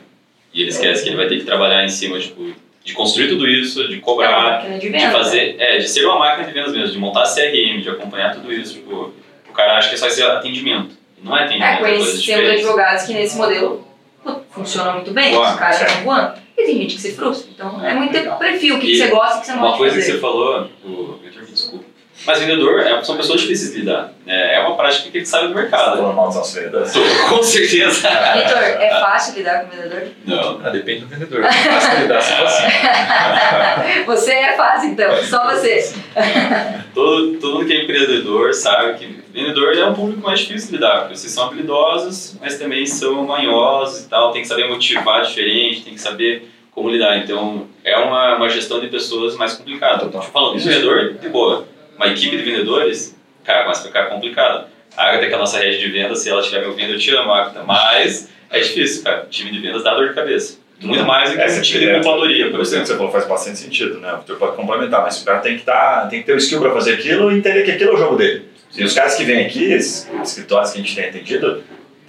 E 0.54 0.62
ele 0.62 0.69
esquece 0.69 1.04
que 1.04 1.10
ele 1.10 1.17
vai 1.17 1.28
ter 1.28 1.38
que 1.39 1.43
trabalhar 1.45 1.84
em 1.84 1.89
cima, 1.89 2.17
tipo, 2.19 2.54
de 2.84 2.93
construir 2.93 3.28
tudo 3.28 3.45
isso, 3.47 3.86
de 3.88 3.95
É 3.95 4.00
cobrar, 4.00 4.41
máquina 4.41 4.76
de 4.76 4.80
de 4.80 4.89
venda. 4.89 5.12
fazer, 5.12 5.56
é, 5.60 5.78
de 5.78 5.88
ser 5.89 6.06
uma 6.06 6.19
máquina 6.19 6.47
de 6.47 6.54
vendas 6.54 6.71
mesmo, 6.71 6.91
de 6.91 6.97
montar 6.97 7.23
CRM, 7.23 7.82
de 7.82 7.89
acompanhar 7.89 8.34
tudo 8.34 8.52
isso, 8.52 8.76
tipo, 8.76 9.13
cara 9.58 9.78
acha 9.78 9.89
que 9.89 9.96
é 9.96 9.98
só 9.98 10.08
esse 10.08 10.22
atendimento. 10.24 10.96
Não 11.24 11.36
é 11.36 11.43
atendimento, 11.43 11.67
É, 11.70 11.74
é 11.74 11.78
coisa 11.78 11.96
conhecemos 11.98 12.22
diferente. 12.24 12.54
advogados 12.63 13.04
que 13.04 13.13
nesse 13.13 13.36
modelo 13.38 13.88
pô, 14.24 14.36
funciona 14.52 14.91
muito 14.93 15.12
bem, 15.12 15.34
Boa, 15.34 15.52
os 15.52 15.60
caras 15.60 15.82
estão 15.82 16.04
voando. 16.04 16.34
E 16.58 16.63
tem 16.63 16.78
gente 16.78 16.96
que 16.96 17.02
se 17.02 17.13
frustra. 17.15 17.50
Então 17.54 17.86
é 17.86 17.93
muito 17.93 18.13
Legal. 18.13 18.38
perfil, 18.38 18.76
o 18.76 18.80
que, 18.80 18.88
que 18.88 18.98
você 18.98 19.08
gosta 19.08 19.36
e 19.36 19.38
o 19.38 19.41
que 19.41 19.46
você 19.48 19.52
não 19.54 19.60
Uma 19.60 19.67
gosta 19.67 19.78
coisa 19.78 19.96
de 19.96 20.02
que 20.02 20.06
você 20.06 20.12
fazer. 20.12 20.22
falou, 20.22 20.70
o 20.86 21.20
Victor, 21.24 21.41
me 21.43 21.52
desculpa, 21.52 21.86
mas 22.26 22.39
vendedor 22.39 22.80
é, 22.80 23.04
são 23.04 23.15
pessoas 23.15 23.41
difíceis 23.41 23.74
de 23.74 23.80
lidar. 23.82 24.12
É, 24.26 24.56
é 24.56 24.60
uma 24.62 24.76
prática 24.76 25.10
que 25.12 25.17
ele 25.20 25.26
sabe 25.26 25.50
do 25.50 25.56
mercado. 25.56 25.98
falando 25.98 26.15
mal 26.15 26.30
dos 26.30 26.52
vendedores. 26.54 26.91
Com 27.30 27.43
certeza. 27.43 28.08
Vitor, 28.10 28.58
é 28.63 28.89
fácil 29.00 29.36
lidar 29.36 29.63
com 29.65 29.70
vendedor? 29.76 30.08
Não. 30.26 30.60
Ah, 30.63 30.70
depende 30.70 31.02
do 31.02 31.08
vendedor. 31.08 31.43
É 31.46 31.52
fácil 31.52 32.00
lidar 32.02 32.22
se 32.22 32.34
assim. 32.34 32.63
Você 34.08 34.32
é 34.32 34.56
fácil 34.58 34.89
então, 34.89 35.24
só 35.24 35.43
você. 35.52 35.93
Todo, 36.93 37.38
todo 37.39 37.54
mundo 37.56 37.65
que 37.67 37.74
é 37.74 37.84
empreendedor 37.84 38.54
sabe 38.54 38.93
que 38.98 39.17
vendedor 39.38 39.78
é 39.78 39.86
um 39.86 39.93
público 39.93 40.21
mais 40.21 40.39
difícil 40.39 40.69
de 40.69 40.76
lidar, 40.78 41.02
porque 41.02 41.15
vocês 41.15 41.32
são 41.32 41.45
habilidosos, 41.45 42.36
mas 42.41 42.58
também 42.58 42.86
são 42.86 43.23
manhosos 43.23 44.06
e 44.06 44.10
tal, 44.10 44.32
tem 44.32 44.41
que 44.41 44.47
saber 44.47 44.67
motivar 44.67 45.21
diferente, 45.21 45.84
tem 45.84 45.93
que 45.93 46.02
saber 46.02 46.50
como 46.71 46.89
lidar. 46.89 47.17
Então, 47.17 47.67
é 47.84 47.97
uma, 47.97 48.36
uma 48.36 48.50
gestão 48.50 48.80
de 48.80 48.88
pessoas 48.88 49.36
mais 49.36 49.54
complicada. 49.54 50.06
Total. 50.06 50.21
Tipo, 50.21 50.34
falando 50.34 50.58
de 50.58 50.67
vendedor, 50.67 51.13
de 51.13 51.30
boa. 51.30 51.67
Uma 51.95 52.08
equipe 52.08 52.36
de 52.36 52.43
vendedores, 52.43 53.15
cara, 53.43 53.63
começa 53.63 53.82
a 53.82 53.86
ficar 53.86 54.06
complicado. 54.06 54.67
A 54.95 55.10
Agatha, 55.10 55.28
que 55.28 55.34
é 55.34 55.36
a 55.36 55.39
nossa 55.39 55.60
rede 55.60 55.80
de 55.80 55.91
vendas, 55.91 56.19
se 56.19 56.30
ela 56.30 56.41
estiver 56.41 56.62
me 56.62 56.67
ouvindo, 56.67 56.93
eu 56.93 57.00
te 57.00 57.13
amo, 57.15 57.32
Agatha. 57.32 57.63
Mas 57.63 58.30
é 58.50 58.60
difícil, 58.60 59.04
cara. 59.04 59.28
Time 59.30 59.52
de 59.52 59.60
vendas 59.60 59.84
dá 59.84 59.93
dor 59.93 60.10
de 60.10 60.15
cabeça. 60.15 60.60
Muito 60.80 61.04
mais 61.06 61.32
do 61.32 61.36
que 61.36 61.41
É, 61.41 61.47
um 61.47 61.62
time 61.62 61.86
de 61.86 61.93
controladoria, 61.93 62.52
por 62.52 62.60
exemplo, 62.60 62.86
você 62.86 62.95
falou 62.95 63.12
faz 63.12 63.28
bastante 63.28 63.58
sentido, 63.58 64.00
né? 64.00 64.13
O 64.13 64.17
Vitor 64.19 64.38
pode 64.38 64.56
complementar, 64.56 65.02
mas 65.02 65.19
o 65.19 65.26
cara 65.26 65.39
tem 65.39 65.58
que, 65.58 65.63
tá, 65.63 66.06
tem 66.08 66.19
que 66.19 66.26
ter 66.28 66.34
o 66.34 66.38
skill 66.38 66.62
para 66.62 66.71
fazer 66.71 66.93
aquilo 66.93 67.32
e 67.32 67.38
entender 67.38 67.63
que 67.63 67.71
aquilo 67.71 67.91
é 67.91 67.93
o 67.95 67.97
jogo 67.97 68.15
dele. 68.15 68.45
E 68.76 68.84
os 68.84 68.94
caras 68.94 69.16
que 69.16 69.24
vêm 69.24 69.46
aqui, 69.46 69.72
esses 69.72 70.10
escritórios 70.24 70.72
que 70.72 70.80
a 70.80 70.82
gente 70.82 70.96
tem 70.96 71.10
atendido, 71.10 71.64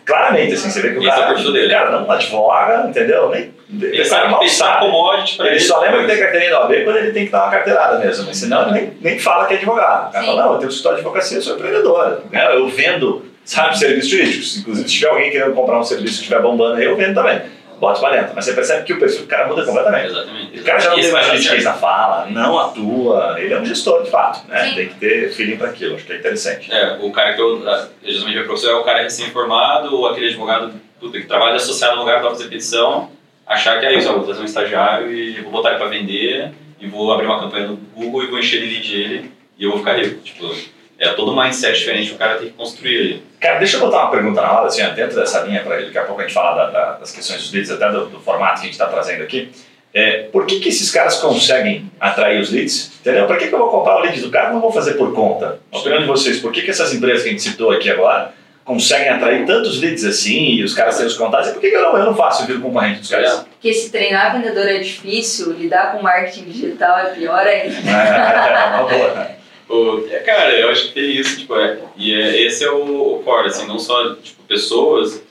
claramente, 0.05 0.55
assim, 0.55 0.71
você 0.71 0.81
vê 0.81 0.91
que 0.93 0.99
o 0.99 1.03
é 1.05 1.07
o 1.07 1.11
cara, 1.11 1.35
dele. 1.35 1.69
cara 1.71 1.91
não 1.91 2.11
advoga, 2.11 2.87
entendeu? 2.89 3.31
Nem, 3.31 3.53
Ele 3.81 4.05
sabe 4.05 4.31
mal 4.31 4.41
pensar 4.41 4.65
sabe. 4.75 4.87
commodity 4.87 5.37
pra 5.37 5.47
ele. 5.47 5.55
Ele 5.57 5.61
só 5.65 5.81
lembra 5.81 6.01
que 6.01 6.07
tem 6.07 6.19
carteirinha 6.19 6.51
da 6.51 6.61
OAB 6.63 6.85
quando 6.85 6.97
ele 6.97 7.13
tem 7.13 7.27
que 7.27 7.33
dar 7.33 7.43
uma 7.45 7.51
carteirada 7.51 7.99
mesmo, 7.99 8.25
mas 8.27 8.37
senão 8.39 8.63
ele 8.63 8.73
nem, 8.73 8.93
nem 9.01 9.19
fala 9.19 9.47
que 9.47 9.55
é 9.55 9.57
advogado. 9.59 10.09
O 10.09 10.13
cara 10.13 10.25
Sim. 10.25 10.31
fala, 10.31 10.43
não, 10.43 10.53
eu 10.53 10.59
tenho 10.59 10.67
um 10.67 10.71
escritório 10.71 10.97
de 10.99 11.03
advocacia, 11.05 11.39
eu 11.39 11.43
sou 11.43 11.55
empreendedor. 11.57 12.23
né? 12.31 12.57
Eu 12.57 12.69
vendo, 12.69 13.25
sabe, 13.45 13.79
serviços 13.79 14.11
jurídicos. 14.11 14.57
Inclusive, 14.59 14.89
se 14.89 14.95
tiver 14.95 15.11
alguém 15.11 15.31
querendo 15.31 15.53
comprar 15.55 15.79
um 15.79 15.85
serviço 15.85 16.15
que 16.17 16.21
estiver 16.23 16.41
bombando 16.41 16.77
aí, 16.77 16.85
eu 16.85 16.97
vendo 16.97 17.15
também. 17.15 17.41
Bota 17.79 18.01
pra 18.01 18.11
dentro. 18.11 18.33
Mas 18.35 18.45
você 18.45 18.53
percebe 18.53 18.85
que 18.85 18.93
o 18.93 18.99
perfil 18.99 19.23
do 19.23 19.27
cara 19.27 19.47
muda 19.47 19.65
completamente. 19.65 20.07
Exatamente. 20.07 20.61
O 20.61 20.65
cara 20.65 20.79
já 20.81 20.91
não 20.91 21.01
tem 21.01 21.13
mais 21.13 21.45
certo. 21.45 21.65
na 21.65 21.75
fala, 21.75 22.27
não 22.27 22.59
atua, 22.59 23.37
ele 23.39 23.55
é 23.55 23.61
um 23.61 23.65
gestor 23.65 24.03
de 24.03 24.11
fato, 24.11 24.47
né? 24.49 24.65
Sim. 24.65 24.75
Tem 24.75 24.89
que 24.89 24.95
ter 24.95 25.33
feeling 25.33 25.57
para 25.57 25.69
aquilo, 25.69 25.95
acho 25.95 26.05
que 26.05 26.13
é 26.13 26.17
interessante. 26.17 26.73
É, 26.73 26.99
o 27.01 27.11
cara 27.13 27.35
que 27.35 27.41
eu, 27.41 27.63
eu 27.63 27.89
geralmente 28.03 28.35
vejo 28.35 28.47
professor 28.47 28.71
é 28.71 28.75
o 28.75 28.83
cara 28.83 29.03
recém-formado 29.03 29.95
ou 29.95 30.09
aquele 30.09 30.29
advogado 30.29 30.73
puta, 30.99 31.21
que 31.21 31.27
trabalha 31.27 31.57
associado 31.57 31.95
no 31.95 32.03
lugar 32.03 32.21
para 32.21 32.31
fazer 32.31 32.49
petição, 32.49 33.11
achar 33.47 33.79
que 33.81 33.87
é 33.87 33.95
isso, 33.95 34.11
ó, 34.11 34.15
vou 34.15 34.25
trazer 34.25 34.43
um 34.43 34.45
estagiário 34.45 35.13
e 35.13 35.41
vou 35.41 35.53
botar 35.53 35.71
ele 35.71 35.79
para 35.79 35.89
vender 35.89 36.53
e 36.81 36.87
vou 36.87 37.13
abrir 37.13 37.27
uma 37.27 37.41
campanha 37.41 37.69
no 37.69 37.77
Google 37.77 38.25
e 38.25 38.27
vou 38.27 38.39
encher 38.39 38.61
de 38.61 38.67
lead 38.67 38.95
ele 38.95 39.33
e 39.59 39.65
eu 39.65 39.71
vou 39.71 39.79
ficar 39.79 39.97
rico. 39.97 40.21
Tipo, 40.21 40.55
é 40.99 41.09
todo 41.11 41.33
um 41.33 41.41
mindset 41.41 41.79
diferente 41.79 42.09
que 42.09 42.15
o 42.15 42.19
cara 42.19 42.39
tem 42.39 42.49
que 42.49 42.55
construir 42.55 42.99
ali. 42.99 43.28
Cara, 43.41 43.59
deixa 43.59 43.77
eu 43.77 43.81
botar 43.81 43.99
uma 44.03 44.11
pergunta 44.11 44.41
na 44.41 44.49
roda, 44.49 44.67
assim, 44.67 44.83
dentro 44.95 45.15
dessa 45.19 45.41
linha 45.41 45.63
para 45.63 45.77
ele, 45.77 45.87
daqui 45.87 45.99
a 45.99 46.03
pouco 46.03 46.21
a 46.21 46.25
gente 46.25 46.35
fala 46.35 46.55
da- 46.57 46.71
da- 46.71 46.93
das 46.99 47.13
questões 47.13 47.41
dos 47.41 47.53
leads, 47.53 47.71
até 47.71 47.89
do, 47.91 48.07
do 48.07 48.21
formato 48.21 48.55
que 48.55 48.61
a 48.61 48.65
gente 48.65 48.73
está 48.73 48.87
trazendo 48.87 49.23
aqui. 49.23 49.51
É, 49.95 50.25
por 50.33 50.45
que, 50.45 50.61
que 50.61 50.69
esses 50.69 50.91
caras 50.91 51.17
conseguem 51.17 51.91
atrair 52.01 52.41
os 52.41 52.51
leads? 52.51 52.93
Entendeu? 53.01 53.27
Para 53.27 53.37
que, 53.37 53.47
que 53.49 53.55
eu 53.55 53.59
vou 53.59 53.71
comprar 53.71 53.97
o 53.97 54.01
lead 54.01 54.21
do 54.21 54.31
cara 54.31 54.53
não 54.53 54.61
vou 54.61 54.71
fazer 54.73 54.95
por 54.95 55.15
conta? 55.15 55.61
A 55.73 55.79
opinião 55.79 56.01
de 56.01 56.07
vocês, 56.07 56.41
por 56.41 56.53
que, 56.53 56.63
que 56.63 56.71
essas 56.71 56.93
empresas 56.93 57.23
que 57.23 57.29
a 57.29 57.33
gente 57.33 57.43
citou 57.43 57.71
aqui 57.71 57.91
agora 57.91 58.33
conseguem 58.65 59.09
atrair 59.09 59.47
tantos 59.47 59.81
leads 59.81 60.05
assim 60.05 60.51
e 60.57 60.63
os 60.63 60.75
caras 60.75 60.99
têm 60.99 61.07
os 61.07 61.17
contatos? 61.17 61.49
E 61.49 61.53
por 61.53 61.61
que, 61.61 61.71
que 61.71 61.77
eu, 61.77 61.81
não, 61.83 61.97
eu 61.97 62.05
não 62.05 62.15
faço? 62.15 62.43
Eu 62.43 62.47
viro 62.49 62.61
concorrente 62.61 63.01
dos 63.01 63.09
caras? 63.11 63.47
Porque 63.51 63.73
se 63.73 63.91
treinar 63.91 64.33
vendedor 64.37 64.67
é 64.69 64.79
difícil, 64.79 65.53
lidar 65.53 65.93
com 65.93 66.03
marketing 66.03 66.45
digital 66.45 66.99
é 66.99 67.05
pior 67.15 67.47
ainda. 67.47 67.75
É, 67.91 68.67
uma 68.77 68.83
boa. 68.89 69.38
O- 69.69 70.07
é, 70.11 70.19
cara, 70.21 70.59
eu 70.59 70.71
acho 70.71 70.89
que 70.89 70.95
tem 70.95 71.11
isso, 71.11 71.39
tipo, 71.41 71.55
é, 71.55 71.79
e 71.97 72.15
é, 72.15 72.43
esse 72.43 72.65
é 72.65 72.71
o, 72.71 73.17
o 73.17 73.23
core, 73.23 73.49
assim, 73.49 73.67
não 73.67 73.79
só 73.79 74.15
tipo, 74.17 74.43
pessoas, 74.45 75.23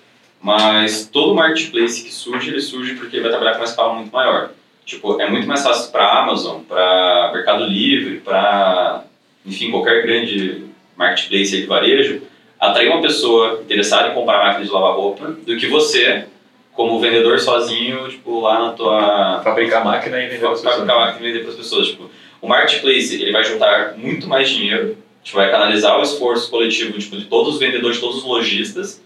mas 0.41 1.07
todo 1.11 1.33
marketplace 1.33 2.03
que 2.03 2.13
surge, 2.13 2.49
ele 2.51 2.61
surge 2.61 2.93
porque 2.95 3.19
vai 3.19 3.29
trabalhar 3.29 3.53
com 3.53 3.59
uma 3.59 3.65
escala 3.65 3.93
muito 3.95 4.11
maior. 4.13 4.51
Tipo, 4.85 5.19
é 5.19 5.29
muito 5.29 5.47
mais 5.47 5.63
fácil 5.63 5.91
para 5.91 6.19
Amazon, 6.21 6.61
para 6.61 7.31
Mercado 7.33 7.65
Livre, 7.65 8.19
para, 8.19 9.03
enfim, 9.45 9.71
qualquer 9.71 10.03
grande 10.03 10.63
marketplace 10.95 11.55
aí 11.55 11.61
de 11.61 11.67
varejo, 11.67 12.21
atrair 12.59 12.89
uma 12.89 13.01
pessoa 13.01 13.59
interessada 13.63 14.09
em 14.09 14.13
comprar 14.13 14.43
máquina 14.45 14.65
de 14.65 14.71
lavar 14.71 14.93
roupa 14.95 15.27
do 15.45 15.57
que 15.57 15.67
você, 15.67 16.25
como 16.73 16.99
vendedor 16.99 17.39
sozinho, 17.39 18.07
tipo, 18.07 18.39
lá 18.39 18.59
na 18.59 18.71
tua 18.73 19.41
Fabricar 19.43 19.83
máquina 19.83 20.19
e 20.21 20.27
vender 20.29 20.35
as 20.35 20.39
para 20.41 20.51
pessoas. 20.71 20.75
ficar 20.81 20.95
máquina 20.95 21.27
e 21.27 21.31
vender 21.31 21.39
para 21.43 21.49
as 21.53 21.57
pessoas. 21.57 21.87
Tipo, 21.87 22.09
o 22.41 22.47
marketplace 22.47 23.15
ele 23.21 23.31
vai 23.31 23.43
juntar 23.43 23.95
muito 23.97 24.27
mais 24.27 24.49
dinheiro, 24.49 24.97
tipo, 25.23 25.37
vai 25.37 25.49
canalizar 25.51 25.99
o 25.99 26.03
esforço 26.03 26.49
coletivo 26.49 26.97
tipo, 26.99 27.17
de 27.17 27.25
todos 27.25 27.55
os 27.55 27.59
vendedores, 27.59 27.97
de 27.97 28.01
todos 28.01 28.17
os 28.17 28.23
lojistas, 28.23 29.01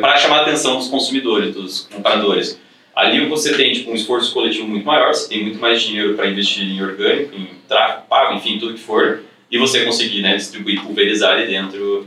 para 0.00 0.16
chamar 0.16 0.38
a 0.38 0.42
atenção 0.42 0.76
dos 0.76 0.88
consumidores, 0.88 1.54
dos 1.54 1.80
compradores. 1.92 2.58
Ali 2.94 3.24
você 3.26 3.54
tem 3.56 3.72
tipo, 3.72 3.90
um 3.90 3.94
esforço 3.94 4.32
coletivo 4.34 4.66
muito 4.68 4.84
maior, 4.84 5.14
você 5.14 5.28
tem 5.28 5.42
muito 5.42 5.58
mais 5.58 5.80
dinheiro 5.82 6.14
para 6.14 6.26
investir 6.28 6.62
em 6.64 6.82
orgânico, 6.82 7.34
em 7.34 7.48
tráfego 7.68 8.06
pago, 8.08 8.34
enfim, 8.36 8.58
tudo 8.58 8.74
que 8.74 8.80
for, 8.80 9.22
e 9.50 9.56
você 9.58 9.84
conseguir 9.84 10.20
né, 10.20 10.36
distribuir, 10.36 10.82
pulverizar 10.82 11.32
ali 11.36 11.46
dentro, 11.46 12.06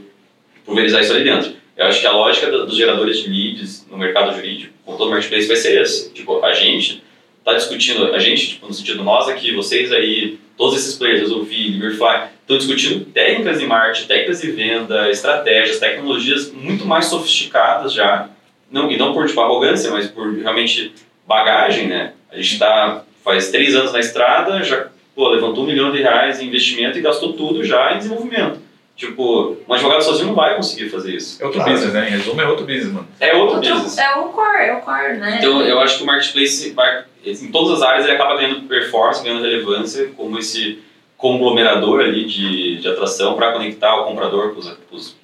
pulverizar 0.65 1.01
isso 1.01 1.13
ali 1.13 1.23
dentro. 1.23 1.53
Eu 1.77 1.87
acho 1.87 1.99
que 1.99 2.07
a 2.07 2.11
lógica 2.11 2.49
do- 2.51 2.65
dos 2.65 2.77
geradores 2.77 3.19
de 3.21 3.29
leads 3.29 3.85
no 3.89 3.97
mercado 3.97 4.33
jurídico, 4.35 4.73
com 4.85 4.95
todo 4.95 5.07
o 5.07 5.11
marketplace, 5.11 5.47
vai 5.47 5.57
ser 5.57 5.81
essa. 5.81 6.09
Tipo, 6.11 6.43
a 6.43 6.53
gente 6.53 7.03
está 7.39 7.53
discutindo, 7.53 8.13
a 8.13 8.19
gente, 8.19 8.49
tipo, 8.49 8.67
no 8.67 8.73
sentido 8.73 9.03
nós 9.03 9.27
aqui, 9.27 9.53
vocês 9.53 9.91
aí, 9.91 10.37
todos 10.57 10.77
esses 10.77 10.95
players, 10.95 11.21
Resolvi, 11.21 11.69
Liberfly, 11.69 12.29
estão 12.41 12.57
discutindo 12.57 13.05
técnicas 13.05 13.59
de 13.59 13.65
marketing, 13.65 14.07
técnicas 14.07 14.41
de 14.41 14.51
venda, 14.51 15.09
estratégias, 15.09 15.79
tecnologias 15.79 16.51
muito 16.51 16.85
mais 16.85 17.05
sofisticadas 17.05 17.93
já, 17.93 18.29
não, 18.71 18.91
e 18.91 18.97
não 18.97 19.13
por 19.13 19.27
tipo, 19.27 19.41
arrogância, 19.41 19.91
mas 19.91 20.07
por 20.07 20.33
realmente 20.33 20.93
bagagem, 21.27 21.87
né? 21.87 22.13
A 22.31 22.35
gente 22.35 22.53
está 22.53 23.03
faz 23.23 23.49
três 23.49 23.75
anos 23.75 23.91
na 23.91 23.99
estrada, 23.99 24.63
já 24.63 24.87
pô, 25.15 25.29
levantou 25.29 25.63
um 25.63 25.67
milhão 25.67 25.91
de 25.91 26.01
reais 26.01 26.39
em 26.39 26.47
investimento 26.47 26.97
e 26.97 27.01
gastou 27.01 27.33
tudo 27.33 27.63
já 27.63 27.93
em 27.93 27.97
desenvolvimento. 27.97 28.59
Tipo, 28.95 29.57
um 29.67 29.73
advogado 29.73 30.03
sozinho 30.03 30.27
não 30.27 30.35
vai 30.35 30.55
conseguir 30.55 30.89
fazer 30.89 31.15
isso. 31.15 31.41
É 31.41 31.45
outro 31.45 31.59
claro. 31.59 31.73
business, 31.73 31.93
né? 31.93 32.07
Em 32.07 32.11
resumo, 32.11 32.39
é 32.39 32.47
outro 32.47 32.65
business, 32.65 32.93
mano. 32.93 33.07
É 33.19 33.33
outro, 33.33 33.55
outro 33.55 33.73
business. 33.73 33.97
É 33.97 34.15
o 34.15 34.29
core, 34.29 34.63
é 34.63 34.73
o 34.73 34.81
core, 34.81 35.17
né? 35.17 35.37
Então, 35.39 35.61
eu 35.63 35.79
acho 35.79 35.97
que 35.97 36.03
o 36.03 36.05
marketplace, 36.05 36.71
vai, 36.71 37.03
em 37.25 37.51
todas 37.51 37.77
as 37.77 37.81
áreas, 37.81 38.05
ele 38.05 38.15
acaba 38.15 38.35
ganhando 38.35 38.67
performance, 38.67 39.23
ganhando 39.23 39.43
relevância, 39.43 40.11
como 40.15 40.37
esse 40.37 40.79
conglomerador 41.17 42.01
ali 42.01 42.25
de, 42.25 42.77
de 42.77 42.87
atração 42.87 43.35
para 43.35 43.51
conectar 43.51 43.95
o 44.01 44.05
comprador 44.05 44.53
com 44.53 44.59
os, 44.59 44.69
com 44.89 44.95
os, 44.95 45.17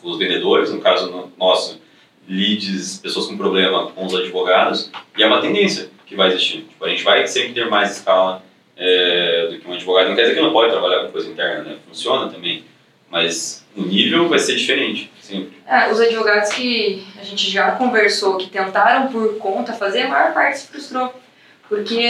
com 0.00 0.10
os 0.10 0.18
vendedores, 0.18 0.72
no 0.72 0.80
caso 0.80 1.30
nosso, 1.38 1.80
leads, 2.28 2.98
pessoas 2.98 3.26
com 3.26 3.36
problema 3.36 3.90
com 3.90 4.06
os 4.06 4.14
advogados, 4.14 4.90
e 5.16 5.22
é 5.22 5.26
uma 5.26 5.40
tendência 5.40 5.90
que 6.06 6.14
vai 6.14 6.28
existir. 6.28 6.62
Tipo, 6.62 6.84
a 6.84 6.88
gente 6.88 7.02
vai 7.02 7.26
sempre 7.26 7.52
ter 7.52 7.68
mais 7.68 7.96
escala 7.96 8.42
é, 8.76 9.48
do 9.50 9.58
que 9.58 9.68
um 9.68 9.72
advogado. 9.72 10.08
Não 10.08 10.16
quer 10.16 10.22
dizer 10.22 10.34
que 10.34 10.40
não 10.40 10.52
pode 10.52 10.70
trabalhar 10.70 11.04
com 11.04 11.12
coisa 11.12 11.28
interna, 11.28 11.64
né? 11.64 11.76
Funciona 11.88 12.30
também 12.30 12.64
mas 13.12 13.62
o 13.76 13.82
nível 13.82 14.26
vai 14.26 14.38
ser 14.38 14.56
diferente. 14.56 15.11
É, 15.66 15.90
os 15.90 16.00
advogados 16.00 16.50
que 16.50 17.06
a 17.20 17.24
gente 17.24 17.50
já 17.50 17.72
conversou, 17.72 18.36
que 18.36 18.50
tentaram 18.50 19.08
por 19.08 19.38
conta 19.38 19.72
fazer, 19.72 20.02
a 20.02 20.08
maior 20.08 20.34
parte 20.34 20.58
se 20.58 20.68
frustrou. 20.68 21.14
Porque 21.68 22.02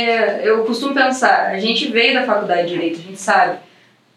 eu 0.43 0.65
costumo 0.65 0.95
pensar, 0.95 1.51
a 1.51 1.59
gente 1.59 1.87
veio 1.89 2.15
da 2.15 2.25
faculdade 2.25 2.63
de 2.63 2.75
Direito, 2.75 2.99
a 2.99 3.03
gente 3.03 3.21
sabe. 3.21 3.59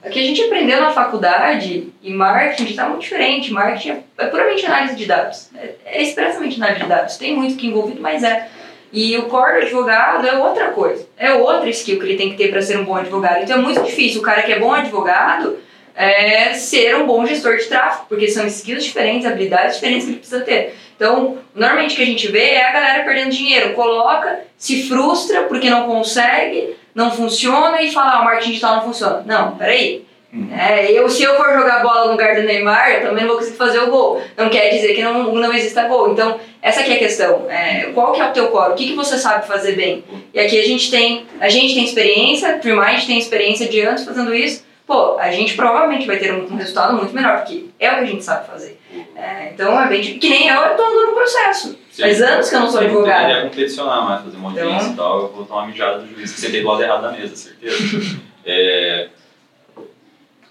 O 0.03 0.10
que 0.10 0.19
a 0.19 0.23
gente 0.23 0.43
aprendeu 0.43 0.79
na 0.81 0.91
faculdade 0.91 1.91
e 2.01 2.13
marketing 2.13 2.65
está 2.65 2.88
muito 2.88 3.01
diferente. 3.01 3.51
Marketing 3.51 3.89
é, 3.89 4.03
é 4.19 4.25
puramente 4.27 4.65
análise 4.65 4.95
de 4.95 5.05
dados. 5.05 5.49
É, 5.55 5.73
é 5.84 6.03
expressamente 6.03 6.58
análise 6.58 6.84
de 6.84 6.88
dados. 6.88 7.17
Tem 7.17 7.36
muito 7.36 7.55
que 7.55 7.67
envolvido, 7.67 8.01
mas 8.01 8.23
é. 8.23 8.47
E 8.93 9.17
o 9.17 9.23
core 9.23 9.53
do 9.53 9.62
advogado 9.63 10.27
é 10.27 10.38
outra 10.38 10.69
coisa. 10.69 11.08
É 11.17 11.34
outra 11.34 11.69
skill 11.69 11.99
que 11.99 12.05
ele 12.05 12.17
tem 12.17 12.29
que 12.29 12.38
ter 12.38 12.49
para 12.49 12.62
ser 12.62 12.77
um 12.77 12.86
bom 12.86 12.95
advogado. 12.95 13.43
Então 13.43 13.58
é 13.58 13.62
muito 13.62 13.81
difícil. 13.84 14.21
O 14.21 14.23
cara 14.23 14.43
que 14.43 14.53
é 14.53 14.60
bom 14.60 14.71
advogado 14.71 15.58
é, 15.95 16.53
ser 16.53 16.95
um 16.95 17.05
bom 17.05 17.25
gestor 17.25 17.58
de 17.58 17.65
tráfego, 17.65 18.05
porque 18.10 18.27
são 18.27 18.45
skills 18.45 18.84
diferentes, 18.84 19.25
habilidades 19.25 19.75
diferentes 19.75 20.05
que 20.05 20.12
ele 20.12 20.19
precisa 20.19 20.41
ter. 20.41 20.75
Então, 20.95 21.38
normalmente 21.53 21.93
o 21.93 21.97
que 21.97 22.03
a 22.03 22.05
gente 22.05 22.27
vê 22.31 22.51
é 22.51 22.65
a 22.65 22.71
galera 22.71 23.03
perdendo 23.03 23.31
dinheiro, 23.31 23.73
coloca, 23.73 24.41
se 24.58 24.88
frustra 24.88 25.43
porque 25.43 25.69
não 25.69 25.88
consegue, 25.88 26.75
não 26.93 27.12
funciona 27.12 27.81
e 27.81 27.91
fala, 27.91 28.13
ah, 28.13 28.21
o 28.21 28.25
marketing 28.25 28.49
digital 28.49 28.75
não 28.77 28.84
funciona. 28.84 29.23
Não, 29.25 29.58
peraí. 29.58 30.05
Hum. 30.34 30.49
É, 30.53 30.91
eu, 30.91 31.08
se 31.10 31.23
eu 31.23 31.36
for 31.38 31.53
jogar 31.53 31.81
bola 31.81 32.05
no 32.05 32.12
lugar 32.12 32.36
do 32.36 32.41
Neymar, 32.41 32.91
eu 32.91 33.08
também 33.08 33.23
não 33.23 33.29
vou 33.29 33.38
conseguir 33.38 33.58
fazer 33.58 33.79
o 33.79 33.89
gol. 33.89 34.21
Não 34.36 34.49
quer 34.49 34.69
dizer 34.69 34.93
que 34.93 35.01
não, 35.01 35.34
não 35.34 35.53
exista 35.53 35.88
gol. 35.88 36.12
Então, 36.12 36.38
essa 36.62 36.81
aqui 36.81 36.91
é 36.91 36.95
a 36.95 36.99
questão. 36.99 37.49
É, 37.49 37.91
qual 37.93 38.12
que 38.12 38.21
é 38.21 38.25
o 38.25 38.34
teu 38.34 38.47
core? 38.47 38.71
O 38.71 38.75
que, 38.75 38.88
que 38.88 38.95
você 38.95 39.17
sabe 39.17 39.47
fazer 39.47 39.73
bem? 39.73 40.03
E 40.34 40.39
aqui 40.39 40.60
a 40.60 40.65
gente 40.65 40.91
tem, 40.91 41.25
a 41.39 41.47
gente 41.47 41.73
tem 41.73 41.86
experiência, 41.86 42.58
Trimind 42.58 43.05
tem 43.05 43.17
experiência 43.17 43.67
de 43.67 43.79
anos 43.79 44.03
fazendo 44.03 44.36
isso, 44.36 44.64
pô, 44.86 45.17
a 45.17 45.32
gente 45.32 45.56
provavelmente 45.56 46.06
vai 46.06 46.17
ter 46.17 46.34
um, 46.34 46.56
resultado 46.56 46.95
muito 46.95 47.13
melhor, 47.13 47.38
porque 47.39 47.65
é 47.80 47.91
o 47.91 47.95
que 47.95 48.02
a 48.02 48.06
gente 48.06 48.24
sabe 48.24 48.48
fazer. 48.48 48.80
É, 49.15 49.52
então 49.54 49.80
é 49.82 49.88
bem 49.88 50.02
que 50.02 50.30
nem 50.30 50.48
eu, 50.48 50.56
eu 50.56 50.76
tô 50.76 50.84
andando 50.84 51.08
no 51.08 51.13
processo. 51.13 51.78
Sim. 51.91 52.02
Faz 52.02 52.21
anos 52.21 52.50
que 52.50 52.56
eu 52.56 52.60
não 52.60 52.69
sou 52.69 52.82
advogado. 52.82 53.32
Eu 53.32 53.50
competicionar 53.50 54.06
mais, 54.06 54.24
fazer 54.24 54.38
uma 54.38 54.50
audiência 54.50 54.76
então... 54.76 54.93
e 54.93 54.95
tal, 54.95 55.21
eu 55.21 55.28
vou 55.30 55.45
tomar 55.45 55.62
uma 55.62 55.67
mijada 55.67 56.00
do 56.00 56.08
juiz, 56.08 56.34
que 56.34 56.39
você 56.39 56.52
tem 56.52 56.62
do 56.62 56.67
lado 56.67 56.84
errado 56.84 57.02
da 57.02 57.12
mesa, 57.12 57.36
certeza. 57.36 58.19
é... 58.45 59.08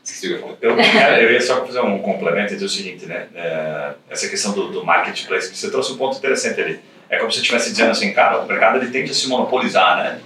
Esqueci 0.03 0.27
o 0.27 0.31
que 0.31 0.35
eu 0.35 0.41
falei. 0.41 0.57
Eu, 0.61 0.93
cara, 0.93 1.23
eu 1.23 1.33
ia 1.33 1.41
só 1.41 1.65
fazer 1.65 1.81
um 1.81 1.99
complemento 1.99 2.53
e 2.53 2.57
dizer 2.57 2.67
o 2.67 2.69
seguinte, 2.69 3.07
né? 3.07 3.27
É, 3.35 3.93
essa 4.11 4.29
questão 4.29 4.53
do, 4.53 4.69
do 4.69 4.85
marketplace, 4.85 5.55
você 5.55 5.71
trouxe 5.71 5.93
um 5.93 5.97
ponto 5.97 6.19
interessante 6.19 6.61
ali. 6.61 6.81
É 7.09 7.17
como 7.17 7.31
se 7.31 7.39
você 7.39 7.43
estivesse 7.43 7.71
dizendo 7.71 7.91
assim, 7.91 8.13
cara, 8.13 8.41
o 8.41 8.47
mercado 8.47 8.79
ele 8.79 8.91
tende 8.91 9.11
a 9.11 9.15
se 9.15 9.27
monopolizar, 9.29 9.97
né? 9.97 10.21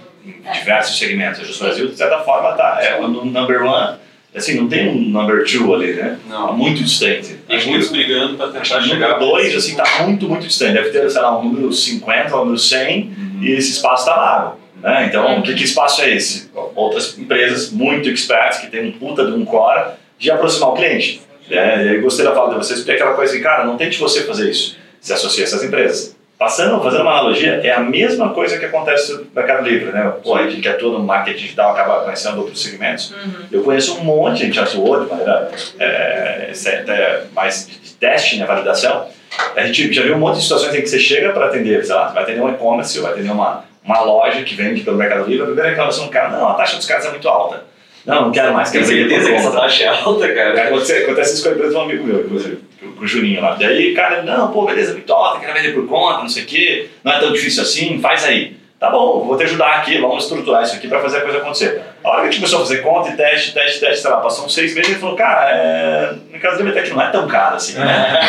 Diversos 0.53 0.97
segmentos. 0.97 1.55
O 1.55 1.63
Brasil, 1.63 1.87
de 1.87 1.95
certa 1.95 2.19
forma, 2.19 2.53
tá, 2.53 2.79
é 2.81 2.99
o 2.99 3.07
number 3.07 3.63
one. 3.63 3.97
Assim, 4.35 4.55
não 4.55 4.67
tem 4.67 4.87
um 4.87 5.09
number 5.09 5.43
two 5.43 5.73
ali, 5.73 5.93
né? 5.93 6.19
Não. 6.27 6.47
Tá 6.47 6.53
muito 6.53 6.83
distante. 6.83 7.35
Tem 7.47 7.65
muitos 7.65 7.89
brigando 7.89 8.37
para 8.37 8.47
tentar 8.47 8.63
chegar. 8.63 8.83
O 8.83 8.93
número 8.93 9.19
dois, 9.19 9.55
assim, 9.55 9.75
tá 9.75 9.83
muito, 10.03 10.29
muito 10.29 10.45
distante. 10.45 10.73
Deve 10.73 10.89
ter, 10.89 11.09
sei 11.09 11.21
lá, 11.21 11.39
um 11.39 11.45
número 11.45 11.73
50, 11.73 12.35
um 12.35 12.39
número 12.39 12.57
100, 12.57 13.01
uhum. 13.01 13.39
e 13.41 13.51
esse 13.53 13.71
espaço 13.71 14.05
tá 14.05 14.15
vago. 14.15 14.59
Né? 14.81 15.07
Então, 15.07 15.35
uhum. 15.35 15.41
que, 15.41 15.55
que 15.55 15.63
espaço 15.63 16.01
é 16.01 16.15
esse? 16.15 16.49
Outras 16.75 17.17
empresas 17.17 17.71
muito 17.71 18.07
experts, 18.07 18.59
que 18.59 18.67
tem 18.67 18.87
um 18.87 18.91
puta 18.91 19.25
de 19.25 19.31
um 19.31 19.43
core, 19.43 19.93
de 20.19 20.29
aproximar 20.29 20.69
o 20.69 20.73
cliente. 20.73 21.21
É, 21.49 21.95
eu 21.95 22.01
gostei 22.01 22.23
da 22.23 22.33
fala 22.33 22.51
de 22.51 22.57
vocês, 22.57 22.79
porque 22.79 22.91
é 22.91 22.95
aquela 22.95 23.13
coisa 23.13 23.33
assim, 23.33 23.41
cara, 23.41 23.65
não 23.65 23.77
tente 23.77 23.97
você 23.97 24.23
fazer 24.23 24.51
isso. 24.51 24.77
Se 25.01 25.11
associa 25.11 25.43
a 25.43 25.47
essas 25.47 25.63
empresas. 25.63 26.15
Passando, 26.39 26.81
fazendo 26.81 27.01
uma 27.01 27.11
analogia, 27.11 27.59
é 27.61 27.69
a 27.69 27.81
mesma 27.81 28.29
coisa 28.29 28.57
que 28.57 28.63
acontece 28.63 29.11
no 29.11 29.27
Mercado 29.35 29.67
Livre, 29.67 29.91
né? 29.91 30.09
Pô, 30.23 30.35
a 30.35 30.43
gente 30.43 30.61
que 30.61 30.69
atua 30.69 30.97
no 30.97 31.03
marketing 31.03 31.37
digital 31.37 31.71
acaba 31.71 32.05
conhecendo 32.05 32.37
outros 32.37 32.63
segmentos. 32.63 33.11
Uhum. 33.11 33.45
Eu 33.51 33.61
conheço 33.61 33.97
um 33.97 34.05
monte, 34.05 34.43
a 34.43 34.45
gente 34.45 34.57
atuou 34.57 35.03
de 35.03 35.09
maneira 35.09 35.51
é, 35.77 36.53
é, 36.65 37.23
mais 37.35 37.67
de 37.67 37.93
teste, 37.95 38.37
né, 38.37 38.45
validação. 38.45 39.07
A 39.53 39.65
gente 39.65 39.91
já 39.91 40.01
viu 40.01 40.15
um 40.15 40.19
monte 40.19 40.37
de 40.37 40.43
situações 40.43 40.73
em 40.73 40.81
que 40.81 40.87
você 40.87 40.97
chega 40.97 41.33
para 41.33 41.47
atender, 41.47 41.83
sei 41.83 41.93
lá, 41.93 42.07
vai 42.07 42.23
atender 42.23 42.39
um 42.39 42.47
e-commerce, 42.47 42.97
vai 43.01 43.11
atender 43.11 43.31
uma, 43.31 43.65
uma 43.83 43.99
loja 43.99 44.41
que 44.41 44.55
vende 44.55 44.79
pelo 44.79 44.95
Mercado 44.95 45.27
Livre, 45.27 45.41
a 45.41 45.45
primeira 45.45 45.71
reclamação 45.71 46.05
do 46.05 46.09
cara, 46.09 46.29
não, 46.29 46.47
a 46.47 46.53
taxa 46.53 46.77
dos 46.77 46.85
caras 46.85 47.05
é 47.05 47.09
muito 47.09 47.27
alta. 47.27 47.65
Não, 48.05 48.21
não 48.21 48.31
quero 48.31 48.53
mais. 48.53 48.71
Tem 48.71 48.81
certeza 48.81 49.27
que 49.27 49.35
essa 49.35 49.51
taxa 49.51 49.83
é 49.83 49.87
alta, 49.89 50.33
cara? 50.33 50.67
Acontece, 50.67 51.03
acontece 51.03 51.33
isso 51.33 51.43
com 51.43 51.49
a 51.49 51.51
empresa 51.51 51.71
de 51.71 51.75
um 51.75 51.81
amigo 51.81 52.03
meu, 52.05 52.21
inclusive 52.21 52.68
com 52.79 53.03
o 53.03 53.07
Juninho 53.07 53.41
lá. 53.41 53.55
Daí, 53.55 53.93
cara, 53.93 54.21
não, 54.21 54.51
pô, 54.51 54.65
beleza, 54.65 54.93
muito 54.93 55.11
alta, 55.11 55.39
quero 55.39 55.53
vender 55.53 55.73
por 55.73 55.87
conta, 55.87 56.21
não 56.21 56.29
sei 56.29 56.43
o 56.43 56.45
quê, 56.45 56.89
não 57.03 57.11
é 57.11 57.19
tão 57.19 57.31
difícil 57.31 57.63
assim, 57.63 57.99
faz 57.99 58.25
aí. 58.25 58.57
Tá 58.79 58.89
bom, 58.89 59.25
vou 59.25 59.35
te 59.35 59.43
ajudar 59.43 59.73
aqui, 59.73 59.97
vamos 59.99 60.23
estruturar 60.23 60.63
isso 60.63 60.73
aqui 60.73 60.87
para 60.87 61.01
fazer 61.01 61.17
a 61.17 61.21
coisa 61.21 61.39
acontecer. 61.39 61.81
A 62.01 62.09
hora 62.09 62.21
que 62.21 62.27
a 62.27 62.31
gente 62.31 62.39
começou 62.39 62.59
a 62.59 62.61
fazer 62.61 62.77
conta 62.77 63.09
e 63.09 63.17
teste, 63.17 63.53
teste, 63.53 63.81
teste, 63.81 64.01
sei 64.01 64.09
lá, 64.09 64.21
passou 64.21 64.45
uns 64.45 64.53
seis 64.53 64.73
meses 64.73 64.95
e 64.95 64.99
falou, 64.99 65.17
cara, 65.17 65.49
é... 65.51 66.13
no 66.31 66.39
caso 66.39 66.63
do 66.63 66.71
que 66.71 66.89
não 66.91 67.01
é 67.01 67.11
tão 67.11 67.27
caro 67.27 67.57
assim, 67.57 67.77
né? 67.77 68.19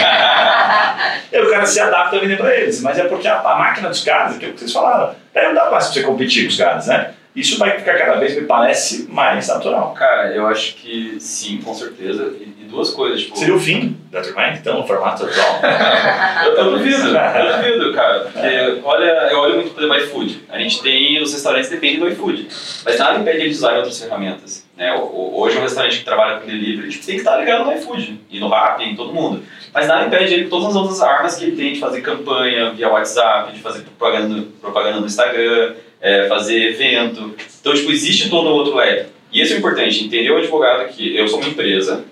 e 1.33 1.39
o 1.39 1.49
cara 1.49 1.65
se 1.65 1.79
adapta 1.79 2.17
a 2.17 2.19
vender 2.19 2.37
para 2.37 2.53
eles, 2.53 2.83
mas 2.83 2.99
é 2.99 3.05
porque 3.05 3.29
a, 3.29 3.39
a 3.39 3.55
máquina 3.55 3.89
dos 3.89 4.03
caras, 4.03 4.35
aquilo 4.35 4.55
que 4.55 4.59
vocês 4.59 4.73
falaram, 4.73 5.15
aí 5.33 5.47
não 5.47 5.55
dá 5.55 5.71
mais 5.71 5.85
para 5.85 5.95
você 5.95 6.03
competir 6.03 6.43
com 6.43 6.51
os 6.51 6.57
caras, 6.57 6.89
né? 6.89 7.15
Isso 7.35 7.59
vai 7.59 7.79
ficar 7.79 7.97
cada 7.97 8.19
vez, 8.19 8.35
me 8.35 8.43
parece, 8.43 9.07
mais 9.09 9.47
natural. 9.47 9.95
Cara, 9.95 10.35
eu 10.35 10.47
acho 10.47 10.75
que 10.75 11.17
sim, 11.21 11.59
com 11.59 11.73
certeza. 11.73 12.35
E, 12.41 12.63
e 12.63 12.65
duas 12.65 12.91
coisas, 12.91 13.21
tipo... 13.21 13.39
Seria 13.39 13.55
o 13.55 13.61
fim 13.61 13.97
da 14.11 14.21
Turmind, 14.21 14.59
então, 14.59 14.81
no 14.81 14.87
formato 14.87 15.25
atual? 15.25 15.61
eu, 16.45 16.57
eu 16.57 16.71
duvido, 16.73 17.09
eu 17.17 17.57
duvido, 17.57 17.95
cara. 17.95 18.21
Porque, 18.21 18.39
é. 18.47 18.81
olha, 18.83 19.29
eu 19.31 19.39
olho 19.39 19.55
muito 19.57 19.75
para 19.75 19.85
o 19.85 19.95
iFood. 19.97 20.45
A 20.49 20.59
gente 20.59 20.83
tem, 20.83 21.23
os 21.23 21.33
restaurantes 21.33 21.71
dependem 21.71 22.01
do 22.01 22.09
iFood. 22.09 22.49
Mas 22.85 22.99
nada 22.99 23.21
impede 23.21 23.43
eles 23.43 23.59
usarem 23.59 23.79
outras 23.79 24.03
ferramentas. 24.03 24.67
Né? 24.77 24.93
Hoje, 24.95 25.59
um 25.59 25.63
restaurante 25.63 25.99
que 25.99 26.05
trabalha 26.05 26.41
com 26.41 26.47
delivery 26.47 26.89
tipo, 26.89 27.07
tem 27.07 27.15
que 27.15 27.21
estar 27.21 27.37
ligado 27.37 27.65
no 27.65 27.73
iFood. 27.75 28.21
E 28.29 28.41
no 28.41 28.49
Rappi, 28.49 28.85
em 28.85 28.97
todo 28.97 29.13
mundo. 29.13 29.43
Mas 29.73 29.87
nada 29.87 30.07
impede 30.07 30.35
ele 30.35 30.45
com 30.45 30.51
todas 30.51 30.69
as 30.69 30.77
outras 30.77 31.01
armas 31.01 31.37
que 31.37 31.45
ele 31.45 31.57
tem 31.57 31.75
de 31.75 31.81
fazer 31.81 32.01
campanha 32.01 32.73
via 32.73 32.89
WhatsApp, 32.89 33.53
de 33.53 33.61
fazer 33.61 33.83
propaganda, 33.83 34.47
propaganda 34.61 34.99
no 34.99 35.07
Instagram, 35.07 35.75
é, 36.01 36.27
fazer 36.29 36.71
evento. 36.71 37.35
Então, 37.61 37.75
tipo, 37.75 37.91
existe 37.91 38.31
todo 38.31 38.49
outro 38.49 38.75
lado. 38.75 39.07
E 39.33 39.41
isso 39.41 39.55
é 39.55 39.59
importante, 39.59 40.05
entender 40.05 40.31
o 40.31 40.39
advogado 40.39 40.89
que 40.89 41.17
eu 41.17 41.29
sou 41.29 41.39
uma 41.41 41.49
empresa 41.49 42.05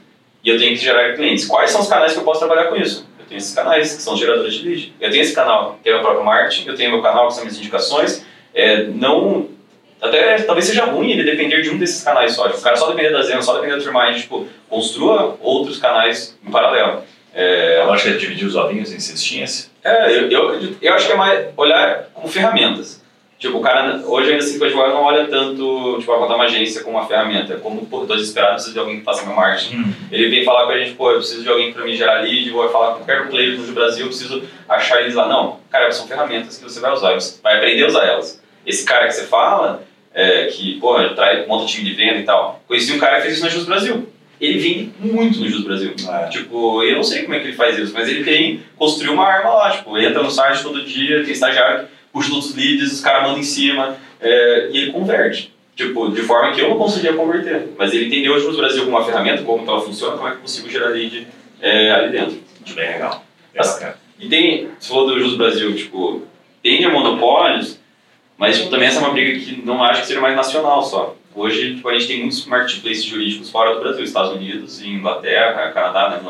e 0.44 0.48
eu 0.48 0.58
tenho 0.58 0.76
que 0.76 0.84
gerar 0.84 1.14
clientes. 1.14 1.46
Quais 1.46 1.70
são 1.70 1.80
os 1.80 1.88
canais 1.88 2.12
que 2.12 2.18
eu 2.18 2.24
posso 2.24 2.38
trabalhar 2.38 2.66
com 2.66 2.76
isso? 2.76 3.06
Eu 3.18 3.26
tenho 3.26 3.38
esses 3.38 3.54
canais, 3.54 3.96
que 3.96 4.02
são 4.02 4.16
geradores 4.16 4.54
de 4.54 4.68
lead. 4.68 4.94
Eu 5.00 5.10
tenho 5.10 5.22
esse 5.22 5.34
canal, 5.34 5.78
que 5.82 5.88
é 5.88 5.92
o 5.92 5.96
meu 5.96 6.04
próprio 6.04 6.24
marketing, 6.24 6.68
eu 6.68 6.76
tenho 6.76 6.92
meu 6.92 7.02
canal, 7.02 7.28
que 7.28 7.34
são 7.34 7.44
minhas 7.44 7.58
indicações. 7.58 8.24
É, 8.54 8.84
não... 8.84 9.48
Até 10.00 10.36
talvez 10.42 10.66
seja 10.66 10.84
ruim 10.84 11.10
ele 11.10 11.24
depender 11.24 11.60
de 11.60 11.70
um 11.70 11.76
desses 11.76 12.04
canais 12.04 12.32
só. 12.32 12.46
Tipo, 12.46 12.60
o 12.60 12.62
cara 12.62 12.76
só 12.76 12.88
depender 12.88 13.10
da 13.10 13.22
Zen, 13.22 13.42
só 13.42 13.54
depender 13.54 13.74
do 13.76 13.82
Trimind, 13.82 14.20
tipo, 14.20 14.46
construa 14.68 15.36
outros 15.40 15.78
canais 15.78 16.38
em 16.46 16.50
paralelo. 16.52 17.02
É, 17.34 17.82
acho 17.90 18.04
que 18.04 18.10
é 18.10 18.12
dividir 18.12 18.46
os 18.46 18.54
ovinhos 18.54 18.92
em 18.92 19.00
cestinhas. 19.00 19.72
É, 19.82 20.10
eu, 20.10 20.30
eu, 20.30 20.76
eu 20.80 20.94
acho 20.94 21.06
que 21.06 21.12
é 21.12 21.16
mais 21.16 21.48
olhar 21.56 22.10
como 22.14 22.28
ferramentas. 22.28 22.97
Tipo, 23.38 23.58
o 23.58 23.60
cara, 23.60 24.02
hoje 24.04 24.30
ainda 24.30 24.42
assim, 24.42 24.58
o 24.58 24.64
advogado 24.64 24.94
não 24.94 25.04
olha 25.04 25.28
tanto, 25.28 25.96
tipo, 26.00 26.12
a 26.12 26.18
contar 26.18 26.34
uma 26.34 26.44
agência 26.44 26.82
como 26.82 26.98
uma 26.98 27.06
ferramenta, 27.06 27.56
como, 27.58 27.86
pô, 27.86 28.04
tô 28.04 28.16
desesperado, 28.16 28.54
preciso 28.54 28.72
de 28.72 28.80
alguém 28.80 28.98
que 28.98 29.04
faça 29.04 29.24
meu 29.24 29.36
marketing. 29.36 29.76
Hum. 29.76 29.92
Ele 30.10 30.28
vem 30.28 30.44
falar 30.44 30.66
com 30.66 30.72
a 30.72 30.78
gente, 30.78 30.96
pô, 30.96 31.12
eu 31.12 31.18
preciso 31.18 31.44
de 31.44 31.48
alguém 31.48 31.72
para 31.72 31.84
me 31.84 31.94
gerar 31.94 32.22
lead, 32.22 32.50
vou 32.50 32.68
falar 32.68 32.94
com 32.94 33.04
qualquer 33.04 33.28
player 33.28 33.56
do 33.56 33.72
Brasil, 33.72 34.06
eu 34.06 34.08
preciso 34.08 34.42
achar 34.68 35.02
eles 35.02 35.14
lá. 35.14 35.28
Não, 35.28 35.60
cara, 35.70 35.92
são 35.92 36.08
ferramentas 36.08 36.58
que 36.58 36.64
você 36.64 36.80
vai 36.80 36.92
usar, 36.92 37.14
você 37.14 37.40
vai 37.40 37.58
aprender 37.58 37.84
a 37.84 37.86
usar 37.86 38.06
elas. 38.06 38.42
Esse 38.66 38.84
cara 38.84 39.06
que 39.06 39.12
você 39.12 39.24
fala, 39.26 39.84
é, 40.12 40.46
que, 40.46 40.80
pô, 40.80 40.98
traz, 41.10 41.46
monta 41.46 41.64
time 41.66 41.88
de 41.88 41.94
venda 41.94 42.18
e 42.18 42.24
tal, 42.24 42.60
conheci 42.66 42.92
um 42.92 42.98
cara 42.98 43.16
que 43.16 43.22
fez 43.22 43.34
isso 43.34 43.44
na 43.44 43.50
Jus 43.50 43.66
Brasil. 43.66 44.08
Ele 44.40 44.58
vende 44.58 44.92
muito 44.98 45.38
no 45.38 45.48
Jus 45.48 45.62
Brasil. 45.62 45.94
É. 46.08 46.28
Tipo, 46.28 46.82
eu 46.82 46.96
não 46.96 47.04
sei 47.04 47.22
como 47.22 47.34
é 47.34 47.40
que 47.40 47.46
ele 47.46 47.56
faz 47.56 47.78
isso, 47.78 47.92
mas 47.94 48.08
ele 48.08 48.24
tem, 48.24 48.62
construiu 48.76 49.12
uma 49.12 49.24
arma 49.24 49.50
lá, 49.50 49.70
tipo, 49.70 49.96
entra 49.96 50.22
no 50.24 50.30
site 50.30 50.62
todo 50.62 50.84
dia, 50.84 51.22
tem 51.22 51.32
estagiário 51.32 51.86
puxa 52.18 52.34
outros 52.34 52.56
leads, 52.56 52.92
os 52.92 53.00
caras 53.00 53.22
mandam 53.22 53.38
em 53.38 53.44
cima, 53.44 53.96
é, 54.20 54.70
e 54.72 54.78
ele 54.78 54.92
converte. 54.92 55.54
Tipo, 55.76 56.10
de 56.10 56.22
forma 56.22 56.52
que 56.52 56.60
eu 56.60 56.70
não 56.70 56.76
conseguia 56.76 57.12
converter. 57.12 57.68
Mas 57.78 57.94
ele 57.94 58.06
entendeu 58.06 58.34
o 58.34 58.40
Juros 58.40 58.56
Brasil 58.56 58.84
como 58.84 58.96
uma 58.96 59.04
ferramenta, 59.04 59.44
como 59.44 59.64
ela 59.70 59.80
funciona, 59.80 60.16
como 60.16 60.26
é 60.26 60.32
que 60.32 60.38
eu 60.38 60.42
consigo 60.42 60.68
gerar 60.68 60.88
lead 60.88 61.28
é, 61.60 61.92
ali 61.92 62.10
dentro. 62.10 62.40
Bem 62.74 62.88
legal. 62.88 63.24
Bem 63.54 63.92
e 64.18 64.28
tem, 64.28 64.68
você 64.76 64.88
falou 64.88 65.06
do 65.06 65.18
Juros 65.20 65.36
Brasil, 65.36 65.72
tipo, 65.76 66.22
tem 66.60 66.90
monopólios, 66.90 67.78
mas 68.36 68.58
tipo, 68.58 68.70
também 68.70 68.88
essa 68.88 68.98
é 68.98 69.02
uma 69.04 69.12
briga 69.12 69.38
que 69.38 69.62
não 69.64 69.80
acho 69.84 70.00
que 70.00 70.08
seja 70.08 70.20
mais 70.20 70.34
nacional 70.34 70.82
só. 70.82 71.14
Hoje, 71.32 71.76
tipo, 71.76 71.88
a 71.88 71.92
gente 71.92 72.08
tem 72.08 72.18
muitos 72.18 72.44
marketplaces 72.46 73.04
jurídicos 73.04 73.48
fora 73.48 73.74
do 73.74 73.80
Brasil, 73.80 74.02
Estados 74.02 74.32
Unidos, 74.32 74.82
Inglaterra, 74.82 75.70
Canadá, 75.70 76.10
né, 76.10 76.20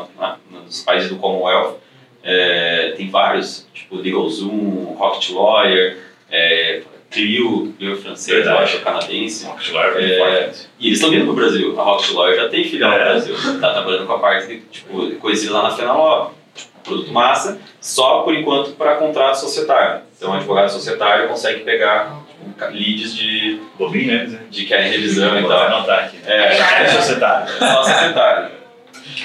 no, 0.51 0.61
nos 0.61 0.83
países 0.83 1.09
do 1.09 1.15
Commonwealth. 1.15 1.77
É, 2.23 2.93
tem 2.97 3.09
vários, 3.09 3.67
tipo 3.73 3.95
LegalZoom, 3.95 4.95
Rocket 4.97 5.29
Lawyer, 5.31 5.97
é, 6.29 6.81
Clio, 7.09 7.73
Clio 7.77 7.95
francês, 7.97 8.37
Verdade. 8.37 8.57
eu 8.57 8.63
acho, 8.63 8.79
canadense. 8.81 9.45
Rocket 9.45 9.71
Lawyer 9.73 9.97
é, 9.97 10.51
E 10.79 10.87
eles 10.87 10.99
estão 10.99 11.09
vindo 11.09 11.23
para 11.23 11.31
o 11.31 11.35
Brasil. 11.35 11.79
A 11.79 11.83
Rocket 11.83 12.11
Lawyer 12.11 12.35
já 12.35 12.49
tem 12.49 12.63
filial 12.63 12.93
é. 12.93 12.99
no 12.99 13.05
Brasil. 13.05 13.35
Está 13.35 13.73
trabalhando 13.73 14.05
com 14.05 14.13
a 14.13 14.19
parte, 14.19 14.47
de, 14.47 14.59
tipo, 14.61 15.11
conhecida 15.15 15.53
lá 15.53 15.63
na 15.63 15.71
Fenaló. 15.71 16.31
Tipo, 16.53 16.69
produto 16.83 17.11
massa, 17.11 17.59
só 17.79 18.21
por 18.21 18.35
enquanto 18.35 18.71
para 18.71 18.95
contrato 18.95 19.39
societário. 19.39 20.01
Então, 20.15 20.31
o 20.31 20.33
advogado 20.33 20.69
societário 20.69 21.27
consegue 21.27 21.61
pegar 21.61 22.21
tipo, 22.37 22.71
leads 22.71 23.15
de. 23.15 23.59
Bobinho, 23.77 24.29
né? 24.29 24.39
De 24.49 24.65
querem 24.65 24.91
revisão 24.91 25.39
e 25.39 25.41
tal. 25.41 25.49
Vou 25.49 25.57
anotar 25.57 26.05
aqui. 26.05 26.17
É, 26.25 26.57
é 26.57 26.87
societário. 26.89 27.51
Só 27.57 27.83
societário. 27.83 28.59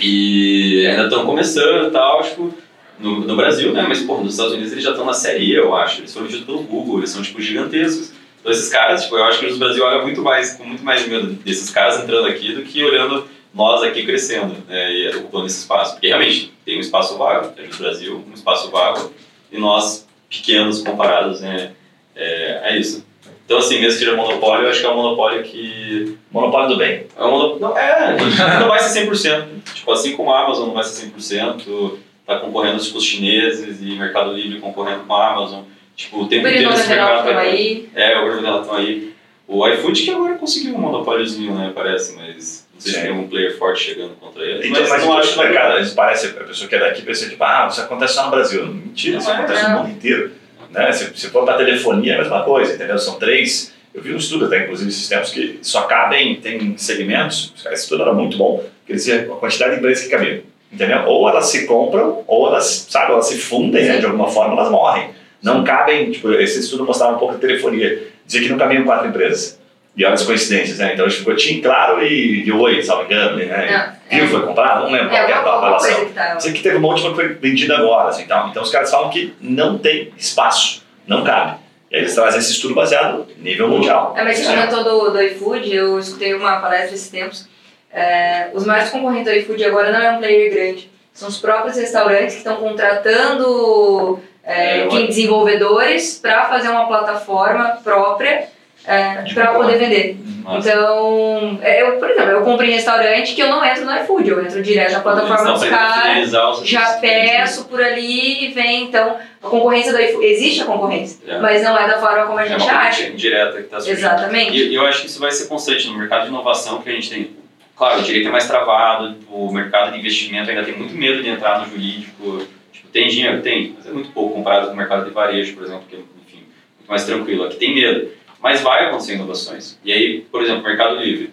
E 0.01 0.87
ainda 0.89 1.05
estão 1.05 1.25
começando 1.25 1.89
e 1.89 1.91
tal, 1.91 2.23
tipo 2.23 2.53
no, 2.99 3.21
no 3.21 3.37
Brasil, 3.37 3.73
né? 3.73 3.85
Mas, 3.89 4.01
pô, 4.03 4.19
nos 4.19 4.33
Estados 4.33 4.53
Unidos 4.53 4.73
eles 4.73 4.85
já 4.85 4.91
estão 4.91 5.05
na 5.05 5.13
série 5.13 5.45
E, 5.45 5.55
eu 5.55 5.75
acho. 5.75 6.01
Eles 6.01 6.13
foram 6.13 6.27
vendidos 6.27 6.47
pelo 6.47 6.63
Google, 6.63 6.99
eles 6.99 7.11
são, 7.11 7.23
tipo, 7.23 7.41
gigantescos. 7.41 8.13
Então, 8.41 8.53
esses 8.53 8.69
caras, 8.69 9.05
tipo, 9.05 9.17
eu 9.17 9.25
acho 9.25 9.41
que 9.41 9.51
no 9.51 9.59
Brasil 9.59 9.85
olha 9.85 10.03
muito 10.03 10.23
mais, 10.23 10.55
com 10.55 10.65
muito 10.65 10.85
mais 10.85 11.07
medo 11.09 11.29
desses 11.29 11.71
caras 11.71 12.03
entrando 12.03 12.29
aqui 12.29 12.53
do 12.53 12.63
que 12.63 12.83
olhando 12.85 13.27
nós 13.55 13.83
aqui 13.83 14.05
crescendo 14.05 14.57
né, 14.69 14.93
e 14.93 15.17
ocupando 15.17 15.47
esse 15.47 15.61
espaço. 15.61 15.93
Porque, 15.93 16.09
realmente, 16.09 16.53
tem 16.65 16.77
um 16.77 16.81
espaço 16.81 17.17
vago. 17.17 17.53
Tem 17.53 17.69
no 17.69 17.77
Brasil 17.77 18.25
um 18.29 18.35
espaço 18.35 18.71
vago 18.71 19.13
e 19.51 19.59
nós, 19.59 20.07
pequenos, 20.29 20.83
comparados, 20.83 21.41
né? 21.41 21.73
É, 22.15 22.75
é 22.75 22.79
isso. 22.79 23.05
Então, 23.45 23.59
assim, 23.59 23.79
mesmo 23.79 23.99
que 23.99 24.05
seja 24.05 24.17
monopólio, 24.17 24.65
eu 24.65 24.71
acho 24.71 24.81
que 24.81 24.87
é 24.87 24.91
um 24.91 24.97
monopólio 24.97 25.43
que... 25.43 26.17
Monopólio 26.33 26.69
do 26.69 26.77
bem. 26.77 27.07
É, 27.17 27.25
um 27.25 27.31
monopólio... 27.31 27.61
não, 27.61 27.79
é 27.79 28.17
não 28.59 28.69
vai 28.69 28.79
ser 28.79 29.07
100%. 29.07 29.47
Tipo, 29.75 29.93
assim 29.93 30.17
como 30.17 30.33
a 30.33 30.45
Amazon 30.45 30.69
não 30.69 30.75
vai 30.75 30.83
ser 30.85 31.09
100%, 31.09 31.99
está 32.25 32.39
concorrendo 32.39 32.83
tipo, 32.83 32.97
os 32.97 33.05
chineses 33.05 33.81
e 33.83 33.97
Mercado 33.97 34.33
Livre 34.33 34.59
concorrendo 34.59 35.05
com 35.05 35.14
a 35.14 35.33
Amazon. 35.33 35.64
Tipo, 35.95 36.22
o 36.22 36.29
tempo 36.29 36.49
inteiro 36.49 36.72
esse 36.72 36.89
mercado 36.89 37.25
vai... 37.25 37.51
Aí. 37.51 37.89
É, 37.95 38.18
o 38.18 38.22
governo 38.22 38.43
dela 38.43 38.61
estão 38.62 38.77
aí. 38.77 39.14
O 39.47 39.68
iFood 39.68 40.03
que 40.03 40.11
agora 40.11 40.35
conseguiu 40.37 40.75
um 40.75 40.79
monopóliozinho, 40.79 41.55
né, 41.55 41.70
parece, 41.75 42.16
mas 42.16 42.66
não 42.72 42.81
sei 42.81 42.93
se 42.95 43.01
tem 43.03 43.11
algum 43.11 43.29
player 43.29 43.59
forte 43.59 43.85
chegando 43.85 44.14
contra 44.18 44.43
ele. 44.43 44.66
Então, 44.66 44.81
mas, 44.81 44.91
mas 44.91 45.05
não 45.05 45.18
acho 45.18 45.35
que 45.35 45.39
mercado, 45.39 45.77
às 45.77 45.93
parece, 45.93 46.29
a 46.29 46.45
pessoa 46.45 46.66
que 46.66 46.75
é 46.75 46.79
daqui 46.79 47.03
pensa, 47.03 47.29
tipo, 47.29 47.45
ah, 47.45 47.68
isso 47.70 47.81
acontece 47.83 48.14
só 48.14 48.25
no 48.25 48.31
Brasil. 48.31 48.66
Mentira, 48.66 49.18
isso 49.18 49.31
é, 49.31 49.35
acontece 49.35 49.68
no 49.68 49.79
mundo 49.79 49.91
inteiro. 49.91 50.33
Né? 50.70 50.91
Se, 50.93 51.14
se 51.14 51.29
for 51.29 51.45
para 51.45 51.59
telefonia, 51.59 52.14
é 52.14 52.16
a 52.16 52.18
mesma 52.22 52.43
coisa, 52.43 52.75
entendeu? 52.75 52.99
São 52.99 53.18
três... 53.18 53.75
Eu 53.93 54.03
vi 54.03 54.12
um 54.12 54.16
estudo 54.16 54.47
até, 54.47 54.64
inclusive, 54.64 54.91
esses 54.91 55.09
tempos, 55.09 55.31
que 55.31 55.61
só 55.62 55.83
cabem, 55.83 56.41
tem 56.41 56.77
segmentos, 56.77 57.53
esse 57.70 57.85
estudo 57.85 58.03
era 58.03 58.12
muito 58.12 58.37
bom, 58.37 58.64
que 58.85 58.93
dizia 58.93 59.20
a 59.20 59.37
quantidade 59.37 59.72
de 59.72 59.79
empresas 59.79 60.03
que 60.03 60.11
cabiam. 60.11 60.41
Entendeu? 60.75 61.05
Ou 61.07 61.29
elas 61.29 61.47
se 61.47 61.66
compram, 61.66 62.25
ou 62.27 62.49
elas, 62.49 62.89
sabe, 62.91 63.12
elas 63.12 63.29
se 63.29 63.39
fundem, 63.39 63.85
né? 63.85 63.99
de 63.99 64.07
alguma 64.07 64.29
forma 64.29 64.55
elas 64.55 64.70
morrem. 64.70 65.11
Não 65.41 65.62
cabem, 65.62 66.11
tipo, 66.11 66.33
esse 66.33 66.59
estudo 66.59 66.85
mostrava 66.85 67.14
um 67.14 67.18
pouco 67.18 67.35
de 67.35 67.41
telefonia, 67.41 68.09
dizia 68.27 68.43
que 68.43 68.49
não 68.49 68.59
cabiam 68.59 68.83
quatro 68.83 69.09
empresas. 69.09 69.61
E 69.97 70.05
olha 70.05 70.14
as 70.14 70.25
coincidências, 70.25 70.79
né? 70.79 70.95
Então 70.95 71.09
ficou 71.09 71.37
TIM, 71.37 71.61
Claro 71.61 72.05
e, 72.05 72.45
e 72.45 72.51
Oi, 72.51 72.83
salvo 72.83 73.05
engano, 73.05 73.37
né? 73.37 73.97
Viu, 74.11 74.25
é. 74.25 74.27
foi 74.27 74.43
comprado, 74.43 74.85
não 74.85 74.91
lembro 74.91 75.14
é, 75.14 75.25
qual 75.25 75.29
é 75.29 75.33
a 75.33 75.66
relação. 75.66 76.05
Tá. 76.07 76.41
Sei 76.41 76.53
que 76.53 76.62
teve 76.62 76.79
uma 76.79 76.89
última 76.89 77.11
que 77.11 77.14
foi 77.14 77.29
vendida 77.35 77.79
agora, 77.79 78.09
assim, 78.09 78.25
então, 78.25 78.49
então 78.49 78.62
os 78.64 78.70
caras 78.70 78.91
falam 78.91 79.11
que 79.11 79.33
não 79.41 79.79
tem 79.79 80.12
espaço, 80.16 80.83
não 81.07 81.22
cabe. 81.22 81.59
E 81.93 81.97
aí 81.97 82.03
eles 82.03 82.14
trazem 82.14 82.41
esse 82.41 82.51
estudo 82.51 82.75
baseado 82.75 83.25
nível 83.39 83.68
mundial. 83.68 84.14
É, 84.16 84.25
mas 84.25 84.39
você 84.39 84.51
é. 84.51 84.57
comentou 84.57 84.83
do, 84.83 85.11
do 85.11 85.22
iFood, 85.22 85.72
eu 85.72 85.99
escutei 86.01 86.35
uma 86.35 86.57
palestra 86.57 86.97
esses 86.97 87.09
tempos, 87.09 87.49
é, 87.95 88.51
os 88.53 88.67
maiores 88.67 88.91
concorrentes 88.91 89.33
do 89.33 89.39
iFood 89.39 89.65
agora 89.65 89.93
não 89.93 90.01
é 90.01 90.11
um 90.11 90.19
player 90.19 90.53
grande, 90.53 90.91
são 91.13 91.29
os 91.29 91.39
próprios 91.39 91.77
restaurantes 91.77 92.35
que 92.35 92.39
estão 92.39 92.57
contratando 92.57 94.21
é, 94.43 94.81
é 94.81 95.07
desenvolvedores 95.07 96.19
para 96.21 96.47
fazer 96.47 96.69
uma 96.69 96.87
plataforma 96.89 97.79
própria 97.85 98.49
é, 98.87 99.33
para 99.33 99.55
poder 99.55 99.79
vender. 99.79 100.19
Nossa. 100.43 100.69
Então, 100.69 101.59
é, 101.63 101.83
eu, 101.83 101.93
por 101.99 102.11
exemplo, 102.11 102.31
eu 102.33 102.43
comprei 102.43 102.71
em 102.71 102.75
restaurante 102.75 103.35
que 103.35 103.41
eu 103.41 103.49
não 103.49 103.65
entro 103.65 103.87
no 103.87 103.97
iFood, 103.97 104.29
eu 104.29 104.45
entro 104.45 104.63
direto 104.63 104.93
na 104.93 105.01
plataforma 105.01 105.53
dos 105.53 105.65
caras, 105.65 106.31
já 106.65 106.99
peço 107.01 107.65
por 107.65 107.83
ali 107.83 108.45
e 108.45 108.53
vem. 108.53 108.85
Então, 108.85 109.17
a 109.43 109.49
concorrência 109.49 109.93
do 109.93 110.01
iFood, 110.01 110.27
existe 110.27 110.63
a 110.63 110.65
concorrência, 110.67 111.19
é. 111.27 111.39
mas 111.39 111.63
não 111.63 111.79
é 111.79 111.87
da 111.87 111.99
forma 111.99 112.27
como 112.27 112.39
a 112.39 112.45
gente 112.45 112.61
é 112.61 112.73
uma 112.73 112.81
acha. 112.81 113.11
direta 113.13 113.53
que 113.53 113.61
está 113.61 113.81
surgindo. 113.81 113.99
Exatamente. 113.99 114.57
E 114.57 114.75
eu 114.75 114.85
acho 114.85 115.01
que 115.03 115.07
isso 115.07 115.21
vai 115.21 115.31
ser 115.31 115.47
constante 115.47 115.87
no 115.89 115.97
mercado 115.97 116.25
de 116.25 116.29
inovação 116.29 116.83
que 116.83 116.91
a 116.91 116.93
gente 116.93 117.09
tem 117.09 117.44
Claro, 117.77 118.01
o 118.01 118.05
direito 118.05 118.29
é 118.29 118.31
mais 118.31 118.47
travado, 118.47 119.16
o 119.29 119.53
mercado 119.53 119.93
de 119.93 119.99
investimento 119.99 120.49
ainda 120.49 120.62
tem 120.62 120.77
muito 120.77 120.95
medo 120.95 121.22
de 121.22 121.29
entrar 121.29 121.61
no 121.61 121.70
jurídico. 121.70 122.47
Tipo, 122.72 122.89
tem 122.89 123.09
dinheiro? 123.09 123.43
Tem, 123.43 123.75
mas 123.77 123.87
é 123.87 123.91
muito 123.91 124.11
pouco 124.11 124.35
comparado 124.35 124.68
com 124.68 124.75
o 124.75 124.77
mercado 124.77 125.05
de 125.05 125.11
varejo, 125.11 125.55
por 125.55 125.64
exemplo, 125.64 125.85
que 125.89 125.97
é, 125.97 125.99
enfim, 125.99 126.45
muito 126.79 126.89
mais 126.89 127.05
tranquilo. 127.05 127.45
Aqui 127.45 127.57
tem 127.57 127.75
medo, 127.75 128.11
mas 128.41 128.61
vai 128.61 128.87
acontecer 128.87 129.14
inovações. 129.14 129.79
E 129.85 129.93
aí, 129.93 130.20
por 130.31 130.43
exemplo, 130.43 130.62
Mercado 130.62 130.97
Livre, 130.97 131.31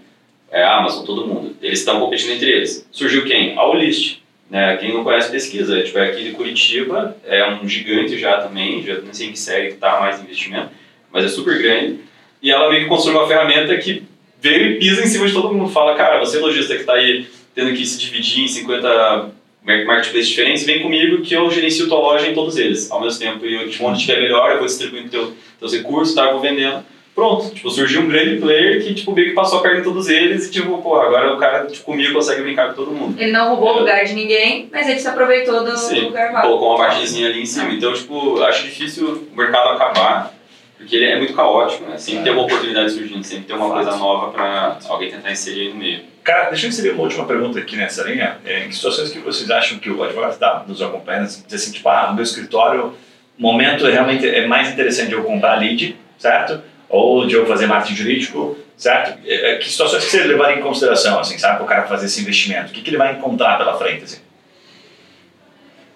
é, 0.49 0.63
Amazon, 0.63 1.05
todo 1.05 1.27
mundo, 1.27 1.55
eles 1.61 1.79
estão 1.79 1.99
competindo 1.99 2.31
entre 2.31 2.49
eles. 2.49 2.87
Surgiu 2.91 3.23
quem? 3.23 3.57
A 3.57 3.65
Olist. 3.65 4.21
Né? 4.49 4.75
Quem 4.77 4.93
não 4.93 5.05
conhece 5.05 5.31
pesquisa, 5.31 5.81
tipo, 5.81 5.97
é 5.97 6.09
aqui 6.09 6.25
de 6.25 6.31
Curitiba, 6.31 7.15
é 7.23 7.49
um 7.49 7.65
gigante 7.65 8.17
já 8.17 8.41
também, 8.41 8.83
já 8.83 8.95
não 8.95 9.13
sei 9.13 9.29
em 9.29 9.31
que 9.31 9.39
série 9.39 9.67
que 9.67 9.75
está 9.75 10.01
mais 10.01 10.21
investimento, 10.21 10.71
mas 11.09 11.23
é 11.23 11.29
super 11.29 11.57
grande. 11.61 12.01
E 12.41 12.51
ela 12.51 12.69
meio 12.69 12.83
que 12.83 12.89
construiu 12.89 13.19
uma 13.19 13.27
ferramenta 13.29 13.77
que 13.77 14.03
veio 14.41 14.71
e 14.71 14.79
pisa 14.79 15.03
em 15.03 15.07
cima 15.07 15.27
de 15.27 15.33
todo 15.33 15.53
mundo. 15.53 15.69
Fala, 15.69 15.95
cara, 15.95 16.19
você 16.19 16.39
lojista 16.39 16.73
que 16.73 16.81
está 16.81 16.93
aí 16.93 17.27
tendo 17.53 17.73
que 17.73 17.85
se 17.85 17.99
dividir 17.99 18.43
em 18.43 18.47
50 18.47 19.31
marketplaces 19.63 20.27
diferentes, 20.27 20.65
vem 20.65 20.81
comigo 20.81 21.21
que 21.21 21.35
eu 21.35 21.49
gerencio 21.51 21.87
tua 21.87 21.99
loja 21.99 22.27
em 22.27 22.33
todos 22.33 22.57
eles 22.57 22.89
ao 22.89 22.99
mesmo 22.99 23.19
tempo. 23.19 23.45
E 23.45 23.53
eu, 23.53 23.69
tipo, 23.69 23.85
onde 23.85 23.99
estiver 23.99 24.19
melhor, 24.19 24.51
eu 24.51 24.57
vou 24.57 24.65
distribuindo 24.65 25.09
teu, 25.09 25.33
teus 25.59 25.73
recursos, 25.73 26.15
tá? 26.15 26.25
Eu 26.25 26.31
vou 26.31 26.41
vendendo. 26.41 26.83
Pronto, 27.13 27.53
tipo, 27.53 27.69
surgiu 27.69 28.01
um 28.01 28.07
grande 28.07 28.39
player 28.39 28.81
que, 28.81 28.93
tipo, 28.93 29.11
meio 29.11 29.29
que 29.29 29.35
passou 29.35 29.59
a 29.59 29.61
perna 29.61 29.81
em 29.81 29.83
todos 29.83 30.07
eles 30.07 30.47
e, 30.47 30.51
tipo, 30.51 30.81
pô, 30.81 30.95
agora 30.95 31.33
o 31.33 31.37
cara, 31.37 31.67
tipo, 31.67 31.83
comigo 31.83 32.13
consegue 32.13 32.41
brincar 32.41 32.69
com 32.69 32.73
todo 32.73 32.91
mundo. 32.91 33.21
Ele 33.21 33.33
não 33.33 33.49
roubou 33.49 33.75
o 33.75 33.79
lugar 33.79 34.03
de 34.05 34.13
ninguém, 34.13 34.69
mas 34.71 34.87
ele 34.87 34.97
se 34.97 35.07
aproveitou 35.09 35.63
do 35.63 35.77
Sim, 35.77 36.05
lugar 36.05 36.31
vago. 36.31 36.47
colocou 36.47 36.69
uma 36.69 36.77
margenzinha 36.77 37.27
ali 37.27 37.41
em 37.41 37.45
cima. 37.45 37.71
Então, 37.73 37.93
tipo, 37.93 38.41
acho 38.41 38.63
difícil 38.63 39.27
o 39.31 39.37
mercado 39.37 39.71
acabar 39.71 40.33
porque 40.82 40.95
ele 40.95 41.05
é 41.05 41.15
muito 41.15 41.34
caótico, 41.34 41.86
né? 41.86 41.97
Sempre 41.97 42.21
é. 42.21 42.23
tem 42.23 42.34
uma 42.34 42.41
oportunidade 42.41 42.91
surgindo, 42.91 43.23
sempre 43.23 43.45
tem 43.45 43.55
uma 43.55 43.69
coisa 43.71 43.95
nova 43.95 44.32
para 44.32 44.79
alguém 44.89 45.11
tentar 45.11 45.32
inserir 45.32 45.61
aí 45.61 45.69
no 45.69 45.75
meio. 45.75 46.01
Cara, 46.23 46.49
deixa 46.49 46.65
eu 46.65 46.69
inserir 46.69 46.89
uma 46.89 47.03
última 47.03 47.25
pergunta 47.25 47.59
aqui 47.59 47.75
nessa 47.75 48.03
linha. 48.03 48.39
É, 48.43 48.65
em 48.65 48.71
situações 48.71 49.11
que 49.11 49.19
vocês 49.19 49.49
acham 49.51 49.77
que 49.77 49.91
o 49.91 50.03
advogado 50.03 50.32
está 50.32 50.63
nos 50.67 50.82
acompanhando, 50.82 51.27
diz 51.27 51.53
assim, 51.53 51.71
tipo, 51.71 51.88
ah, 51.88 52.07
no 52.07 52.15
meu 52.15 52.23
escritório, 52.23 52.95
o 53.38 53.41
momento 53.41 53.86
é 53.88 53.91
realmente 53.91 54.27
é 54.27 54.47
mais 54.47 54.71
interessante 54.71 55.09
de 55.09 55.13
eu 55.13 55.23
comprar 55.23 55.55
lead, 55.59 55.95
certo? 56.17 56.61
Ou 56.89 57.27
de 57.27 57.36
eu 57.36 57.45
fazer 57.45 57.67
marketing 57.67 57.95
jurídico, 57.95 58.57
certo? 58.75 59.19
É, 59.25 59.57
que 59.57 59.69
situações 59.69 60.03
que 60.03 60.09
você 60.09 60.23
levaria 60.23 60.57
em 60.57 60.61
consideração, 60.61 61.19
assim, 61.19 61.38
sabe, 61.38 61.57
para 61.57 61.63
o 61.63 61.67
cara 61.67 61.84
fazer 61.84 62.07
esse 62.07 62.21
investimento? 62.21 62.71
O 62.71 62.73
que, 62.73 62.82
que 62.82 62.89
ele 62.89 62.97
vai 62.97 63.13
encontrar 63.13 63.57
pela 63.59 63.77
frente, 63.77 64.03
assim? 64.03 64.21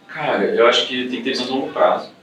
Cara, 0.08 0.44
eu 0.44 0.68
acho 0.68 0.86
que 0.86 1.08
tem 1.08 1.18
que 1.18 1.24
ter 1.24 1.32
visão 1.32 1.48
de 1.48 1.52
longo 1.52 1.74
prazo. 1.74 2.14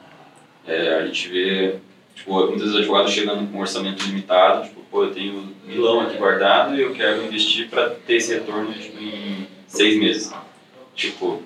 É, 0.66 1.00
a 1.00 1.06
gente 1.06 1.28
vê 1.28 1.74
Tipo, 2.14 2.46
muitas 2.46 2.62
vezes 2.62 2.76
advogados 2.76 3.12
chegando 3.12 3.50
com 3.50 3.58
um 3.58 3.60
orçamento 3.60 4.04
limitado, 4.04 4.64
tipo, 4.64 4.80
pô, 4.90 5.04
eu 5.04 5.14
tenho 5.14 5.52
milão 5.64 6.00
aqui 6.00 6.16
guardado 6.16 6.74
e 6.76 6.82
eu 6.82 6.92
quero 6.92 7.24
investir 7.24 7.68
para 7.68 7.90
ter 7.90 8.14
esse 8.14 8.34
retorno 8.34 8.72
tipo, 8.72 9.02
em 9.02 9.46
seis 9.66 9.98
meses. 9.98 10.32
Tipo, 10.94 11.42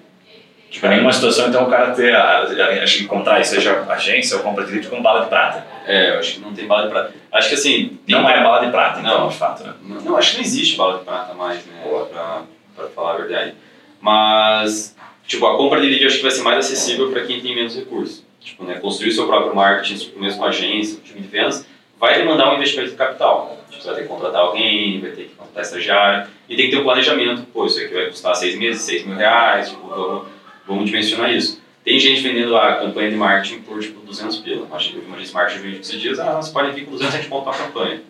Tipo, 0.69 0.89
nenhuma 0.89 1.12
situação, 1.12 1.49
então, 1.49 1.64
o 1.64 1.71
cara 1.71 1.93
ter, 1.93 2.14
a, 2.14 2.43
acho 2.83 2.99
que 2.99 3.05
encontrar, 3.05 3.43
seja 3.45 3.87
agência 3.89 4.37
ou 4.37 4.43
compra 4.43 4.64
de 4.64 4.73
direito 4.73 4.91
com 4.91 5.01
bala 5.01 5.23
de 5.23 5.29
prata. 5.31 5.67
É, 5.87 6.11
eu 6.11 6.19
acho 6.19 6.35
que 6.35 6.41
não 6.41 6.53
tem 6.53 6.67
bala 6.67 6.83
de 6.83 6.89
prata. 6.91 7.14
Acho 7.33 7.49
que 7.49 7.55
assim... 7.55 7.99
Não 8.07 8.29
é 8.29 8.43
bala 8.43 8.67
de 8.67 8.71
prata, 8.71 9.01
então, 9.01 9.21
não, 9.21 9.29
de 9.29 9.37
fato, 9.37 9.62
né? 9.62 9.73
Não, 9.83 10.01
não, 10.03 10.17
acho 10.17 10.33
que 10.33 10.37
não 10.39 10.45
existe 10.45 10.77
bala 10.77 10.99
de 10.99 11.05
prata 11.05 11.33
mais, 11.33 11.64
né? 11.64 11.83
Pra, 12.12 12.43
pra 12.75 12.89
falar 12.89 13.14
a 13.14 13.17
verdade. 13.17 13.55
Mas, 14.01 14.95
tipo, 15.27 15.47
a 15.47 15.57
compra 15.57 15.81
de 15.81 15.87
lead 15.87 16.03
eu 16.03 16.09
acho 16.09 16.17
que 16.17 16.23
vai 16.23 16.33
ser 16.33 16.43
mais 16.43 16.59
acessível 16.59 17.11
para 17.11 17.25
quem 17.25 17.41
tem 17.41 17.55
menos 17.55 17.75
recursos 17.75 18.26
tipo, 18.47 18.65
né, 18.65 18.79
construir 18.79 19.09
o 19.09 19.13
seu 19.13 19.27
próprio 19.27 19.55
marketing, 19.55 20.13
mesmo 20.17 20.39
com 20.39 20.47
agência, 20.47 21.01
time 21.05 21.21
de 21.21 21.27
vendas, 21.27 21.67
vai 21.99 22.17
demandar 22.17 22.53
um 22.53 22.57
investimento 22.57 22.91
de 22.91 22.97
capital. 22.97 23.59
Tipo, 23.69 23.83
você 23.83 23.89
vai 23.89 23.97
ter 23.97 24.03
que 24.03 24.09
contratar 24.09 24.41
alguém, 24.41 25.01
vai 25.01 25.11
ter 25.11 25.25
que 25.25 25.35
contratar 25.35 25.63
estagiário, 25.65 26.29
e 26.49 26.57
tem 26.57 26.67
que 26.67 26.77
ter 26.77 26.81
um 26.81 26.85
planejamento. 26.85 27.43
Pô, 27.53 27.67
isso 27.67 27.81
aqui 27.81 27.93
vai 27.93 28.07
custar 28.07 28.37
seis 28.37 28.57
meses, 28.57 28.83
seis 28.83 29.05
mil 29.05 29.17
reais, 29.17 29.71
tipo, 29.71 29.89
vamos, 29.89 30.29
vamos 30.67 30.85
dimensionar 30.87 31.33
isso. 31.33 31.61
Tem 31.85 31.99
gente 31.99 32.21
vendendo 32.21 32.57
a 32.57 32.77
campanha 32.77 33.11
de 33.11 33.17
marketing 33.17 33.61
por 33.63 33.81
tipo 33.81 34.01
200 34.01 34.37
pila. 34.39 34.67
Uma 34.67 34.77
agência 34.77 35.35
marketing 35.35 35.61
veio 35.61 35.81
esses 35.81 36.01
dias, 36.01 36.19
ah, 36.19 36.41
você 36.41 36.53
pode 36.53 36.73
vir 36.73 36.85
com 36.85 36.93
200 36.93 37.15
a 37.15 37.19
gente 37.19 37.29
monta 37.29 37.51
uma 37.51 37.59
campanha. 37.59 38.03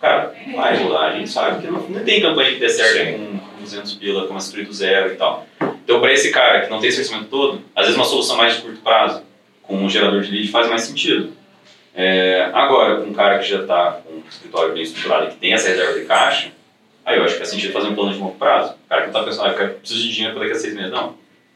Cara, 0.00 0.34
não 0.46 0.56
vai 0.56 0.82
rodar. 0.82 1.12
A 1.12 1.18
gente 1.18 1.28
sabe 1.28 1.60
que 1.60 1.70
não, 1.70 1.80
não 1.80 2.04
tem 2.04 2.20
campanha 2.20 2.52
que 2.52 2.58
dê 2.58 2.68
certo 2.68 3.18
com 3.18 3.62
200 3.62 3.94
pila, 3.94 4.22
com 4.26 4.30
uma 4.30 4.38
estrutura 4.38 4.66
do 4.66 4.72
zero 4.72 5.12
e 5.12 5.16
tal. 5.16 5.46
Então, 5.84 6.00
para 6.00 6.12
esse 6.12 6.30
cara 6.30 6.62
que 6.62 6.70
não 6.70 6.80
tem 6.80 6.88
esse 6.88 6.98
conhecimento 6.98 7.28
todo, 7.28 7.62
às 7.74 7.84
vezes 7.84 7.96
uma 7.96 8.04
solução 8.04 8.36
mais 8.36 8.56
de 8.56 8.62
curto 8.62 8.80
prazo, 8.80 9.22
com 9.70 9.76
um 9.76 9.88
gerador 9.88 10.20
de 10.20 10.32
lead, 10.32 10.48
faz 10.48 10.68
mais 10.68 10.82
sentido. 10.82 11.32
É, 11.94 12.50
agora, 12.52 13.02
um 13.02 13.12
cara 13.12 13.38
que 13.38 13.48
já 13.48 13.60
está 13.60 14.00
com 14.04 14.14
um 14.14 14.22
escritório 14.28 14.74
bem 14.74 14.82
estruturado 14.82 15.26
e 15.26 15.30
que 15.30 15.36
tem 15.36 15.52
essa 15.52 15.68
reserva 15.68 15.96
de 15.96 16.06
caixa, 16.06 16.50
aí 17.04 17.16
eu 17.16 17.22
acho 17.22 17.34
que 17.34 17.38
faz 17.38 17.50
sentido 17.50 17.72
fazer 17.72 17.86
um 17.86 17.94
plano 17.94 18.12
de 18.12 18.18
longo 18.18 18.34
prazo. 18.34 18.74
O 18.84 18.88
cara 18.88 19.02
que 19.02 19.12
não 19.12 19.20
está 19.20 19.30
pensando, 19.30 19.56
ah, 19.56 19.62
eu 19.62 19.74
preciso 19.74 20.02
de 20.02 20.12
dinheiro 20.12 20.34
para 20.34 20.42
daqui 20.42 20.56
a 20.56 20.60
seis 20.60 20.74
meses. 20.74 20.90
Não. 20.90 21.14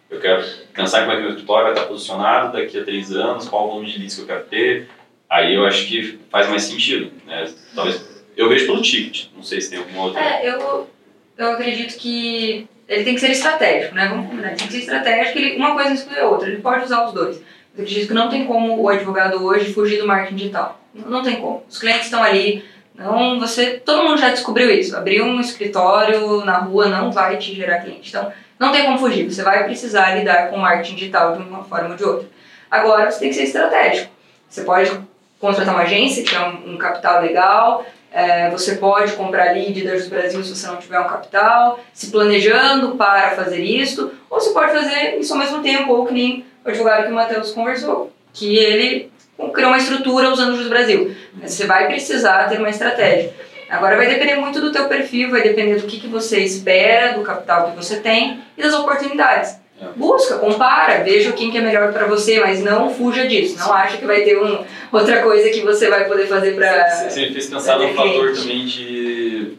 Eu 0.09 0.21
quero 0.21 0.45
pensar 0.73 1.01
como 1.01 1.13
é 1.13 1.17
que 1.17 1.23
meu 1.23 1.31
escritório 1.31 1.65
vai 1.65 1.73
estar 1.73 1.87
posicionado 1.87 2.53
daqui 2.53 2.79
a 2.79 2.85
três 2.85 3.11
anos, 3.11 3.49
qual 3.49 3.67
o 3.67 3.71
volume 3.71 3.91
de 3.91 3.99
leads 3.99 4.15
que 4.15 4.23
eu 4.23 4.27
quero 4.27 4.45
ter. 4.45 4.89
Aí 5.29 5.53
eu 5.53 5.67
acho 5.67 5.89
que 5.89 6.21
faz 6.31 6.49
mais 6.49 6.63
sentido. 6.63 7.11
Né? 7.27 7.53
Talvez 7.75 8.23
eu 8.37 8.49
vejo 8.49 8.67
pelo 8.67 8.81
ticket, 8.81 9.27
não 9.35 9.43
sei 9.43 9.61
se 9.61 9.71
tem 9.71 9.81
alguma 9.81 10.05
outra. 10.05 10.21
É, 10.21 10.49
eu, 10.49 10.89
eu 11.37 11.51
acredito 11.51 11.99
que 11.99 12.69
ele 12.89 13.05
tem 13.05 13.15
que 13.15 13.21
ser 13.21 13.31
estratégico, 13.31 13.95
né? 13.95 14.09
Vamos 14.09 14.29
combinar, 14.29 14.49
ele 14.49 14.57
tem 14.57 14.67
que 14.67 14.73
ser 14.73 14.81
estratégico, 14.81 15.39
ele, 15.39 15.57
uma 15.57 15.75
coisa 15.75 15.93
exclui 15.93 16.19
a 16.19 16.29
outra, 16.29 16.49
ele 16.49 16.61
pode 16.61 16.85
usar 16.85 17.07
os 17.07 17.13
dois. 17.13 17.37
Eu 17.77 17.83
acredito 17.83 18.09
que 18.09 18.15
não 18.15 18.29
tem 18.29 18.47
como 18.47 18.81
o 18.81 18.89
advogado 18.89 19.45
hoje 19.45 19.73
fugir 19.73 19.99
do 19.99 20.07
marketing 20.07 20.37
digital. 20.37 20.81
Não, 20.95 21.11
não 21.11 21.23
tem 21.23 21.37
como. 21.37 21.65
Os 21.69 21.79
clientes 21.79 22.05
estão 22.05 22.23
ali, 22.23 22.65
não, 22.95 23.41
você, 23.41 23.83
todo 23.85 24.05
mundo 24.05 24.19
já 24.19 24.31
descobriu 24.31 24.71
isso. 24.71 24.97
Abrir 24.97 25.21
um 25.23 25.41
escritório 25.41 26.45
na 26.45 26.59
rua 26.59 26.89
não 26.89 27.11
vai 27.11 27.37
te 27.37 27.55
gerar 27.55 27.81
cliente. 27.81 28.11
Então, 28.11 28.33
não 28.59 28.71
tem 28.71 28.85
como 28.85 28.99
fugir. 28.99 29.29
Você 29.29 29.43
vai 29.43 29.65
precisar 29.65 30.15
lidar 30.15 30.49
com 30.49 30.57
marketing 30.57 30.95
digital 30.95 31.37
de 31.37 31.43
uma 31.43 31.65
forma 31.65 31.91
ou 31.91 31.97
de 31.97 32.05
outra. 32.05 32.29
Agora, 32.71 33.11
você 33.11 33.19
tem 33.19 33.29
que 33.31 33.35
ser 33.35 33.45
estratégico. 33.45 34.13
Você 34.49 34.63
pode 34.63 34.93
contratar 35.41 35.75
uma 35.75 35.83
agência 35.83 36.23
que 36.23 36.35
é 36.35 36.41
um, 36.41 36.75
um 36.75 36.79
capital 36.79 37.21
legal, 37.21 37.85
é, 38.15 38.49
você 38.49 38.77
pode 38.77 39.13
comprar 39.15 39.53
da 39.53 39.97
Jus 39.97 40.07
Brasil 40.07 40.43
se 40.45 40.55
você 40.55 40.69
não 40.69 40.77
tiver 40.77 41.01
um 41.01 41.09
capital, 41.09 41.81
se 41.93 42.13
planejando 42.13 42.95
para 42.95 43.33
fazer 43.33 43.61
isso, 43.61 44.13
ou 44.31 44.41
você 44.41 44.53
pode 44.53 44.73
fazer 44.73 45.17
isso 45.19 45.33
ao 45.33 45.39
mesmo 45.41 45.61
tempo, 45.61 45.93
ou 45.93 46.07
que 46.07 46.15
nem 46.15 46.47
o 46.65 46.69
advogado 46.69 47.07
que 47.07 47.11
o 47.11 47.15
Matheus 47.15 47.51
conversou, 47.51 48.13
que 48.33 48.57
ele 48.57 49.11
criou 49.53 49.71
uma 49.71 49.79
estrutura 49.79 50.31
usando 50.31 50.55
o 50.55 50.69
Brasil. 50.69 51.13
Você 51.43 51.67
vai 51.67 51.89
precisar 51.89 52.49
ter 52.49 52.61
uma 52.61 52.71
estratégia. 52.71 53.35
Agora 53.69 53.97
vai 53.97 54.07
depender 54.07 54.37
muito 54.37 54.61
do 54.61 54.71
teu 54.71 54.87
perfil, 54.87 55.33
vai 55.33 55.43
depender 55.43 55.75
do 55.75 55.87
que, 55.89 55.99
que 55.99 56.07
você 56.07 56.39
espera, 56.39 57.15
do 57.15 57.25
capital 57.25 57.71
que 57.71 57.77
você 57.77 57.97
tem 57.97 58.41
e 58.57 58.63
das 58.63 58.75
oportunidades. 58.75 59.59
É. 59.81 59.87
Busca, 59.97 60.39
compara, 60.39 61.03
veja 61.03 61.33
quem 61.33 61.51
que 61.51 61.59
é 61.59 61.61
melhor 61.61 61.93
para 61.93 62.07
você, 62.07 62.39
mas 62.39 62.63
não 62.63 62.95
fuja 62.95 63.27
disso. 63.27 63.59
Não 63.59 63.73
acha 63.73 63.99
que 63.99 64.07
vai 64.07 64.23
ter 64.23 64.39
um, 64.39 64.65
outra 64.93 65.23
coisa 65.23 65.51
que 65.51 65.63
você 65.63 65.89
vai 65.89 66.07
poder 66.07 66.27
fazer 66.27 66.55
para. 66.55 67.09
Você 67.09 67.27
me 67.27 67.33
fez 67.33 67.47
pensar 67.47 67.79
no 67.79 67.89
fator 67.89 68.33
também 68.35 68.65
de 68.65 69.55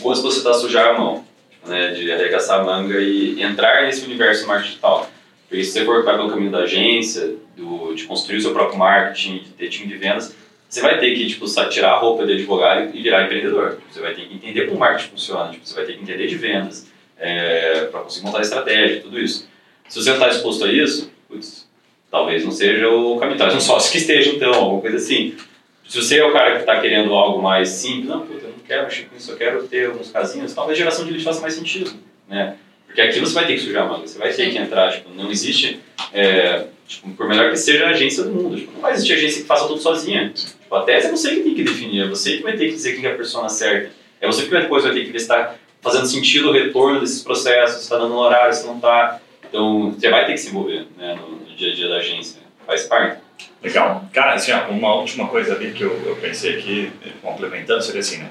quando 0.00 0.22
você 0.22 0.38
está 0.38 0.54
sujar 0.54 0.94
a 0.94 0.98
mão, 0.98 1.24
né, 1.66 1.92
de 1.92 2.10
arregaçar 2.10 2.60
a 2.60 2.64
manga 2.64 2.98
e 2.98 3.42
entrar 3.42 3.82
nesse 3.82 4.04
universo 4.04 4.46
marketing 4.46 4.70
digital. 4.70 5.10
Porque 5.48 5.62
se 5.62 5.72
você 5.72 5.84
for 5.84 6.04
pelo 6.04 6.30
caminho 6.30 6.50
da 6.50 6.60
agência, 6.60 7.34
do, 7.56 7.94
de 7.94 8.04
construir 8.04 8.38
o 8.38 8.40
seu 8.40 8.52
próprio 8.52 8.78
marketing, 8.78 9.38
de 9.38 9.50
ter 9.50 9.68
time 9.68 9.86
de 9.86 9.96
vendas, 9.96 10.34
você 10.68 10.80
vai 10.80 10.98
ter 10.98 11.14
que 11.14 11.26
tipo, 11.26 11.46
tirar 11.68 11.92
a 11.92 11.98
roupa 11.98 12.26
de 12.26 12.32
advogado 12.32 12.90
e 12.92 13.02
virar 13.02 13.24
empreendedor. 13.24 13.78
Você 13.90 14.00
vai 14.00 14.14
ter 14.14 14.22
que 14.22 14.34
entender 14.34 14.64
como 14.64 14.76
o 14.76 14.80
marketing 14.80 15.10
funciona, 15.10 15.52
tipo, 15.52 15.66
você 15.66 15.74
vai 15.74 15.84
ter 15.84 15.92
que 15.92 16.02
entender 16.02 16.26
de 16.26 16.36
vendas 16.36 16.86
é, 17.18 17.86
para 17.90 18.00
conseguir 18.00 18.26
montar 18.26 18.38
a 18.38 18.42
estratégia, 18.42 19.00
tudo 19.00 19.18
isso. 19.18 19.48
Se 19.88 20.02
você 20.02 20.10
não 20.10 20.16
está 20.16 20.28
disposto 20.28 20.64
a 20.64 20.72
isso, 20.72 21.10
putz, 21.28 21.66
talvez 22.10 22.44
não 22.44 22.50
seja 22.50 22.88
o 22.88 23.18
caminho. 23.18 23.38
Talvez 23.38 23.56
um 23.56 23.64
sócio 23.66 23.90
que 23.90 23.98
esteja, 23.98 24.30
então, 24.30 24.52
alguma 24.52 24.80
coisa 24.80 24.96
assim. 24.96 25.34
Se 25.88 26.02
você 26.02 26.18
é 26.18 26.24
o 26.24 26.32
cara 26.32 26.52
que 26.52 26.60
está 26.60 26.80
querendo 26.80 27.14
algo 27.14 27.40
mais 27.40 27.68
simples, 27.68 28.08
não, 28.08 28.26
puta, 28.26 28.46
eu 28.46 28.50
não 28.50 28.58
quero 28.66 28.84
mexer 28.84 29.04
com 29.04 29.16
isso, 29.16 29.30
eu 29.30 29.36
quero 29.36 29.62
ter 29.68 29.86
alguns 29.86 30.10
casinhos, 30.10 30.52
talvez 30.52 30.76
geração 30.76 31.04
de 31.04 31.12
lead 31.12 31.24
faça 31.24 31.40
mais 31.40 31.54
sentido, 31.54 31.92
né? 32.28 32.56
Porque 32.86 33.00
aqui 33.00 33.20
você 33.20 33.34
vai 33.34 33.46
ter 33.46 33.54
que 33.54 33.60
sujar 33.60 33.84
a 33.84 33.88
manga, 33.88 34.06
você 34.06 34.18
vai 34.18 34.32
ter 34.32 34.50
que 34.50 34.58
entrar, 34.58 34.90
tipo, 34.90 35.10
não 35.10 35.30
existe, 35.30 35.80
é, 36.12 36.64
tipo, 36.88 37.10
por 37.10 37.28
melhor 37.28 37.50
que 37.50 37.56
seja 37.56 37.86
a 37.86 37.90
agência 37.90 38.24
do 38.24 38.32
mundo, 38.32 38.56
tipo, 38.56 38.72
não 38.72 38.80
vai 38.80 38.94
existir 38.94 39.12
agência 39.12 39.42
que 39.42 39.46
faça 39.46 39.68
tudo 39.68 39.80
sozinha. 39.80 40.32
Tipo, 40.34 40.74
a 40.74 40.82
tese 40.82 41.06
é 41.06 41.10
você 41.10 41.36
que 41.36 41.40
tem 41.42 41.54
que 41.54 41.62
definir, 41.62 42.02
é 42.02 42.08
você 42.08 42.38
que 42.38 42.42
vai 42.42 42.56
ter 42.56 42.66
que 42.66 42.72
dizer 42.72 42.96
quem 42.96 43.04
é 43.04 43.12
a 43.12 43.16
persona 43.16 43.48
certa, 43.48 43.92
é 44.20 44.26
você 44.26 44.42
que 44.42 44.50
depois 44.50 44.82
vai 44.82 44.92
ter 44.92 45.04
que 45.04 45.16
está 45.16 45.54
fazendo 45.86 46.06
sentido 46.06 46.50
o 46.50 46.52
retorno 46.52 46.98
desses 46.98 47.22
processos, 47.22 47.76
se 47.76 47.82
está 47.84 47.96
dando 47.96 48.08
no 48.08 48.18
horário, 48.18 48.52
se 48.52 48.66
não 48.66 48.74
está. 48.74 49.20
Então, 49.48 49.92
você 49.92 50.10
vai 50.10 50.26
ter 50.26 50.32
que 50.32 50.38
se 50.38 50.48
envolver 50.48 50.84
né, 50.98 51.14
no, 51.14 51.36
no, 51.36 51.56
dia 51.56 51.70
a 51.70 51.74
dia 51.76 51.88
da 51.88 51.96
agência, 51.98 52.40
faz 52.66 52.82
parte. 52.84 53.20
Legal. 53.62 54.04
Cara, 54.12 54.34
assim, 54.34 54.50
uma 54.68 54.94
última 54.96 55.28
coisa 55.28 55.54
ali 55.54 55.70
que 55.70 55.82
eu, 55.82 56.02
eu 56.04 56.16
pensei 56.16 56.58
aqui, 56.58 56.90
complementando, 57.22 57.82
seria 57.82 58.00
assim, 58.00 58.18
né? 58.18 58.30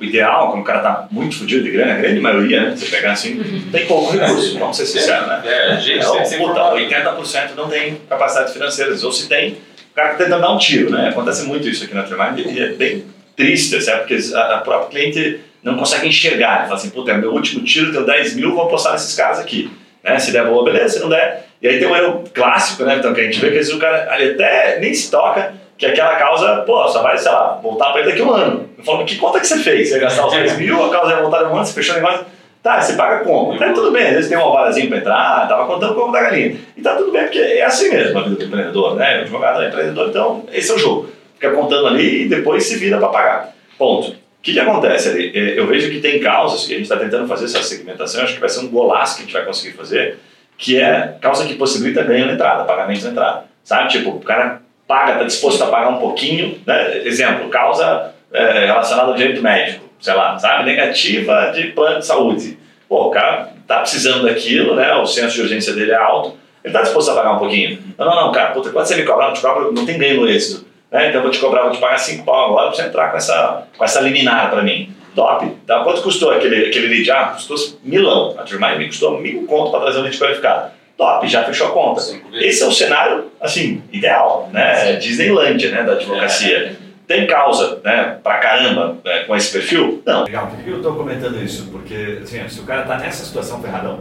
O 0.00 0.04
ideal, 0.04 0.50
quando 0.50 0.62
o 0.62 0.64
cara 0.64 0.80
tá 0.80 1.08
muito 1.10 1.38
fodido 1.38 1.64
de 1.64 1.70
grana, 1.70 1.94
a 1.94 1.96
grande 1.96 2.20
maioria, 2.20 2.62
né? 2.62 2.76
Você 2.76 2.86
pegar 2.86 3.12
assim, 3.12 3.68
tem 3.70 3.86
pouco 3.86 4.12
recurso, 4.12 4.58
vamos 4.58 4.76
ser 4.76 4.86
sinceros, 4.86 5.26
né? 5.26 5.42
É, 5.44 5.72
a 5.72 5.76
gente 5.76 5.98
então, 5.98 6.22
tem 6.22 6.38
puta, 6.38 6.60
80% 6.60 7.54
não 7.56 7.68
tem 7.68 7.96
capacidade 8.08 8.52
financeira, 8.52 8.90
ou 8.90 9.12
se 9.12 9.28
tem, 9.28 9.52
o 9.52 9.94
cara 9.94 10.10
tá 10.10 10.24
tentando 10.24 10.40
dar 10.40 10.52
um 10.52 10.58
tiro, 10.58 10.90
né? 10.90 11.08
Acontece 11.08 11.46
muito 11.46 11.68
isso 11.68 11.84
aqui 11.84 11.94
na 11.94 12.02
Trimind 12.02 12.38
e 12.38 12.60
é 12.60 12.68
bem 12.68 13.04
triste, 13.36 13.80
certo? 13.80 14.06
Porque 14.06 14.18
a, 14.34 14.56
a 14.56 14.58
própria 14.58 14.88
cliente 14.90 15.40
não 15.62 15.76
consegue 15.76 16.08
enxergar. 16.08 16.58
Ele 16.58 16.64
fala 16.64 16.74
assim, 16.76 16.90
puta, 16.90 17.12
é 17.12 17.16
meu 17.16 17.32
último 17.32 17.64
tiro, 17.64 17.92
deu 17.92 18.04
10 18.04 18.36
mil, 18.36 18.54
vou 18.54 18.64
apostar 18.64 18.92
nesses 18.92 19.14
caras 19.14 19.38
aqui. 19.38 19.70
Né? 20.02 20.18
Se 20.18 20.32
der 20.32 20.46
boa, 20.46 20.64
beleza, 20.64 20.94
se 20.94 21.00
não 21.00 21.08
der. 21.08 21.46
E 21.60 21.68
aí 21.68 21.78
tem 21.78 21.88
um 21.88 21.96
erro 21.96 22.24
clássico, 22.32 22.84
né? 22.84 22.96
Então, 22.96 23.12
que 23.12 23.20
a 23.20 23.24
gente 23.24 23.40
vê 23.40 23.50
que 23.50 23.58
às 23.58 23.66
vezes 23.66 23.74
o 23.74 23.78
cara 23.78 24.20
ele 24.20 24.34
até 24.34 24.78
nem 24.78 24.94
se 24.94 25.10
toca 25.10 25.54
que 25.78 25.86
aquela 25.86 26.16
causa, 26.16 26.62
pô, 26.66 26.88
só 26.88 27.02
vai, 27.02 27.16
sei 27.16 27.30
lá, 27.30 27.58
voltar 27.62 27.92
para 27.92 28.00
ele 28.00 28.10
daqui 28.10 28.22
a 28.22 28.24
um 28.24 28.32
ano. 28.32 28.68
Eu 28.76 28.84
falo, 28.84 29.04
que 29.04 29.16
conta 29.16 29.38
que 29.38 29.46
você 29.46 29.58
fez? 29.58 29.88
Você 29.88 29.94
ia 29.94 30.00
gastar 30.00 30.26
os 30.26 30.32
10 30.32 30.58
mil, 30.58 30.84
a 30.84 30.90
causa 30.90 31.12
ia 31.12 31.20
voltar 31.20 31.42
em 31.42 31.46
um 31.46 31.54
ano, 31.54 31.64
você 31.64 31.72
fechou 31.72 31.94
o 31.94 32.00
negócio. 32.00 32.26
Tá, 32.60 32.80
você 32.80 32.94
paga 32.94 33.24
como? 33.24 33.56
Tá, 33.56 33.72
tudo 33.72 33.92
bem, 33.92 34.08
às 34.08 34.14
vezes 34.14 34.28
tem 34.28 34.36
um 34.36 34.42
alvarazinho 34.42 34.88
para 34.88 34.98
entrar, 34.98 35.48
tava 35.48 35.66
contando 35.66 35.94
como 35.94 36.12
da 36.12 36.20
galinha. 36.20 36.56
E 36.76 36.82
tá 36.82 36.96
tudo 36.96 37.12
bem, 37.12 37.22
porque 37.22 37.38
é 37.38 37.64
assim 37.64 37.90
mesmo 37.90 38.18
a 38.18 38.22
vida 38.22 38.34
do 38.34 38.44
empreendedor, 38.44 38.96
né? 38.96 39.18
O 39.18 39.20
advogado 39.20 39.62
é 39.62 39.68
empreendedor, 39.68 40.08
então 40.08 40.44
esse 40.52 40.68
é 40.70 40.74
o 40.74 40.78
jogo. 40.78 41.08
Fica 41.34 41.52
contando 41.52 41.86
ali 41.86 42.24
e 42.24 42.28
depois 42.28 42.64
se 42.64 42.76
vira 42.76 42.98
para 42.98 43.08
pagar. 43.08 43.54
Ponto. 43.78 44.16
O 44.38 44.42
que, 44.42 44.52
que 44.52 44.60
acontece 44.60 45.08
ali? 45.08 45.32
É, 45.34 45.58
eu 45.58 45.66
vejo 45.66 45.90
que 45.90 46.00
tem 46.00 46.20
causas 46.20 46.64
que 46.64 46.72
a 46.72 46.76
gente 46.76 46.84
está 46.84 46.96
tentando 46.96 47.26
fazer 47.26 47.46
essa 47.46 47.62
segmentação, 47.62 48.22
acho 48.22 48.34
que 48.34 48.40
vai 48.40 48.48
ser 48.48 48.60
um 48.60 48.68
golaço 48.68 49.16
que 49.16 49.22
a 49.22 49.24
gente 49.24 49.32
vai 49.32 49.44
conseguir 49.44 49.76
fazer, 49.76 50.18
que 50.56 50.80
é 50.80 51.16
causa 51.20 51.46
que 51.46 51.54
possibilita 51.54 52.02
ganho 52.02 52.26
na 52.26 52.32
entrada, 52.32 52.64
pagamento 52.64 53.04
na 53.04 53.10
entrada. 53.10 53.44
Sabe? 53.64 53.90
Tipo, 53.90 54.10
o 54.10 54.20
cara 54.20 54.62
paga, 54.86 55.12
está 55.12 55.24
disposto 55.24 55.62
a 55.62 55.66
pagar 55.66 55.90
um 55.90 55.98
pouquinho, 55.98 56.58
né? 56.66 57.06
Exemplo, 57.06 57.50
causa 57.50 58.14
é, 58.32 58.66
relacionada 58.66 59.08
ao 59.08 59.14
direito 59.14 59.42
médico, 59.42 59.84
sei 60.00 60.14
lá, 60.14 60.38
sabe? 60.38 60.64
Negativa 60.64 61.52
de 61.54 61.68
plano 61.72 61.98
de 61.98 62.06
saúde. 62.06 62.58
Pô, 62.88 63.08
o 63.08 63.10
cara 63.10 63.52
está 63.60 63.80
precisando 63.80 64.24
daquilo, 64.24 64.74
né? 64.74 64.94
O 64.94 65.04
senso 65.04 65.34
de 65.34 65.42
urgência 65.42 65.74
dele 65.74 65.90
é 65.90 65.96
alto, 65.96 66.38
ele 66.64 66.72
está 66.72 66.82
disposto 66.82 67.10
a 67.10 67.14
pagar 67.14 67.32
um 67.34 67.38
pouquinho. 67.38 67.78
Não, 67.98 68.06
não, 68.06 68.16
não, 68.16 68.32
cara, 68.32 68.52
puta, 68.52 68.70
quando 68.70 68.86
você 68.86 68.96
me 68.96 69.02
cobra, 69.02 69.26
não 69.26 69.34
te 69.34 69.42
cobra, 69.42 69.70
não 69.70 69.84
tem 69.84 69.98
ganho 69.98 70.22
no 70.22 70.28
êxito. 70.28 70.66
Né? 70.90 71.08
Então 71.08 71.18
eu 71.18 71.22
vou 71.22 71.30
te 71.30 71.38
cobrar, 71.38 71.62
vou 71.62 71.72
te 71.72 71.78
pagar 71.78 71.98
5 71.98 72.24
pau 72.24 72.46
agora 72.46 72.68
para 72.68 72.76
você 72.76 72.82
entrar 72.82 73.10
com 73.10 73.16
essa, 73.16 73.66
com 73.76 73.84
essa 73.84 74.00
liminar 74.00 74.50
para 74.50 74.62
mim. 74.62 74.94
Top. 75.14 75.46
Tá? 75.66 75.82
Quanto 75.82 76.02
custou 76.02 76.30
aquele, 76.30 76.66
aquele 76.66 76.88
lead? 76.88 77.10
Ah, 77.10 77.32
custou 77.34 77.56
milão. 77.82 78.34
A 78.38 78.42
turma 78.42 78.74
me 78.76 78.86
custou 78.86 79.20
mil 79.20 79.46
conto 79.46 79.70
para 79.70 79.80
trazer 79.80 79.98
um 79.98 80.02
lead 80.02 80.18
qualificado. 80.18 80.70
Top, 80.96 81.26
já 81.28 81.44
fechou 81.44 81.68
a 81.68 81.70
conta. 81.70 82.02
Esse 82.34 82.62
é 82.62 82.66
o 82.66 82.72
cenário, 82.72 83.30
assim, 83.40 83.82
ideal, 83.92 84.48
né? 84.52 84.96
Disneylandia, 84.96 85.70
né, 85.70 85.84
da 85.84 85.92
advocacia. 85.92 86.56
É. 86.56 86.88
Tem 87.06 87.26
causa, 87.26 87.80
né, 87.84 88.18
pra 88.22 88.38
caramba, 88.38 88.96
né, 89.04 89.20
com 89.20 89.34
esse 89.34 89.52
perfil? 89.52 90.02
Não. 90.04 90.24
Legal, 90.24 90.48
por 90.48 90.58
que 90.58 90.68
eu 90.68 90.76
estou 90.76 90.94
comentando 90.94 91.42
isso? 91.42 91.68
Porque, 91.70 92.18
assim, 92.22 92.46
se 92.48 92.60
o 92.60 92.64
cara 92.64 92.82
está 92.82 92.98
nessa 92.98 93.24
situação 93.24 93.62
ferradão, 93.62 94.00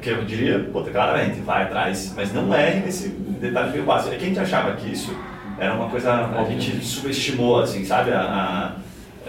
que 0.00 0.08
eu 0.08 0.22
diria, 0.22 0.60
puta, 0.72 0.90
claramente, 0.90 1.40
vai 1.40 1.64
atrás, 1.64 2.14
mas 2.16 2.32
não 2.32 2.54
é 2.54 2.76
nesse 2.76 3.08
detalhe 3.08 3.72
meio 3.72 3.84
básico. 3.84 4.14
É 4.14 4.16
que 4.18 4.24
a 4.24 4.28
gente 4.28 4.38
achava 4.38 4.72
que 4.76 4.90
isso 4.90 5.14
era 5.58 5.74
uma 5.74 5.88
coisa 5.88 6.12
a 6.12 6.44
gente 6.44 6.84
subestimou, 6.84 7.60
assim, 7.60 7.84
sabe? 7.84 8.12
A, 8.12 8.20
a, 8.20 8.72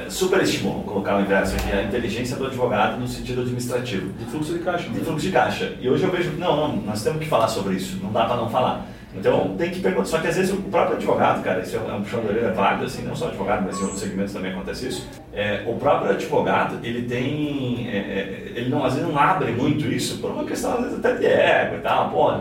é, 0.02 0.10
superestimou, 0.10 0.76
vou 0.76 0.84
colocar 0.84 1.18
o 1.18 1.22
inverso 1.22 1.56
aqui, 1.56 1.72
a 1.72 1.84
inteligência 1.84 2.36
do 2.36 2.46
advogado 2.46 3.00
no 3.00 3.08
sentido 3.08 3.42
administrativo. 3.42 4.14
De 4.14 4.26
fluxo 4.26 4.54
de 4.54 4.60
caixa. 4.60 4.90
De 4.90 5.00
fluxo 5.00 5.26
de 5.26 5.32
caixa. 5.32 5.74
E 5.82 5.90
hoje 5.90 6.04
eu 6.04 6.12
vejo, 6.12 6.32
não, 6.38 6.56
não, 6.56 6.76
nós 6.84 7.04
temos 7.04 7.20
que 7.20 7.26
falar 7.26 7.48
sobre 7.48 7.76
isso, 7.76 8.00
não 8.04 8.12
dá 8.12 8.26
para 8.26 8.36
não 8.36 8.50
falar. 8.50 8.86
Então 9.16 9.56
tem 9.58 9.72
que 9.72 9.80
perguntar. 9.80 10.06
Só 10.06 10.20
que 10.20 10.28
às 10.28 10.36
vezes 10.36 10.54
o 10.54 10.58
próprio 10.58 10.98
advogado, 10.98 11.42
cara, 11.44 11.62
isso 11.62 11.76
é 11.76 11.80
um 11.94 12.04
puxão 12.04 12.22
de 12.22 12.28
orelha 12.28 12.52
válido, 12.52 12.86
assim, 12.86 13.04
não 13.04 13.16
só 13.16 13.28
advogado, 13.28 13.64
mas 13.66 13.80
em 13.80 13.82
outros 13.82 14.00
segmentos 14.00 14.34
também 14.34 14.52
acontece 14.52 14.88
isso. 14.88 15.08
É, 15.34 15.64
o 15.66 15.76
próprio 15.76 16.12
advogado, 16.12 16.80
ele 16.84 17.04
tem. 17.04 17.88
É, 17.90 17.98
é, 17.98 18.52
ele 18.56 18.70
não, 18.70 18.84
às 18.84 18.94
vezes 18.94 19.08
não 19.08 19.18
abre 19.18 19.52
muito 19.52 19.88
isso 19.88 20.20
por 20.20 20.32
uma 20.32 20.44
questão, 20.44 20.76
às 20.76 20.82
vezes, 20.82 21.00
até 21.00 21.16
de 21.16 21.26
ego 21.26 21.78
e 21.78 21.80
tal. 21.80 22.10
Pô, 22.12 22.32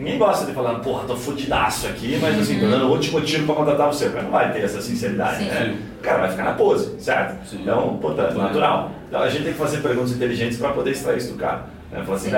ninguém 0.00 0.18
gosta 0.18 0.46
de 0.46 0.52
falar, 0.52 0.80
porra, 0.80 1.04
tô 1.06 1.14
fudidaço 1.14 1.86
aqui, 1.86 2.18
mas 2.20 2.38
assim, 2.38 2.58
tô 2.58 2.66
dando 2.66 2.86
o 2.86 2.90
último 2.90 3.20
tiro 3.20 3.44
pra 3.44 3.54
contratar 3.54 3.86
você. 3.86 4.08
Mas 4.08 4.24
não 4.24 4.30
vai 4.30 4.52
ter 4.52 4.64
essa 4.64 4.80
sinceridade, 4.80 5.44
Sim. 5.44 5.50
né? 5.50 5.78
O 5.98 6.02
cara 6.02 6.18
vai 6.18 6.30
ficar 6.30 6.44
na 6.44 6.52
pose, 6.52 7.00
certo? 7.00 7.46
Sim. 7.46 7.60
Então, 7.62 7.98
portanto, 8.00 8.34
natural. 8.34 8.90
Então 9.08 9.22
a 9.22 9.28
gente 9.28 9.44
tem 9.44 9.52
que 9.52 9.58
fazer 9.58 9.78
perguntas 9.78 10.12
inteligentes 10.12 10.58
para 10.58 10.70
poder 10.70 10.90
extrair 10.90 11.18
isso 11.18 11.32
do 11.32 11.38
cara. 11.38 11.66
Né? 11.92 12.02
Falar 12.04 12.16
assim, 12.16 12.30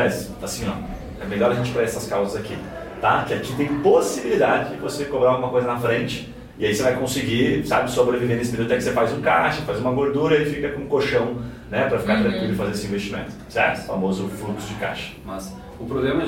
assim, 0.43 0.67
ó, 0.69 1.25
é 1.25 1.27
melhor 1.27 1.53
a 1.53 1.55
gente 1.55 1.71
para 1.71 1.83
essas 1.83 2.07
causas 2.07 2.39
aqui 2.39 2.57
tá? 3.03 3.25
Que 3.27 3.35
aqui 3.35 3.55
tem 3.57 3.67
possibilidade 3.81 4.71
de 4.71 4.77
você 4.77 5.05
cobrar 5.05 5.31
alguma 5.31 5.51
coisa 5.51 5.67
na 5.67 5.79
frente 5.79 6.33
e 6.57 6.65
aí 6.65 6.75
você 6.75 6.83
vai 6.83 6.95
conseguir, 6.95 7.67
sabe, 7.67 7.91
sobreviver 7.91 8.37
nesse 8.37 8.53
período 8.53 8.69
até 8.69 8.77
que 8.77 8.85
você 8.85 8.93
faz 8.93 9.13
um 9.13 9.21
caixa, 9.21 9.63
faz 9.63 9.81
uma 9.81 9.91
gordura 9.91 10.41
e 10.41 10.47
fica 10.47 10.71
com 10.71 10.83
um 10.83 10.87
colchão, 10.87 11.39
né, 11.69 11.89
para 11.89 11.99
ficar 11.99 12.19
uhum. 12.19 12.23
tranquilo 12.23 12.53
e 12.53 12.57
fazer 12.57 12.71
esse 12.71 12.87
investimento, 12.87 13.33
certo? 13.49 13.81
O 13.81 13.87
famoso 13.87 14.29
fluxo 14.29 14.69
de 14.69 14.75
caixa. 14.75 15.13
Mas 15.27 15.53
o 15.81 15.85
problema 15.85 16.23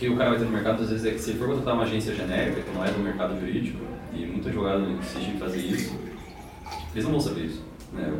que 0.00 0.08
o 0.08 0.16
cara 0.16 0.30
vai 0.30 0.38
ter 0.38 0.46
no 0.46 0.50
mercado 0.50 0.82
às 0.82 0.88
vezes 0.88 1.04
é 1.04 1.10
que 1.10 1.18
se 1.18 1.34
for 1.34 1.46
contratar 1.46 1.74
uma 1.74 1.82
agência 1.82 2.14
genérica, 2.14 2.62
que 2.62 2.74
não 2.74 2.82
é 2.82 2.90
do 2.90 3.00
mercado 3.00 3.38
jurídico, 3.38 3.84
e 4.14 4.24
muito 4.24 4.48
advogado 4.48 4.90
insiste 4.92 5.28
em 5.28 5.38
fazer 5.38 5.58
isso, 5.58 5.94
eles 6.94 7.04
não 7.04 7.12
vão 7.12 7.20
saber 7.20 7.42
isso. 7.42 7.62
Né? 7.92 8.10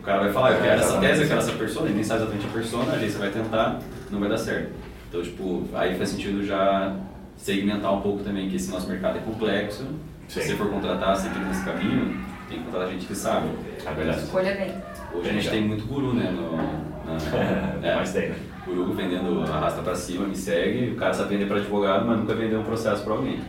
O 0.00 0.02
cara 0.02 0.22
vai 0.22 0.32
falar, 0.32 0.50
eu 0.50 0.60
quero 0.60 0.80
essa 0.80 0.98
tese, 0.98 1.22
eu 1.22 1.28
quero 1.28 1.40
essa 1.40 1.52
persona, 1.52 1.86
ele 1.86 1.94
nem 1.94 2.02
sabe 2.02 2.22
exatamente 2.22 2.46
a 2.46 2.50
persona, 2.50 2.92
a 2.92 2.96
agência 2.96 3.20
vai 3.20 3.30
tentar, 3.30 3.80
não 4.10 4.18
vai 4.18 4.28
dar 4.28 4.36
certo. 4.36 4.72
Então, 5.08 5.22
tipo, 5.22 5.68
aí 5.74 5.96
faz 5.96 6.08
sentido 6.08 6.44
já 6.44 6.96
segmentar 7.36 7.94
um 7.94 8.00
pouco 8.00 8.24
também, 8.24 8.50
que 8.50 8.56
esse 8.56 8.68
nosso 8.72 8.88
mercado 8.88 9.18
é 9.18 9.20
complexo. 9.20 9.86
Se 10.26 10.42
você 10.42 10.56
for 10.56 10.70
contratar, 10.70 11.16
seguir 11.16 11.38
nesse 11.38 11.64
caminho, 11.64 12.20
tem 12.48 12.58
que 12.58 12.64
contratar 12.64 12.88
gente 12.88 13.06
que 13.06 13.14
sabe. 13.14 13.48
É 13.86 13.94
verdade. 13.94 14.22
Escolha 14.24 14.54
bem. 14.56 14.74
Hoje 15.14 15.30
a 15.30 15.32
gente 15.34 15.50
tem 15.50 15.68
muito 15.68 15.86
guru, 15.86 16.14
né? 16.14 16.32
No, 16.32 16.91
na, 17.04 17.78
é, 17.86 17.94
mais 17.94 18.12
tem, 18.12 18.30
né? 18.30 18.36
Guru 18.64 18.92
vendendo 18.92 19.42
arrasta 19.42 19.82
pra 19.82 19.94
cima, 19.94 20.26
me 20.26 20.36
segue, 20.36 20.92
o 20.92 20.96
cara 20.96 21.12
sabe 21.12 21.30
vender 21.30 21.46
para 21.46 21.56
advogado, 21.56 22.06
mas 22.06 22.18
nunca 22.18 22.34
vendeu 22.34 22.60
um 22.60 22.64
processo 22.64 23.02
para 23.02 23.14
alguém. 23.14 23.40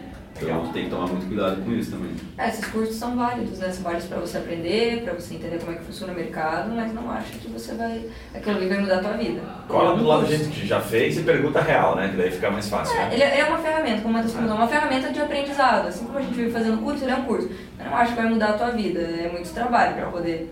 Então 0.41 0.67
tem 0.73 0.85
que 0.85 0.89
tomar 0.89 1.07
muito 1.07 1.27
cuidado 1.27 1.63
com 1.63 1.71
isso 1.71 1.91
também. 1.91 2.11
É, 2.37 2.49
esses 2.49 2.65
cursos 2.65 2.95
são 2.95 3.15
válidos, 3.15 3.59
né? 3.59 3.71
São 3.71 3.83
válidos 3.83 4.07
para 4.07 4.19
você 4.19 4.37
aprender, 4.37 5.03
para 5.03 5.13
você 5.13 5.35
entender 5.35 5.59
como 5.59 5.71
é 5.71 5.75
que 5.75 5.83
funciona 5.83 6.11
o 6.11 6.15
mercado, 6.15 6.71
mas 6.75 6.93
não 6.93 7.09
acha 7.11 7.37
que 7.37 7.47
você 7.49 7.75
vai. 7.75 8.05
aquilo 8.33 8.57
ali 8.57 8.67
vai 8.67 8.79
mudar 8.79 8.97
a 8.97 9.01
tua 9.01 9.13
vida. 9.13 9.41
Cola 9.67 9.95
do 9.95 10.03
lado 10.03 10.25
de 10.25 10.35
gente 10.35 10.49
que 10.49 10.67
já 10.67 10.81
fez 10.81 11.17
e 11.17 11.23
pergunta 11.23 11.61
real, 11.61 11.95
né? 11.95 12.09
Que 12.09 12.17
daí 12.17 12.31
fica 12.31 12.49
mais 12.49 12.67
fácil. 12.67 12.97
É, 12.97 13.05
né? 13.05 13.13
ele 13.13 13.23
é 13.23 13.45
uma 13.45 13.59
ferramenta, 13.59 14.01
como 14.01 14.15
a 14.15 14.17
Matheus 14.17 14.33
falou, 14.33 14.49
é 14.49 14.53
uma 14.53 14.67
ferramenta 14.67 15.13
de 15.13 15.19
aprendizado. 15.19 15.87
Assim 15.87 16.05
como 16.05 16.17
a 16.17 16.21
gente 16.21 16.33
vive 16.33 16.51
fazendo 16.51 16.81
curso, 16.81 17.03
ele 17.03 17.11
é 17.11 17.15
um 17.15 17.25
curso. 17.25 17.49
Eu 17.79 17.85
não 17.85 17.95
acho 17.95 18.13
que 18.13 18.21
vai 18.21 18.29
mudar 18.29 18.49
a 18.49 18.53
tua 18.53 18.71
vida. 18.71 18.99
É 18.99 19.29
muito 19.31 19.53
trabalho 19.53 19.95
para 19.95 20.07
poder. 20.07 20.51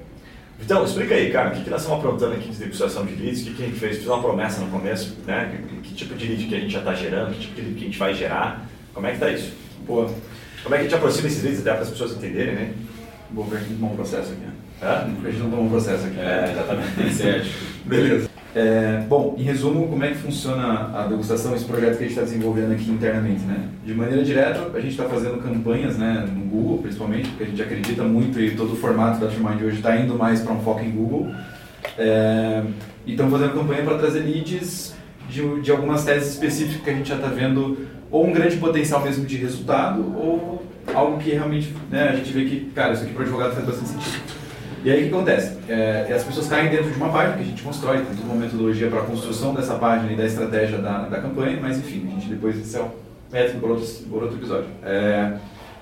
Então, 0.63 0.85
explica 0.85 1.15
aí, 1.15 1.31
cara, 1.31 1.49
o 1.49 1.51
que, 1.53 1.63
que 1.63 1.69
nós 1.69 1.81
estamos 1.81 1.99
aprontando 1.99 2.35
aqui 2.35 2.49
de 2.49 2.57
degustação 2.57 3.05
de 3.05 3.15
leads, 3.15 3.41
o 3.41 3.45
que, 3.45 3.53
que 3.55 3.63
a 3.63 3.65
gente 3.65 3.79
fez? 3.79 3.97
Fiz 3.97 4.07
uma 4.07 4.21
promessa 4.21 4.61
no 4.61 4.67
começo, 4.67 5.17
né? 5.25 5.59
Que, 5.83 5.93
tipo 5.93 6.15
de 6.15 6.27
lead 6.27 6.45
que 6.45 6.55
a 6.55 6.59
gente 6.59 6.71
já 6.71 6.79
está 6.79 6.93
gerando, 6.93 7.33
que 7.33 7.39
tipo 7.41 7.55
de 7.55 7.61
lead 7.61 7.75
que 7.75 7.81
a 7.81 7.87
gente 7.87 7.99
vai 7.99 8.13
gerar, 8.13 8.65
como 8.93 9.07
é 9.07 9.09
que 9.09 9.15
está 9.15 9.29
isso? 9.29 9.53
Boa. 9.85 10.09
Como 10.63 10.75
é 10.75 10.77
que 10.77 10.85
a 10.85 10.87
gente 10.87 10.95
aproxima 10.95 11.27
esses 11.27 11.43
leads 11.43 11.61
até 11.61 11.71
para 11.73 11.81
as 11.81 11.89
pessoas 11.89 12.11
entenderem, 12.11 12.55
né? 12.55 12.73
Bom, 13.31 13.47
a 13.51 13.57
gente 13.57 13.71
não 13.71 13.79
tomar 13.79 13.91
um 13.91 13.95
processo 13.95 14.31
aqui. 14.31 14.41
Hã? 14.81 15.09
A 15.23 15.31
gente 15.31 15.39
não 15.39 15.49
tomar 15.49 15.63
um 15.63 15.69
processo 15.69 16.05
aqui. 16.05 16.19
É, 16.19 16.51
exatamente. 16.51 17.13
Certo. 17.15 17.49
Beleza. 17.85 18.30
É, 18.53 19.03
bom, 19.07 19.35
em 19.37 19.43
resumo, 19.43 19.87
como 19.87 20.03
é 20.03 20.09
que 20.09 20.15
funciona 20.15 20.91
a 20.93 21.07
degustação, 21.07 21.55
esse 21.55 21.63
projeto 21.63 21.97
que 21.97 22.03
a 22.03 22.07
gente 22.07 22.09
está 22.09 22.23
desenvolvendo 22.23 22.73
aqui 22.73 22.89
internamente, 22.91 23.41
né? 23.43 23.69
De 23.85 23.93
maneira 23.93 24.23
direta, 24.23 24.69
a 24.73 24.79
gente 24.81 24.91
está 24.91 25.05
fazendo 25.05 25.41
campanhas, 25.41 25.97
né, 25.97 26.27
no 26.27 26.45
Google, 26.45 26.79
principalmente, 26.79 27.29
porque 27.29 27.43
a 27.43 27.47
gente 27.47 27.61
acredita 27.61 28.03
muito 28.03 28.39
e 28.39 28.51
todo 28.51 28.73
o 28.73 28.75
formato 28.75 29.21
da 29.21 29.27
Trimind 29.27 29.61
hoje 29.63 29.77
está 29.77 29.95
indo 29.95 30.15
mais 30.15 30.41
para 30.41 30.53
um 30.53 30.61
foco 30.61 30.81
em 30.81 30.91
Google. 30.91 31.33
É, 31.97 32.63
e 33.05 33.11
estamos 33.11 33.31
fazendo 33.31 33.53
campanha 33.53 33.83
para 33.83 33.97
trazer 33.97 34.19
leads 34.19 34.95
de, 35.29 35.61
de 35.61 35.71
algumas 35.71 36.03
teses 36.03 36.33
específicas 36.33 36.83
que 36.83 36.89
a 36.89 36.93
gente 36.93 37.07
já 37.07 37.15
está 37.15 37.27
vendo 37.27 37.87
ou 38.11 38.27
um 38.27 38.33
grande 38.33 38.57
potencial 38.57 39.01
mesmo 39.01 39.25
de 39.25 39.37
resultado, 39.37 40.01
ou 40.17 40.65
algo 40.93 41.17
que 41.19 41.31
realmente 41.31 41.73
né, 41.89 42.09
a 42.09 42.15
gente 42.17 42.33
vê 42.33 42.43
que, 42.43 42.71
cara, 42.75 42.93
isso 42.93 43.03
aqui 43.03 43.13
para 43.13 43.23
advogado 43.23 43.53
faz 43.53 43.65
bastante 43.65 43.89
sentido. 43.89 44.40
E 44.83 44.89
aí 44.89 45.01
o 45.03 45.09
que 45.09 45.13
acontece? 45.13 45.57
É, 45.69 46.11
as 46.13 46.23
pessoas 46.23 46.47
caem 46.47 46.69
dentro 46.69 46.89
de 46.89 46.97
uma 46.97 47.09
página 47.09 47.37
que 47.37 47.43
a 47.43 47.45
gente 47.45 47.61
constrói, 47.61 47.97
tem 47.97 48.15
toda 48.15 48.33
uma 48.33 48.35
metodologia 48.35 48.87
para 48.87 48.99
a 49.01 49.03
construção 49.03 49.53
dessa 49.53 49.75
página 49.75 50.11
e 50.11 50.15
da 50.15 50.25
estratégia 50.25 50.79
da, 50.79 51.03
da 51.03 51.19
campanha, 51.19 51.59
mas 51.61 51.77
enfim, 51.77 52.07
a 52.07 52.19
gente 52.19 52.27
depois 52.27 52.57
isso 52.57 52.77
é 52.77 52.81
um 52.81 52.89
método 53.31 53.59
por 53.59 53.71
outro, 53.71 53.87
por 54.09 54.23
outro 54.23 54.37
episódio. 54.37 54.67
É, 54.83 55.33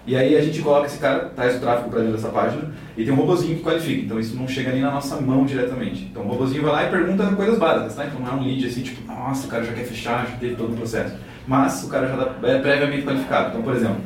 e 0.05 0.15
aí 0.15 0.35
a 0.35 0.41
gente 0.41 0.61
coloca 0.61 0.87
esse 0.87 0.97
cara, 0.97 1.31
traz 1.35 1.55
o 1.55 1.59
tráfego 1.59 1.89
para 1.89 1.99
dentro 1.99 2.15
dessa 2.15 2.29
página 2.29 2.73
e 2.97 3.05
tem 3.05 3.13
um 3.13 3.17
robozinho 3.17 3.57
que 3.57 3.63
qualifica, 3.63 4.05
então 4.05 4.19
isso 4.19 4.35
não 4.35 4.47
chega 4.47 4.71
nem 4.71 4.81
na 4.81 4.91
nossa 4.91 5.15
mão 5.21 5.45
diretamente. 5.45 6.09
Então 6.11 6.23
o 6.23 6.27
robozinho 6.27 6.63
vai 6.63 6.71
lá 6.71 6.83
e 6.85 6.89
pergunta 6.89 7.25
coisas 7.35 7.57
básicas, 7.57 7.95
tá? 7.95 8.05
Então 8.05 8.19
não 8.19 8.27
é 8.27 8.33
um 8.33 8.43
lead 8.43 8.65
assim, 8.67 8.81
tipo, 8.81 9.05
nossa, 9.07 9.47
o 9.47 9.49
cara 9.49 9.63
já 9.63 9.73
quer 9.73 9.85
fechar, 9.85 10.27
já 10.27 10.35
teve 10.37 10.55
todo 10.55 10.73
o 10.73 10.75
processo 10.75 11.13
mas 11.49 11.83
o 11.83 11.89
cara 11.89 12.07
já 12.07 12.13
está 12.13 12.47
é 12.47 12.59
previamente 12.59 13.03
qualificado. 13.03 13.49
Então, 13.49 13.63
por 13.63 13.75
exemplo, 13.75 13.97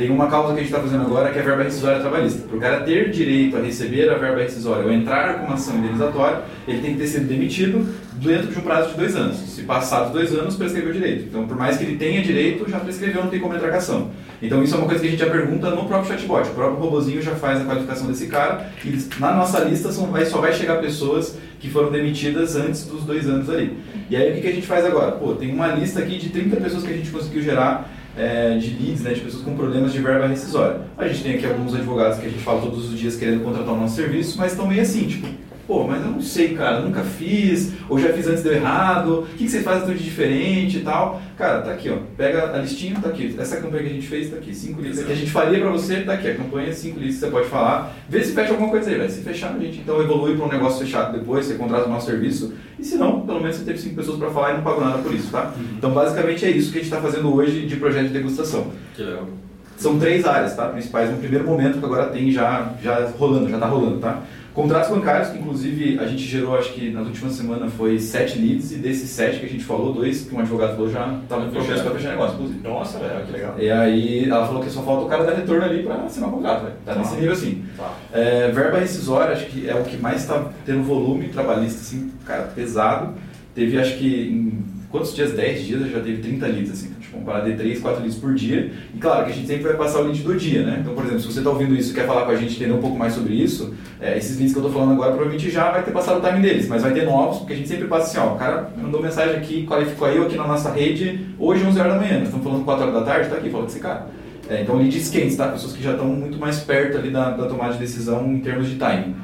tem 0.00 0.08
uma 0.08 0.28
causa 0.28 0.54
que 0.54 0.60
a 0.60 0.62
gente 0.62 0.72
está 0.72 0.80
fazendo 0.80 1.02
agora 1.02 1.30
que 1.30 1.38
é 1.38 1.42
a 1.42 1.44
verba 1.44 1.62
rescisória 1.62 2.00
trabalhista. 2.00 2.48
Para 2.48 2.56
o 2.56 2.60
cara 2.60 2.80
ter 2.84 3.10
direito 3.10 3.54
a 3.58 3.60
receber 3.60 4.08
a 4.08 4.16
verba 4.16 4.40
rescisória 4.40 4.82
ou 4.82 4.90
entrar 4.90 5.34
com 5.34 5.44
uma 5.44 5.56
ação 5.56 5.76
indenizatória, 5.76 6.40
ele 6.66 6.80
tem 6.80 6.94
que 6.94 7.00
ter 7.00 7.06
sido 7.06 7.28
demitido 7.28 7.86
dentro 8.14 8.46
de 8.46 8.58
um 8.58 8.62
prazo 8.62 8.92
de 8.92 8.96
dois 8.96 9.14
anos. 9.14 9.36
Se 9.36 9.62
passar 9.64 10.04
dos 10.04 10.12
dois 10.12 10.32
anos, 10.32 10.56
prescreveu 10.56 10.94
direito. 10.94 11.26
Então, 11.28 11.46
por 11.46 11.54
mais 11.54 11.76
que 11.76 11.84
ele 11.84 11.98
tenha 11.98 12.22
direito, 12.22 12.64
já 12.70 12.80
prescreveu, 12.80 13.24
não 13.24 13.30
tem 13.30 13.40
como 13.40 13.54
entrar 13.54 13.68
com 13.68 13.76
ação. 13.76 14.10
Então, 14.40 14.62
isso 14.62 14.74
é 14.74 14.78
uma 14.78 14.86
coisa 14.86 15.02
que 15.02 15.08
a 15.08 15.10
gente 15.10 15.20
já 15.20 15.28
pergunta 15.28 15.68
no 15.68 15.84
próprio 15.84 16.10
chatbot. 16.10 16.48
O 16.48 16.54
próprio 16.54 16.80
robozinho 16.82 17.20
já 17.20 17.34
faz 17.34 17.60
a 17.60 17.64
qualificação 17.64 18.06
desse 18.06 18.26
cara 18.26 18.70
e 18.82 19.20
na 19.20 19.34
nossa 19.34 19.60
lista 19.60 19.92
só 19.92 20.06
vai, 20.06 20.24
só 20.24 20.40
vai 20.40 20.54
chegar 20.54 20.80
pessoas 20.80 21.36
que 21.60 21.68
foram 21.68 21.92
demitidas 21.92 22.56
antes 22.56 22.86
dos 22.86 23.04
dois 23.04 23.28
anos 23.28 23.48
ali. 23.50 23.76
E 24.08 24.16
aí, 24.16 24.30
o 24.30 24.34
que, 24.34 24.40
que 24.40 24.48
a 24.48 24.52
gente 24.52 24.66
faz 24.66 24.84
agora? 24.84 25.12
Pô, 25.12 25.34
tem 25.34 25.52
uma 25.52 25.68
lista 25.68 26.00
aqui 26.00 26.18
de 26.18 26.30
30 26.30 26.56
pessoas 26.56 26.82
que 26.82 26.92
a 26.92 26.96
gente 26.96 27.10
conseguiu 27.10 27.42
gerar 27.42 27.92
é, 28.16 28.56
de 28.56 28.70
leads, 28.70 29.02
né, 29.02 29.12
de 29.12 29.20
pessoas 29.20 29.44
com 29.44 29.54
problemas 29.54 29.92
de 29.92 30.00
verba 30.00 30.26
rescisória. 30.26 30.80
A 30.96 31.06
gente 31.06 31.22
tem 31.22 31.34
aqui 31.34 31.46
alguns 31.46 31.74
advogados 31.74 32.18
que 32.18 32.26
a 32.26 32.30
gente 32.30 32.42
fala 32.42 32.62
todos 32.62 32.90
os 32.90 32.98
dias 32.98 33.16
querendo 33.16 33.44
contratar 33.44 33.74
o 33.74 33.76
nosso 33.76 33.94
serviço, 33.94 34.38
mas 34.38 34.54
meio 34.66 34.80
assim, 34.80 35.06
tipo, 35.06 35.28
pô, 35.70 35.84
mas 35.84 36.04
eu 36.04 36.10
não 36.10 36.20
sei, 36.20 36.52
cara, 36.56 36.80
nunca 36.80 37.04
fiz, 37.04 37.74
ou 37.88 37.96
já 37.96 38.12
fiz 38.12 38.26
antes 38.26 38.42
deu 38.42 38.54
errado, 38.54 39.20
o 39.20 39.26
que, 39.36 39.44
que 39.44 39.48
você 39.48 39.60
faz 39.60 39.86
de 39.86 39.94
diferente 39.94 40.78
e 40.78 40.80
tal. 40.80 41.22
Cara, 41.38 41.62
tá 41.62 41.70
aqui, 41.70 41.88
ó, 41.88 41.98
pega 42.16 42.52
a 42.52 42.58
listinha, 42.58 42.98
tá 43.00 43.08
aqui, 43.08 43.36
essa 43.38 43.58
campanha 43.58 43.84
que 43.84 43.90
a 43.90 43.92
gente 43.92 44.06
fez 44.08 44.30
tá 44.30 44.36
aqui, 44.36 44.52
cinco 44.52 44.82
listas 44.82 45.06
que 45.06 45.12
a 45.12 45.14
gente 45.14 45.30
faria 45.30 45.60
pra 45.60 45.70
você, 45.70 46.00
tá 46.00 46.14
aqui, 46.14 46.26
a 46.26 46.34
campanha, 46.34 46.72
cinco 46.72 46.98
listas, 46.98 47.20
você 47.20 47.30
pode 47.30 47.48
falar, 47.48 47.94
vê 48.08 48.24
se 48.24 48.32
fecha 48.32 48.50
alguma 48.50 48.68
coisa 48.68 48.90
aí, 48.90 48.98
vai 48.98 49.08
se 49.08 49.20
fechar, 49.20 49.54
a 49.54 49.58
gente 49.60 49.78
então 49.78 50.02
evolui 50.02 50.36
para 50.36 50.46
um 50.46 50.48
negócio 50.48 50.84
fechado 50.84 51.16
depois, 51.16 51.46
você 51.46 51.54
contrata 51.54 51.86
o 51.86 51.88
nosso 51.88 52.06
serviço, 52.06 52.52
e 52.76 52.84
se 52.84 52.96
não, 52.96 53.20
pelo 53.20 53.40
menos 53.40 53.54
você 53.54 53.64
teve 53.64 53.78
cinco 53.78 53.94
pessoas 53.94 54.18
para 54.18 54.30
falar 54.30 54.50
e 54.50 54.54
não 54.54 54.62
pagou 54.64 54.84
nada 54.84 54.98
por 54.98 55.14
isso, 55.14 55.30
tá? 55.30 55.54
Uhum. 55.56 55.76
Então 55.78 55.92
basicamente 55.92 56.44
é 56.44 56.50
isso 56.50 56.72
que 56.72 56.78
a 56.78 56.82
gente 56.82 56.92
está 56.92 57.00
fazendo 57.00 57.32
hoje 57.32 57.64
de 57.64 57.76
projeto 57.76 58.08
de 58.08 58.14
degustação. 58.14 58.72
Que 58.96 59.04
legal. 59.04 59.28
São 59.76 59.98
três 59.98 60.26
áreas, 60.26 60.54
tá? 60.54 60.66
Principais 60.66 61.10
no 61.10 61.16
primeiro 61.16 61.46
momento 61.46 61.78
que 61.78 61.84
agora 61.84 62.06
tem 62.06 62.30
já, 62.30 62.74
já 62.82 63.08
rolando, 63.18 63.48
já 63.48 63.58
tá 63.58 63.66
rolando, 63.66 63.98
tá? 63.98 64.20
Contratos 64.52 64.90
bancários, 64.90 65.28
que 65.28 65.38
inclusive 65.38 65.98
a 65.98 66.06
gente 66.06 66.24
gerou, 66.24 66.58
acho 66.58 66.72
que 66.72 66.90
nas 66.90 67.06
últimas 67.06 67.34
semanas 67.34 67.72
foi 67.74 67.98
sete 68.00 68.38
leads, 68.38 68.72
e 68.72 68.76
desses 68.76 69.08
sete 69.10 69.38
que 69.38 69.46
a 69.46 69.48
gente 69.48 69.64
falou, 69.64 69.92
dois 69.92 70.22
que 70.22 70.34
um 70.34 70.40
advogado 70.40 70.74
falou 70.74 70.90
já 70.90 71.18
estava 71.22 71.44
no 71.44 71.52
processo 71.52 71.84
para 71.84 71.94
fechar 71.94 72.10
negócio, 72.10 72.34
inclusive. 72.34 72.60
Nossa, 72.68 72.98
velho, 72.98 73.26
que 73.26 73.32
legal. 73.32 73.54
E 73.58 73.70
aí 73.70 74.28
ela 74.28 74.46
falou 74.46 74.62
que 74.62 74.70
só 74.70 74.82
falta 74.82 75.04
o 75.04 75.08
cara 75.08 75.24
dar 75.24 75.34
retorno 75.34 75.64
ali 75.64 75.82
para 75.84 76.02
assinar 76.02 76.28
o 76.28 76.32
contrato, 76.32 76.64
velho. 76.64 76.74
Tá 76.84 76.96
nesse 76.96 77.14
nível 77.14 77.32
assim. 77.32 77.64
Tá. 77.76 77.94
É, 78.12 78.50
verba 78.50 78.78
rescisória, 78.78 79.34
acho 79.34 79.46
que 79.46 79.68
é 79.68 79.74
o 79.74 79.84
que 79.84 79.96
mais 79.96 80.22
está 80.22 80.50
tendo 80.66 80.82
volume 80.82 81.28
trabalhista, 81.28 81.80
assim, 81.80 82.10
cara, 82.26 82.42
pesado. 82.54 83.14
Teve, 83.54 83.78
acho 83.78 83.96
que 83.98 84.30
em 84.30 84.64
quantos 84.90 85.14
dias? 85.14 85.32
10 85.32 85.64
dias 85.64 85.90
já 85.90 86.00
teve 86.00 86.22
30 86.22 86.46
leads, 86.46 86.72
assim 86.72 86.99
tipo, 87.10 87.24
parar 87.24 87.40
de 87.40 87.54
3, 87.54 87.80
4 87.80 88.00
leads 88.00 88.18
por 88.18 88.34
dia. 88.34 88.72
E 88.94 88.98
claro 88.98 89.24
que 89.24 89.32
a 89.32 89.34
gente 89.34 89.46
sempre 89.46 89.64
vai 89.64 89.76
passar 89.76 90.00
o 90.00 90.04
lead 90.04 90.22
do 90.22 90.36
dia, 90.36 90.62
né? 90.62 90.78
Então, 90.80 90.94
por 90.94 91.04
exemplo, 91.04 91.20
se 91.20 91.26
você 91.26 91.40
está 91.40 91.50
ouvindo 91.50 91.74
isso 91.74 91.90
e 91.90 91.94
quer 91.94 92.06
falar 92.06 92.24
com 92.24 92.30
a 92.30 92.36
gente, 92.36 92.54
entender 92.54 92.72
um 92.72 92.80
pouco 92.80 92.96
mais 92.96 93.12
sobre 93.12 93.34
isso, 93.34 93.74
é, 94.00 94.16
esses 94.16 94.36
leads 94.36 94.52
que 94.52 94.58
eu 94.58 94.66
estou 94.66 94.80
falando 94.80 94.94
agora 94.94 95.10
provavelmente 95.10 95.50
já 95.50 95.70
vai 95.70 95.82
ter 95.82 95.90
passado 95.90 96.24
o 96.24 96.26
time 96.26 96.40
deles, 96.40 96.68
mas 96.68 96.82
vai 96.82 96.92
ter 96.92 97.04
novos, 97.04 97.38
porque 97.38 97.52
a 97.52 97.56
gente 97.56 97.68
sempre 97.68 97.86
passa 97.86 98.06
assim, 98.06 98.28
ó, 98.28 98.34
o 98.34 98.38
cara 98.38 98.70
mandou 98.80 99.02
mensagem 99.02 99.36
aqui, 99.36 99.66
qualificou 99.66 100.08
aí 100.08 100.18
aqui 100.18 100.36
na 100.36 100.46
nossa 100.46 100.70
rede, 100.70 101.26
hoje 101.38 101.64
11 101.64 101.78
horas 101.80 101.92
da 101.94 101.98
manhã, 101.98 102.18
nós 102.18 102.24
estamos 102.24 102.44
falando 102.44 102.64
4 102.64 102.82
horas 102.82 102.94
da 102.94 103.02
tarde, 103.02 103.26
está 103.26 103.36
aqui, 103.36 103.50
fala 103.50 103.64
com 103.64 103.70
esse 103.70 103.80
cara. 103.80 104.06
É, 104.48 104.62
então, 104.62 104.76
leads 104.76 105.10
quentes, 105.10 105.36
tá? 105.36 105.48
Pessoas 105.48 105.74
que 105.74 105.82
já 105.82 105.92
estão 105.92 106.06
muito 106.06 106.38
mais 106.38 106.58
perto 106.58 106.98
ali 106.98 107.10
da, 107.10 107.30
da 107.30 107.46
tomada 107.46 107.72
de 107.74 107.78
decisão 107.78 108.32
em 108.32 108.40
termos 108.40 108.68
de 108.68 108.76
timing. 108.76 109.14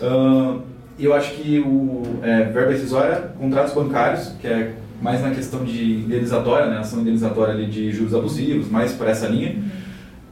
Uh, 0.00 0.60
eu 0.98 1.14
acho 1.14 1.34
que 1.34 1.60
o 1.60 2.02
é, 2.22 2.44
verba 2.44 2.72
decisória, 2.72 3.30
contratos 3.38 3.74
bancários, 3.74 4.32
que 4.40 4.46
é 4.46 4.72
mais 5.00 5.20
na 5.22 5.30
questão 5.30 5.64
de 5.64 5.96
indenizatória, 5.96 6.68
né, 6.68 6.78
ação 6.78 7.00
indenizatória 7.00 7.54
ali 7.54 7.66
de 7.66 7.90
juros 7.92 8.14
abusivos, 8.14 8.68
mais 8.70 8.92
para 8.92 9.10
essa 9.10 9.26
linha. 9.26 9.56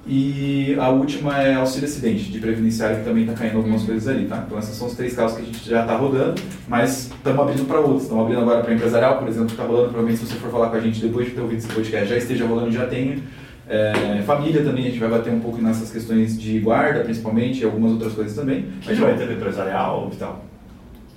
E 0.07 0.77
a 0.79 0.91
última 0.91 1.43
é 1.43 1.55
auxílio 1.55 1.89
acidente, 1.89 2.31
de 2.31 2.39
previdenciário, 2.39 2.99
que 2.99 3.05
também 3.05 3.25
está 3.25 3.35
caindo 3.35 3.57
algumas 3.57 3.81
uhum. 3.81 3.87
coisas 3.87 4.07
ali, 4.07 4.27
tá? 4.27 4.45
Então 4.47 4.59
essas 4.59 4.77
são 4.77 4.87
os 4.87 4.95
três 4.95 5.15
casos 5.15 5.39
que 5.39 5.43
a 5.43 5.47
gente 5.47 5.67
já 5.69 5.81
está 5.81 5.97
rodando, 5.97 6.41
mas 6.69 7.07
estamos 7.07 7.41
abrindo 7.41 7.67
para 7.67 7.81
outros. 7.81 8.03
Estamos 8.03 8.23
abrindo 8.23 8.43
agora 8.43 8.63
para 8.63 8.75
empresarial, 8.75 9.19
por 9.19 9.29
exemplo, 9.29 9.47
que 9.47 9.53
está 9.53 9.65
rolando, 9.65 9.89
provavelmente 9.89 10.19
se 10.19 10.27
você 10.27 10.35
for 10.39 10.51
falar 10.51 10.69
com 10.69 10.77
a 10.77 10.81
gente 10.81 11.01
depois 11.01 11.27
de 11.27 11.33
ter 11.33 11.41
ouvido 11.41 11.59
esse 11.59 11.69
podcast, 11.69 12.07
já 12.07 12.17
esteja 12.19 12.47
rolando, 12.47 12.71
já 12.71 12.87
tenha. 12.87 13.19
É, 13.67 14.23
família 14.27 14.63
também, 14.63 14.89
a 14.89 14.91
gente 14.91 15.01
vai 15.01 15.09
bater 15.09 15.33
um 15.33 15.41
pouco 15.41 15.63
nessas 15.63 15.91
questões 15.91 16.39
de 16.39 16.61
guarda, 16.61 17.01
principalmente, 17.01 17.63
e 17.63 17.65
algumas 17.65 17.93
outras 17.93 18.13
coisas 18.13 18.37
também. 18.37 18.67
A 18.87 18.91
gente 18.91 19.01
vai 19.01 19.17
ter 19.17 19.31
empresarial, 19.31 20.11
Vital? 20.11 20.45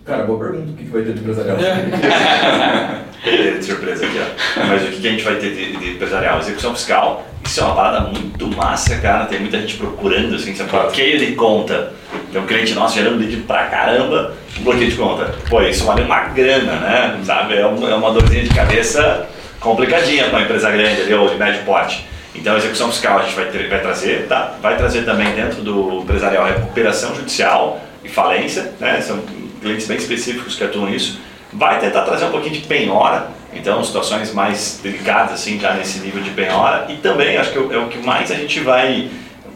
Cara, 0.05 0.23
boa 0.23 0.39
pergunta. 0.39 0.71
O 0.71 0.73
que, 0.75 0.85
que 0.85 0.91
vai 0.91 1.01
ter 1.01 1.13
de 1.13 1.19
empresarial? 1.19 1.57
de 3.23 3.63
surpresa 3.63 4.05
aqui, 4.05 4.19
ó. 4.19 4.65
Mas 4.67 4.83
o 4.83 4.87
que, 4.87 5.01
que 5.01 5.07
a 5.07 5.11
gente 5.11 5.23
vai 5.23 5.35
ter 5.35 5.53
de, 5.53 5.77
de, 5.77 5.91
empresarial? 5.91 6.39
Execução 6.39 6.75
fiscal. 6.75 7.25
Isso 7.43 7.59
é 7.59 7.63
uma 7.63 7.75
parada 7.75 8.09
muito 8.09 8.47
massa, 8.55 8.97
cara. 8.97 9.25
Tem 9.25 9.39
muita 9.39 9.59
gente 9.59 9.75
procurando, 9.75 10.35
assim, 10.35 10.53
você 10.53 10.65
fala, 10.65 10.83
bloqueio 10.83 11.19
de 11.19 11.33
conta. 11.33 11.93
Tem 12.31 12.41
um 12.41 12.45
cliente 12.45 12.73
nosso 12.73 12.95
gerando 12.95 13.19
lead 13.19 13.37
pra 13.37 13.65
caramba, 13.65 14.33
um 14.59 14.63
bloqueio 14.63 14.89
de 14.91 14.97
conta. 14.97 15.33
Pô, 15.49 15.61
isso 15.61 15.85
vale 15.85 16.03
uma 16.03 16.25
grana, 16.25 16.73
né? 16.73 17.19
Sabe? 17.23 17.55
É, 17.55 17.65
um, 17.65 17.89
é 17.89 17.95
uma 17.95 18.11
dorzinha 18.11 18.43
de 18.43 18.49
cabeça 18.49 19.27
complicadinha 19.59 20.25
para 20.25 20.39
uma 20.39 20.41
empresa 20.43 20.69
grande 20.69 21.01
ali, 21.01 21.13
ou 21.13 21.29
de 21.29 21.35
médio 21.35 21.63
porte. 21.63 22.05
Então 22.35 22.53
a 22.53 22.57
execução 22.57 22.91
fiscal 22.91 23.19
a 23.19 23.23
gente 23.23 23.35
vai, 23.35 23.45
ter, 23.45 23.67
vai 23.67 23.81
trazer, 23.81 24.27
tá? 24.27 24.55
vai 24.61 24.77
trazer 24.77 25.03
também 25.03 25.33
dentro 25.33 25.61
do 25.61 26.01
empresarial 26.01 26.45
recuperação 26.45 27.15
judicial 27.15 27.81
e 28.03 28.09
falência, 28.09 28.73
né? 28.79 29.01
são 29.01 29.19
clientes 29.59 29.87
bem 29.87 29.97
específicos 29.97 30.55
que 30.55 30.63
atuam 30.63 30.85
nisso. 30.85 31.19
Vai 31.53 31.79
tentar 31.79 32.01
trazer 32.01 32.25
um 32.25 32.31
pouquinho 32.31 32.53
de 32.53 32.61
penhora, 32.61 33.29
então 33.53 33.83
situações 33.83 34.33
mais 34.33 34.79
delicadas 34.83 35.33
assim 35.33 35.59
já 35.59 35.73
nesse 35.73 35.99
nível 35.99 36.21
de 36.21 36.29
penhora 36.31 36.85
e 36.89 36.97
também 36.97 37.37
acho 37.37 37.51
que 37.51 37.57
é 37.57 37.77
o 37.77 37.87
que 37.87 37.99
mais 37.99 38.29
a 38.31 38.35
gente 38.35 38.59
vai 38.59 39.09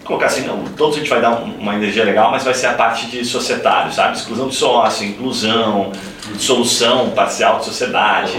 colocar 0.04 0.26
assim, 0.28 0.48
não, 0.48 0.64
todos 0.78 0.96
a 0.96 1.00
gente 1.00 1.10
vai 1.10 1.22
dar 1.22 1.32
uma 1.32 1.76
energia 1.76 2.04
legal, 2.04 2.32
mas 2.32 2.44
vai 2.44 2.54
ser 2.54 2.68
a 2.68 2.74
parte 2.74 3.06
de 3.08 3.24
societário, 3.24 3.92
sabe? 3.94 4.18
Exclusão 4.18 4.48
de 4.48 4.56
sócio, 4.56 5.08
inclusão, 5.08 5.92
solução 6.40 7.12
parcial 7.12 7.60
de 7.60 7.66
sociedade, 7.66 8.36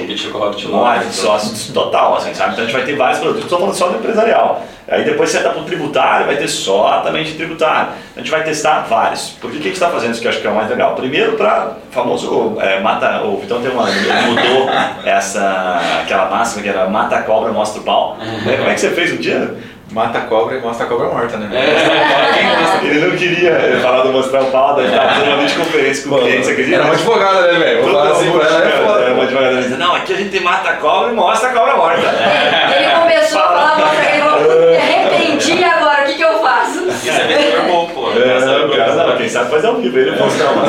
live 0.68 1.06
de 1.06 1.14
sócios, 1.14 1.68
total, 1.68 2.16
assim, 2.16 2.34
sabe? 2.34 2.52
Então 2.52 2.64
a 2.64 2.66
gente 2.66 2.76
vai 2.76 2.84
ter 2.84 2.96
vários 2.96 3.20
produtos, 3.20 3.44
estou 3.44 3.58
falando 3.60 3.74
só 3.74 3.88
do 3.88 3.98
empresarial. 3.98 4.66
Aí 4.88 5.04
depois 5.04 5.30
você 5.30 5.38
entra 5.38 5.50
para 5.50 5.62
o 5.62 5.64
tributário, 5.64 6.26
vai 6.26 6.36
ter 6.36 6.48
só 6.48 7.00
também 7.00 7.24
de 7.24 7.34
tributário. 7.34 7.92
A 8.16 8.18
gente 8.18 8.30
vai 8.30 8.42
testar 8.42 8.80
vários. 8.88 9.30
Por 9.40 9.50
que, 9.50 9.56
que 9.56 9.62
a 9.62 9.66
gente 9.66 9.74
está 9.74 9.88
fazendo 9.88 10.12
isso 10.12 10.20
que 10.20 10.26
eu 10.26 10.30
acho 10.30 10.40
que 10.40 10.46
é 10.46 10.50
o 10.50 10.54
mais 10.54 10.68
legal? 10.68 10.94
Primeiro 10.94 11.32
para 11.32 11.76
famoso 11.90 12.56
é, 12.60 12.80
mata, 12.80 13.22
o 13.22 13.38
Vitão 13.38 13.62
tem 13.62 13.70
uma, 13.70 13.88
ele 13.88 14.12
mudou 14.26 14.68
essa, 15.04 15.80
aquela 16.02 16.28
máxima 16.28 16.62
que 16.62 16.68
era 16.68 16.88
mata 16.88 17.16
a 17.16 17.22
cobra, 17.22 17.52
mostra 17.52 17.80
o 17.80 17.84
pau. 17.84 18.16
Como 18.18 18.68
é 18.68 18.74
que 18.74 18.80
você 18.80 18.90
fez 18.90 19.12
um 19.12 19.16
dia? 19.16 19.54
Mata 19.92 20.18
a 20.18 20.22
cobra 20.22 20.56
e 20.56 20.60
mostra 20.60 20.86
a 20.86 20.88
cobra 20.88 21.08
morta, 21.08 21.36
né? 21.36 21.50
É. 21.54 22.86
Ele 22.86 23.06
não 23.06 23.16
queria 23.16 23.78
falar 23.82 24.02
do 24.02 24.08
mostrar 24.08 24.40
o 24.40 24.46
pau, 24.46 24.74
daí 24.74 24.86
estava 24.86 25.10
fazendo 25.10 25.34
uma 25.34 25.36
videoconferência 25.42 26.08
com 26.08 26.14
o 26.14 26.18
cliente, 26.18 26.46
você 26.46 26.52
acredita? 26.52 26.76
Era 26.76 26.84
uma 26.84 26.94
advogada, 26.94 27.52
né, 27.52 27.58
velho? 27.58 27.82
Vou 27.82 27.92
falar 27.92 28.10
assim 28.12 28.30
pra 28.30 28.46
ela, 28.46 28.64
é 28.64 28.70
foda. 28.70 29.00
Era 29.02 29.12
uma 29.12 29.22
advogada, 29.24 29.56
dizendo, 29.56 29.78
não, 29.78 29.94
aqui 29.94 30.14
a 30.14 30.16
gente 30.16 30.40
mata 30.40 30.70
a 30.70 30.76
cobra 30.76 31.12
e 31.12 31.14
mostra 31.14 31.50
a 31.50 31.52
cobra 31.52 31.76
morta. 31.76 32.00
Ele 32.00 32.90
começou 33.00 33.40
a 33.40 33.48
falar, 33.48 33.78
mostra, 33.78 34.10
ele 34.10 34.22
falou, 34.22 34.70
me 34.70 34.76
arrependi 34.76 35.64
agora, 35.64 36.02
o 36.02 36.06
que 36.06 36.14
que 36.14 36.24
eu 36.24 36.38
faço? 36.40 36.88
Isso 36.88 37.10
é 37.10 37.26
bem 37.26 37.70
bom, 37.70 37.90
pô. 37.94 38.10
É, 38.12 38.40
não, 38.40 39.16
quem 39.18 39.28
sabe 39.28 39.50
faz 39.50 39.64
ao 39.64 39.76
vivo, 39.76 39.98
ele 39.98 40.16
posta 40.16 40.44
uma. 40.44 40.62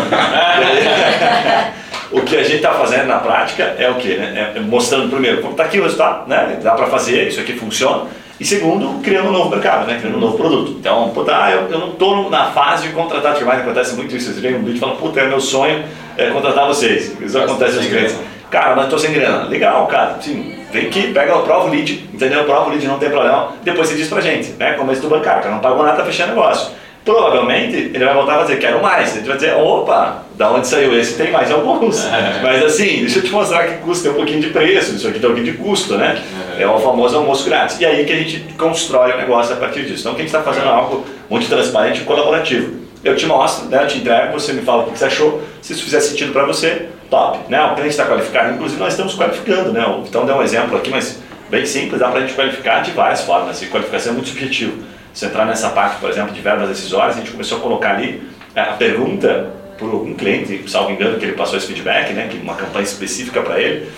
O 2.13 2.21
que 2.21 2.37
a 2.37 2.43
gente 2.43 2.57
está 2.57 2.73
fazendo 2.73 3.07
na 3.07 3.17
prática 3.17 3.75
é 3.79 3.89
o 3.89 3.95
quê? 3.95 4.17
Né? 4.17 4.53
É 4.55 4.59
mostrando 4.59 5.09
primeiro, 5.09 5.49
está 5.49 5.63
aqui 5.63 5.79
o 5.79 5.83
resultado, 5.83 6.29
né? 6.29 6.59
dá 6.61 6.75
para 6.75 6.85
fazer, 6.85 7.27
isso 7.27 7.39
aqui 7.39 7.53
funciona. 7.53 8.05
E 8.39 8.45
segundo, 8.45 9.01
criando 9.01 9.29
um 9.29 9.31
novo 9.31 9.49
mercado, 9.49 9.85
né? 9.85 9.99
criando 9.99 10.17
um 10.17 10.19
novo 10.19 10.37
produto. 10.37 10.75
Então, 10.79 11.09
puta, 11.09 11.31
ah, 11.35 11.51
eu, 11.51 11.69
eu 11.69 11.79
não 11.79 11.89
estou 11.89 12.29
na 12.29 12.47
fase 12.47 12.87
de 12.87 12.93
contratar 12.93 13.35
Tribine, 13.35 13.61
acontece 13.61 13.95
muito 13.95 14.15
isso. 14.15 14.33
Você 14.33 14.41
vem 14.41 14.55
um 14.55 14.59
vídeo 14.59 14.77
e 14.77 14.79
fala, 14.79 14.95
puta, 14.95 15.19
é 15.19 15.27
meu 15.27 15.39
sonho 15.39 15.83
é 16.17 16.29
contratar 16.29 16.67
vocês. 16.67 17.15
Isso 17.21 17.37
acontece 17.37 17.73
com 17.73 17.81
os 17.81 17.87
clientes. 17.87 18.19
Cara, 18.49 18.75
mas 18.75 18.85
estou 18.85 18.99
sem 18.99 19.13
grana. 19.13 19.45
Legal, 19.45 19.87
cara. 19.87 20.17
Sim, 20.21 20.55
vem 20.71 20.87
aqui, 20.87 21.13
pega 21.13 21.35
o 21.35 21.43
prova 21.43 21.67
o 21.67 21.71
lead, 21.71 22.07
entendeu? 22.13 22.43
Prova 22.43 22.67
o 22.67 22.69
lead, 22.69 22.87
não 22.87 22.99
tem 22.99 23.09
problema. 23.09 23.53
Depois 23.63 23.87
você 23.87 23.95
diz 23.95 24.07
pra 24.07 24.21
gente, 24.21 24.51
né? 24.53 24.73
Começo 24.73 25.01
do 25.01 25.09
bancário, 25.09 25.41
cara, 25.41 25.55
não 25.55 25.61
pagou 25.61 25.83
nada, 25.83 25.97
tá 25.97 26.05
fechando 26.05 26.29
negócio. 26.29 26.71
Provavelmente 27.03 27.75
ele 27.75 28.05
vai 28.05 28.13
voltar 28.13 28.39
a 28.39 28.41
dizer, 28.43 28.59
quero 28.59 28.81
mais. 28.81 29.17
Ele 29.17 29.27
vai 29.27 29.35
dizer, 29.35 29.55
opa, 29.55 30.23
da 30.35 30.51
onde 30.51 30.67
saiu 30.67 30.97
esse? 30.97 31.15
Tem 31.15 31.31
mais 31.31 31.51
alguns. 31.51 32.05
É. 32.05 32.39
Mas 32.41 32.63
assim, 32.63 33.01
deixa 33.01 33.19
eu 33.19 33.23
te 33.23 33.31
mostrar 33.31 33.67
que 33.67 33.77
custa 33.83 34.09
um 34.09 34.13
pouquinho 34.13 34.39
de 34.39 34.49
preço, 34.49 34.95
isso 34.95 35.07
aqui 35.07 35.19
tem 35.19 35.29
um 35.29 35.33
pouquinho 35.33 35.53
de 35.53 35.61
custo, 35.61 35.97
né? 35.97 36.21
É, 36.57 36.63
é 36.63 36.67
o 36.67 36.79
famoso 36.79 37.17
almoço 37.17 37.45
grátis. 37.45 37.79
E 37.79 37.85
aí 37.85 38.05
que 38.05 38.13
a 38.13 38.15
gente 38.15 38.39
constrói 38.57 39.11
o 39.13 39.17
negócio 39.17 39.53
a 39.53 39.57
partir 39.57 39.83
disso. 39.83 40.01
Então, 40.01 40.15
quem 40.15 40.25
está 40.25 40.41
fazendo 40.41 40.69
algo 40.69 41.05
muito 41.29 41.47
transparente 41.47 42.01
e 42.01 42.03
colaborativo. 42.05 42.83
Eu 43.03 43.17
te 43.17 43.25
mostro, 43.25 43.67
né, 43.67 43.83
eu 43.83 43.87
te 43.87 43.97
entrego, 43.97 44.31
você 44.31 44.53
me 44.53 44.61
fala 44.61 44.83
o 44.83 44.91
que 44.91 44.97
você 44.97 45.05
achou, 45.05 45.41
se 45.61 45.73
isso 45.73 45.83
fizer 45.83 45.99
sentido 45.99 46.31
para 46.31 46.45
você, 46.45 46.87
top. 47.09 47.39
Né? 47.49 47.61
O 47.61 47.75
cliente 47.75 47.89
está 47.89 48.05
qualificado, 48.05 48.53
inclusive 48.53 48.79
nós 48.79 48.93
estamos 48.93 49.13
qualificando. 49.15 49.73
Né? 49.73 49.83
Então, 50.07 50.25
deu 50.25 50.35
um 50.35 50.41
exemplo 50.41 50.77
aqui, 50.77 50.89
mas 50.89 51.19
bem 51.49 51.65
simples, 51.65 51.99
dá 51.99 52.07
para 52.07 52.19
a 52.19 52.21
gente 52.21 52.33
qualificar 52.33 52.81
de 52.81 52.91
várias 52.91 53.21
formas. 53.21 53.61
E 53.61 53.65
qualificação 53.65 54.13
é 54.13 54.15
muito 54.15 54.29
subjetivo. 54.29 54.92
Se 55.13 55.25
entrar 55.25 55.45
nessa 55.45 55.69
parte, 55.69 55.99
por 55.99 56.09
exemplo, 56.09 56.33
de 56.33 56.41
verbas 56.41 56.69
decisórias, 56.69 57.15
a 57.15 57.19
gente 57.19 57.31
começou 57.31 57.59
a 57.59 57.61
colocar 57.61 57.95
ali 57.95 58.21
é, 58.55 58.61
a 58.61 58.73
pergunta 58.73 59.51
por 59.77 59.93
um 59.93 60.13
cliente, 60.13 60.63
salvo 60.69 60.91
engano, 60.91 61.17
que 61.17 61.25
ele 61.25 61.33
passou 61.33 61.57
esse 61.57 61.67
feedback, 61.67 62.13
né, 62.13 62.27
que 62.29 62.37
uma 62.37 62.55
campanha 62.55 62.83
específica 62.83 63.41
para 63.41 63.59
ele, 63.59 63.89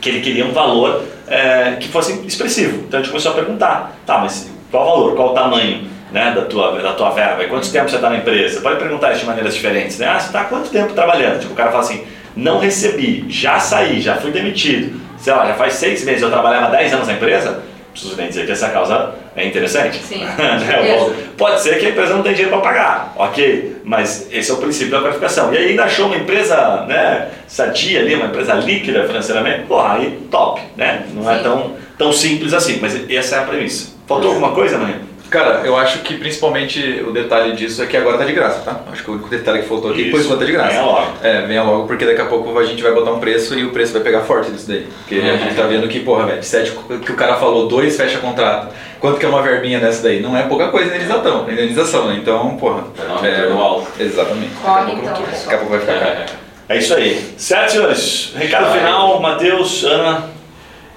que 0.00 0.08
ele 0.08 0.20
queria 0.20 0.44
um 0.44 0.52
valor 0.52 1.02
é, 1.26 1.76
que 1.80 1.88
fosse 1.88 2.12
expressivo. 2.26 2.84
Então 2.86 3.00
a 3.00 3.02
gente 3.02 3.10
começou 3.10 3.32
a 3.32 3.34
perguntar, 3.34 3.96
tá, 4.04 4.18
mas 4.18 4.50
qual 4.70 4.86
o 4.86 4.90
valor, 4.90 5.16
qual 5.16 5.30
o 5.30 5.34
tamanho 5.34 5.86
né, 6.12 6.32
da, 6.32 6.42
tua, 6.42 6.80
da 6.80 6.92
tua 6.92 7.10
verba, 7.10 7.42
e 7.42 7.48
quanto 7.48 7.70
tempo 7.70 7.88
você 7.88 7.96
está 7.96 8.10
na 8.10 8.18
empresa? 8.18 8.60
Pode 8.60 8.78
perguntar 8.78 9.12
isso 9.12 9.20
de 9.20 9.26
maneiras 9.26 9.54
diferentes, 9.54 9.98
né? 9.98 10.06
Ah, 10.06 10.20
você 10.20 10.26
está 10.26 10.44
quanto 10.44 10.70
tempo 10.70 10.92
trabalhando? 10.92 11.40
Tipo, 11.40 11.52
o 11.52 11.56
cara 11.56 11.70
fala 11.70 11.82
assim, 11.82 12.04
não 12.36 12.58
recebi, 12.58 13.24
já 13.28 13.58
saí, 13.58 14.00
já 14.00 14.16
fui 14.16 14.30
demitido, 14.30 15.00
sei 15.18 15.32
lá, 15.32 15.46
já 15.46 15.54
faz 15.54 15.74
seis 15.74 16.04
meses, 16.04 16.22
eu 16.22 16.30
trabalhava 16.30 16.70
10 16.70 16.92
anos 16.94 17.06
na 17.06 17.14
empresa, 17.14 17.62
preciso 17.94 18.16
nem 18.16 18.28
dizer 18.28 18.44
que 18.44 18.52
essa 18.52 18.68
causa 18.68 19.14
é 19.34 19.46
interessante. 19.46 19.98
Sim. 19.98 20.24
Né, 20.34 21.10
pode 21.36 21.60
ser 21.60 21.78
que 21.78 21.86
a 21.86 21.90
empresa 21.90 22.14
não 22.14 22.22
tenha 22.22 22.34
dinheiro 22.34 22.56
para 22.56 22.68
pagar, 22.68 23.14
ok, 23.16 23.76
mas 23.84 24.28
esse 24.30 24.50
é 24.50 24.54
o 24.54 24.58
princípio 24.58 24.92
da 24.92 25.00
qualificação. 25.00 25.52
E 25.52 25.56
aí 25.56 25.70
ainda 25.70 25.84
achou 25.84 26.06
uma 26.06 26.16
empresa 26.16 26.84
né, 26.86 27.28
sadia 27.46 28.00
ali, 28.00 28.14
uma 28.14 28.26
empresa 28.26 28.54
líquida 28.54 29.06
financeiramente, 29.06 29.66
porra, 29.66 29.94
aí 29.94 30.18
top, 30.30 30.60
né? 30.76 31.04
Não 31.12 31.28
é 31.30 31.34
Sim. 31.34 31.40
é 31.40 31.42
tão, 31.42 31.72
tão 31.98 32.12
simples 32.12 32.52
assim, 32.52 32.78
mas 32.80 33.08
essa 33.10 33.36
é 33.36 33.38
a 33.38 33.42
premissa. 33.42 33.94
Faltou 34.06 34.30
alguma 34.30 34.52
coisa, 34.52 34.78
Maria? 34.78 35.00
Cara, 35.34 35.62
eu 35.64 35.76
acho 35.76 35.98
que 36.02 36.16
principalmente 36.16 37.02
o 37.04 37.10
detalhe 37.10 37.56
disso 37.56 37.82
é 37.82 37.86
que 37.86 37.96
agora 37.96 38.16
tá 38.16 38.24
de 38.24 38.32
graça, 38.32 38.60
tá? 38.60 38.82
Acho 38.92 39.02
que 39.02 39.10
o 39.10 39.18
detalhe 39.18 39.62
que 39.62 39.68
faltou 39.68 39.90
aqui, 39.90 40.04
depois 40.04 40.28
tá 40.28 40.36
de 40.36 40.52
graça. 40.52 40.70
Venha 40.70 40.82
logo. 40.84 41.12
É, 41.24 41.40
venha 41.42 41.62
logo, 41.64 41.86
porque 41.88 42.06
daqui 42.06 42.20
a 42.20 42.26
pouco 42.26 42.56
a 42.56 42.64
gente 42.64 42.80
vai 42.80 42.92
botar 42.92 43.10
um 43.10 43.18
preço 43.18 43.58
e 43.58 43.64
o 43.64 43.72
preço 43.72 43.92
vai 43.92 44.02
pegar 44.02 44.20
forte 44.20 44.52
disso 44.52 44.68
daí. 44.68 44.86
Porque 44.98 45.18
uhum. 45.18 45.34
a 45.34 45.36
gente 45.36 45.56
tá 45.56 45.66
vendo 45.66 45.88
que, 45.88 45.98
porra, 45.98 46.26
velho, 46.26 46.42
sete 46.44 46.70
que 47.04 47.10
o 47.10 47.16
cara 47.16 47.34
falou, 47.34 47.66
dois 47.66 47.96
fecha 47.96 48.18
contrato. 48.18 48.72
Quanto 49.00 49.18
que 49.18 49.26
é 49.26 49.28
uma 49.28 49.42
verbinha 49.42 49.80
dessa 49.80 50.04
daí? 50.04 50.22
Não 50.22 50.36
é 50.36 50.44
pouca 50.44 50.68
coisa 50.68 50.94
indenização, 50.94 51.50
indenização, 51.50 52.06
né? 52.06 52.18
Então, 52.22 52.56
porra. 52.56 52.84
Não, 52.96 53.26
é, 53.26 53.50
alto. 53.50 53.90
Exatamente. 53.98 54.54
Corre 54.62 54.92
então, 54.92 55.14
Daqui 55.14 55.52
a 55.52 55.58
pouco 55.58 55.72
vai 55.72 55.80
ficar 55.80 55.98
caro. 55.98 56.24
É 56.66 56.78
isso 56.78 56.94
aí. 56.94 57.34
Certo, 57.36 57.72
senhores? 57.72 58.32
Recado 58.36 58.72
final, 58.72 59.20
Matheus, 59.20 59.82
Ana. 59.82 60.30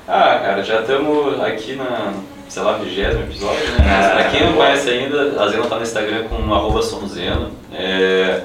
Ah, 0.08 0.40
cara, 0.42 0.64
já 0.64 0.80
estamos 0.80 1.42
aqui 1.42 1.76
na 1.76 2.14
sei 2.50 2.64
lá, 2.64 2.78
vigésimo 2.78 3.24
episódio, 3.24 3.72
né? 3.72 3.78
Mas 3.80 4.12
pra 4.12 4.30
quem 4.30 4.46
não 4.46 4.54
conhece 4.54 4.90
ainda, 4.90 5.42
a 5.42 5.48
Zena 5.48 5.66
tá 5.66 5.76
no 5.76 5.84
Instagram 5.84 6.24
com 6.26 6.54
arroba 6.54 6.82
somozeno. 6.82 7.52
É, 7.74 8.44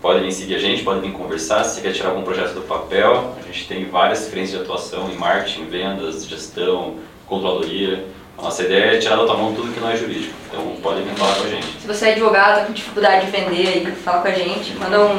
podem 0.00 0.22
vir 0.22 0.32
seguir 0.32 0.54
a 0.54 0.58
gente, 0.58 0.82
podem 0.82 1.02
vir 1.02 1.12
conversar. 1.12 1.64
Se 1.64 1.76
você 1.76 1.80
quer 1.80 1.92
tirar 1.92 2.10
algum 2.10 2.22
projeto 2.22 2.54
do 2.54 2.62
papel, 2.62 3.34
a 3.38 3.46
gente 3.46 3.66
tem 3.66 3.84
várias 3.86 4.28
frentes 4.28 4.52
de 4.52 4.58
atuação 4.58 5.10
em 5.10 5.16
marketing, 5.16 5.66
vendas, 5.66 6.26
gestão, 6.26 6.96
controladoria. 7.26 8.04
A 8.38 8.42
nossa 8.42 8.62
ideia 8.62 8.96
é 8.96 8.98
tirar 8.98 9.16
da 9.16 9.26
tua 9.26 9.36
mão 9.36 9.54
tudo 9.54 9.72
que 9.72 9.80
não 9.80 9.90
é 9.90 9.96
jurídico. 9.96 10.34
Então 10.48 10.76
podem 10.82 11.04
vir 11.04 11.14
falar 11.14 11.34
com 11.34 11.44
a 11.44 11.48
gente. 11.48 11.66
Se 11.80 11.86
você 11.86 12.06
é 12.06 12.12
advogado, 12.12 12.60
tá 12.60 12.66
com 12.66 12.72
dificuldade 12.72 13.26
de 13.26 13.32
vender 13.32 13.68
aí, 13.68 13.86
fala 13.96 14.22
com 14.22 14.28
a 14.28 14.32
gente, 14.32 14.74
manda 14.78 15.00
um, 15.00 15.18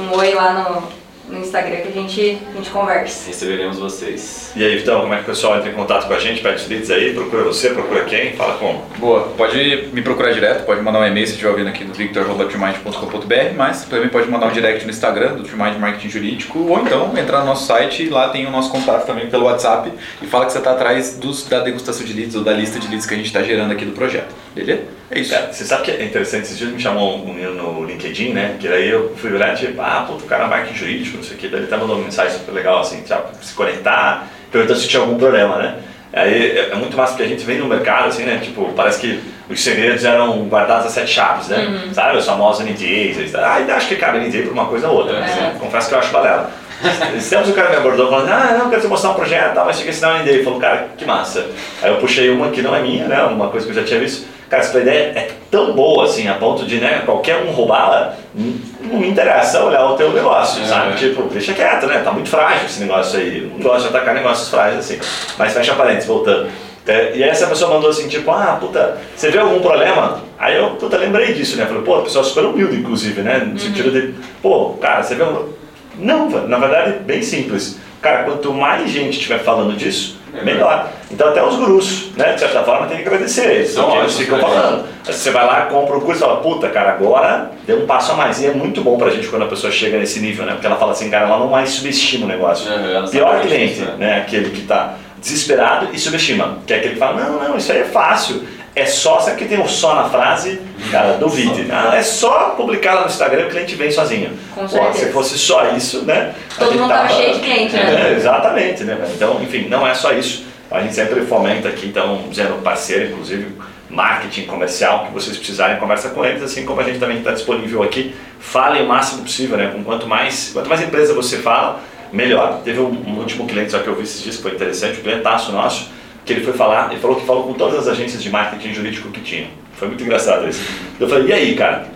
um 0.00 0.18
oi 0.18 0.34
lá 0.34 0.52
no, 0.52 1.01
no 1.28 1.38
Instagram 1.38 1.76
que 1.78 1.88
a 1.88 2.02
gente, 2.02 2.38
a 2.52 2.56
gente 2.56 2.70
conversa. 2.70 3.28
Receberemos 3.28 3.78
vocês. 3.78 4.52
E 4.56 4.64
aí, 4.64 4.76
Vitão, 4.76 5.00
como 5.00 5.14
é 5.14 5.16
que 5.18 5.22
o 5.22 5.26
pessoal 5.26 5.56
entra 5.56 5.70
em 5.70 5.74
contato 5.74 6.06
com 6.06 6.14
a 6.14 6.18
gente? 6.18 6.42
Pede 6.42 6.56
os 6.56 6.68
leads 6.68 6.90
aí, 6.90 7.14
procura 7.14 7.44
você, 7.44 7.70
procura 7.70 8.04
quem? 8.04 8.32
Fala 8.34 8.58
como? 8.58 8.84
Boa, 8.98 9.28
pode 9.36 9.88
me 9.92 10.02
procurar 10.02 10.32
direto, 10.32 10.64
pode 10.64 10.80
mandar 10.82 11.00
um 11.00 11.06
e-mail 11.06 11.26
se 11.26 11.32
estiver 11.32 11.50
ouvindo 11.50 11.68
aqui 11.68 11.84
no 11.84 11.94
victor.trimind.com.br, 11.94 13.56
mas 13.56 13.84
também 13.84 14.08
pode 14.08 14.28
mandar 14.28 14.46
um 14.48 14.52
direct 14.52 14.84
no 14.84 14.90
Instagram 14.90 15.34
do 15.34 15.44
Trimind 15.44 15.78
Marketing 15.78 16.08
Jurídico, 16.08 16.58
ou 16.58 16.80
então 16.80 17.16
entrar 17.16 17.40
no 17.40 17.46
nosso 17.46 17.66
site 17.66 18.04
e 18.04 18.08
lá 18.08 18.28
tem 18.28 18.46
o 18.46 18.50
nosso 18.50 18.70
contato 18.70 19.06
também 19.06 19.28
pelo 19.28 19.44
WhatsApp 19.44 19.92
e 20.20 20.26
fala 20.26 20.46
que 20.46 20.52
você 20.52 20.58
está 20.58 20.72
atrás 20.72 21.16
dos, 21.16 21.46
da 21.46 21.60
degustação 21.60 22.04
de 22.04 22.12
leads 22.12 22.34
ou 22.34 22.42
da 22.42 22.52
lista 22.52 22.78
de 22.78 22.88
leads 22.88 23.06
que 23.06 23.14
a 23.14 23.16
gente 23.16 23.26
está 23.26 23.42
gerando 23.42 23.72
aqui 23.72 23.84
do 23.84 23.92
projeto. 23.92 24.34
Beleza? 24.54 24.82
É 25.10 25.18
isso. 25.18 25.34
É, 25.34 25.52
você 25.52 25.64
sabe 25.64 25.82
que 25.82 25.90
é 25.90 26.04
interessante, 26.04 26.44
esses 26.44 26.58
dias 26.58 26.70
me 26.70 26.80
chamou 26.80 27.16
um 27.16 27.32
menino 27.32 27.54
no 27.54 27.84
LinkedIn, 27.84 28.32
né? 28.32 28.56
Que 28.58 28.68
daí 28.68 28.88
eu 28.88 29.14
fui 29.16 29.32
olhar 29.32 29.54
e 29.54 29.56
tipo, 29.56 29.80
ah, 29.80 30.04
pô, 30.06 30.14
o 30.14 30.22
cara 30.22 30.44
é 30.44 30.48
marketing 30.48 30.78
jurídico, 30.78 31.16
não 31.16 31.24
sei 31.24 31.36
o 31.36 31.38
que, 31.38 31.48
daí 31.48 31.60
ele 31.60 31.66
tá 31.66 31.76
mandando 31.76 31.98
uma 31.98 32.04
mensagem 32.04 32.38
super 32.38 32.52
legal, 32.52 32.80
assim, 32.80 33.04
sabe, 33.06 33.24
se 33.42 33.54
conectar, 33.54 34.26
perguntando 34.50 34.78
se 34.78 34.88
tinha 34.88 35.02
algum 35.02 35.18
problema, 35.18 35.56
né? 35.56 35.78
Aí 36.12 36.58
é, 36.58 36.70
é 36.70 36.74
muito 36.74 36.96
massa 36.96 37.12
porque 37.12 37.24
a 37.24 37.28
gente 37.28 37.44
vem 37.44 37.58
no 37.58 37.66
mercado, 37.66 38.08
assim, 38.08 38.24
né? 38.24 38.38
Tipo, 38.42 38.70
parece 38.74 39.00
que 39.00 39.20
os 39.48 39.62
segredos 39.62 40.04
eram 40.04 40.46
guardados 40.46 40.86
a 40.86 40.90
sete 40.90 41.10
chaves, 41.10 41.48
né? 41.48 41.58
Uhum. 41.58 41.94
Sabe? 41.94 42.18
Os 42.18 42.26
famosos 42.26 42.64
NDAs. 42.64 43.34
Ah, 43.34 43.54
ainda 43.54 43.74
acho 43.74 43.88
que 43.88 43.96
cabe 43.96 44.18
NDA 44.18 44.42
por 44.42 44.52
uma 44.52 44.66
coisa 44.66 44.88
ou 44.88 44.98
outra. 44.98 45.16
É. 45.16 45.20
Né? 45.20 45.56
Confesso 45.58 45.88
que 45.88 45.94
eu 45.94 45.98
acho 45.98 46.12
balela. 46.12 46.50
Temos 47.28 47.48
o 47.48 47.52
cara 47.52 47.70
me 47.70 47.76
abordou 47.76 48.10
falando, 48.10 48.28
ah, 48.28 48.56
não, 48.58 48.70
quero 48.70 48.82
te 48.82 48.88
mostrar 48.88 49.10
um 49.10 49.14
projeto, 49.14 49.54
tá, 49.54 49.64
mas 49.64 49.80
que 49.80 49.88
assinar 49.88 50.16
um 50.16 50.22
NDA. 50.22 50.42
Falou, 50.44 50.60
cara, 50.60 50.88
que 50.96 51.04
massa. 51.04 51.46
Aí 51.80 51.90
eu 51.90 51.98
puxei 51.98 52.30
uma 52.30 52.50
que 52.50 52.62
não 52.62 52.74
é 52.74 52.82
minha, 52.82 53.06
né? 53.06 53.22
Uma 53.24 53.48
coisa 53.48 53.66
que 53.66 53.72
eu 53.72 53.76
já 53.76 53.84
tinha 53.84 54.00
visto. 54.00 54.26
Cara, 54.50 54.62
essa 54.62 54.78
ideia 54.78 55.12
é 55.16 55.30
tão 55.50 55.72
boa, 55.72 56.04
assim, 56.04 56.28
a 56.28 56.34
ponto 56.34 56.66
de, 56.66 56.78
né, 56.78 57.02
qualquer 57.06 57.38
um 57.38 57.52
roubá-la, 57.52 58.14
não 58.34 58.98
me 58.98 59.08
interessa 59.08 59.64
olhar 59.64 59.82
o 59.86 59.96
teu 59.96 60.12
negócio, 60.12 60.62
é, 60.62 60.66
sabe? 60.66 60.94
Tipo, 60.96 61.22
deixa 61.22 61.54
quieto, 61.54 61.86
né? 61.86 62.02
Tá 62.04 62.12
muito 62.12 62.28
frágil 62.28 62.66
esse 62.66 62.80
negócio 62.80 63.18
aí. 63.18 63.50
Não 63.50 63.60
gosto 63.60 63.88
de 63.88 63.96
atacar 63.96 64.14
negócios 64.14 64.50
frágeis 64.50 64.80
assim. 64.80 65.00
Mas 65.38 65.54
fecha 65.54 65.74
parênteses, 65.74 66.06
voltando. 66.06 66.50
É, 66.86 67.16
e 67.16 67.22
aí 67.22 67.30
essa 67.30 67.46
pessoa 67.46 67.72
mandou 67.72 67.88
assim, 67.88 68.08
tipo, 68.08 68.30
ah, 68.30 68.58
puta, 68.60 68.98
você 69.16 69.30
vê 69.30 69.38
algum 69.38 69.60
problema? 69.60 70.20
Aí 70.38 70.56
eu, 70.56 70.70
puta, 70.70 70.98
lembrei 70.98 71.32
disso, 71.32 71.56
né? 71.56 71.64
Falei, 71.64 71.82
pô, 71.82 71.94
a 71.94 72.02
pessoa 72.02 72.24
super 72.24 72.44
humilde, 72.44 72.76
inclusive, 72.76 73.22
né? 73.22 73.38
No 73.38 73.52
uhum. 73.52 73.58
sentido 73.58 73.90
de, 73.90 74.14
pô, 74.42 74.70
cara, 74.80 75.02
você 75.02 75.14
vê 75.14 75.22
um... 75.22 75.61
Não, 75.98 76.28
na 76.28 76.58
verdade, 76.58 76.98
bem 77.00 77.22
simples. 77.22 77.78
Cara, 78.00 78.24
quanto 78.24 78.52
mais 78.52 78.90
gente 78.90 79.12
estiver 79.12 79.38
falando 79.38 79.76
disso, 79.76 80.18
é. 80.34 80.42
melhor. 80.42 80.90
Então 81.10 81.28
até 81.28 81.44
os 81.44 81.54
gurus, 81.54 82.10
né, 82.16 82.32
de 82.32 82.40
certa 82.40 82.62
forma, 82.64 82.86
tem 82.86 82.96
que 82.96 83.04
agradecer 83.06 83.48
eles. 83.48 83.72
Então, 83.72 84.00
eles 84.00 84.16
ficam 84.16 84.40
falando. 84.40 84.86
Você 85.04 85.30
vai 85.30 85.46
lá, 85.46 85.62
compra 85.66 85.96
um 85.96 86.00
curso 86.00 86.22
e 86.22 86.26
fala, 86.26 86.40
puta, 86.40 86.68
cara, 86.68 86.92
agora 86.92 87.52
deu 87.66 87.82
um 87.82 87.86
passo 87.86 88.12
a 88.12 88.16
mais. 88.16 88.40
E 88.40 88.46
é 88.46 88.52
muito 88.52 88.80
bom 88.80 88.98
pra 88.98 89.10
gente 89.10 89.28
quando 89.28 89.42
a 89.42 89.48
pessoa 89.48 89.72
chega 89.72 89.98
nesse 89.98 90.18
nível, 90.20 90.44
né? 90.44 90.52
Porque 90.52 90.66
ela 90.66 90.76
fala 90.76 90.92
assim, 90.92 91.10
cara, 91.10 91.26
ela 91.26 91.38
não 91.38 91.48
mais 91.48 91.70
subestima 91.70 92.24
o 92.24 92.28
negócio. 92.28 92.68
Uhum, 92.70 93.08
Pior 93.08 93.40
cliente, 93.40 93.80
né? 93.80 93.94
né? 93.98 94.18
Aquele 94.18 94.50
que 94.50 94.62
tá 94.62 94.96
desesperado 95.20 95.88
e 95.92 95.98
subestima. 95.98 96.58
Que 96.66 96.74
é 96.74 96.76
aquele 96.78 96.94
que 96.94 96.98
fala, 96.98 97.22
não, 97.22 97.38
não, 97.38 97.56
isso 97.56 97.70
aí 97.70 97.78
é 97.78 97.84
fácil. 97.84 98.42
É 98.74 98.86
só, 98.86 99.20
sabe 99.20 99.36
que 99.36 99.44
tem 99.44 99.60
um 99.60 99.68
só 99.68 99.94
na 99.94 100.08
frase? 100.08 100.58
Cara, 100.90 101.18
duvide. 101.18 101.66
Ah, 101.70 101.94
é 101.94 102.02
só 102.02 102.50
publicar 102.50 102.94
lá 102.94 103.00
no 103.02 103.08
Instagram 103.08 103.42
e 103.42 103.44
o 103.44 103.50
cliente 103.50 103.74
vem 103.74 103.90
sozinho. 103.90 104.30
Com 104.54 104.66
Pô, 104.66 104.92
se 104.94 105.06
fosse 105.12 105.38
só 105.38 105.76
isso, 105.76 106.02
né? 106.04 106.34
Todo 106.58 106.72
mundo 106.72 106.88
tava 106.88 107.08
cheio 107.10 107.34
de 107.34 107.40
cliente, 107.40 107.74
né? 107.74 108.12
É, 108.12 108.14
exatamente, 108.14 108.84
né? 108.84 108.98
Então, 109.14 109.42
enfim, 109.42 109.68
não 109.68 109.86
é 109.86 109.92
só 109.92 110.12
isso. 110.12 110.46
A 110.70 110.80
gente 110.80 110.94
sempre 110.94 111.20
fomenta 111.26 111.68
aqui, 111.68 111.86
então, 111.86 112.24
dizendo 112.30 112.62
parceiro, 112.62 113.10
inclusive, 113.10 113.54
marketing 113.90 114.46
comercial, 114.46 115.04
que 115.04 115.12
vocês 115.12 115.36
precisarem, 115.36 115.76
conversa 115.76 116.08
com 116.08 116.24
eles, 116.24 116.42
assim 116.42 116.64
como 116.64 116.80
a 116.80 116.84
gente 116.84 116.98
também 116.98 117.18
está 117.18 117.32
disponível 117.32 117.82
aqui. 117.82 118.14
Falem 118.40 118.82
o 118.82 118.88
máximo 118.88 119.22
possível, 119.22 119.58
né? 119.58 119.70
Com 119.70 119.84
quanto 119.84 120.06
mais, 120.06 120.50
quanto 120.50 120.70
mais 120.70 120.80
empresa 120.80 121.12
você 121.12 121.36
fala, 121.36 121.80
melhor. 122.10 122.62
Teve 122.64 122.80
um, 122.80 122.88
um 123.06 123.18
último 123.18 123.46
cliente 123.46 123.70
só 123.70 123.80
que 123.80 123.88
eu 123.88 123.94
vi 123.94 124.04
esses 124.04 124.22
dias 124.22 124.36
que 124.36 124.42
foi 124.42 124.52
interessante, 124.52 124.98
um 124.98 125.02
clientaço 125.02 125.52
nosso, 125.52 125.90
que 126.34 126.40
ele 126.40 126.44
foi 126.44 126.54
falar, 126.54 126.90
ele 126.90 127.00
falou 127.00 127.16
que 127.16 127.26
falou 127.26 127.44
com 127.44 127.52
todas 127.54 127.80
as 127.80 127.88
agências 127.88 128.22
de 128.22 128.30
marketing 128.30 128.72
jurídico 128.72 129.10
que 129.10 129.20
tinham. 129.20 129.48
Foi 129.74 129.88
muito 129.88 130.02
engraçado 130.02 130.48
isso. 130.48 130.64
Eu 130.98 131.08
falei, 131.08 131.26
e 131.28 131.32
aí, 131.32 131.54
cara? 131.54 131.86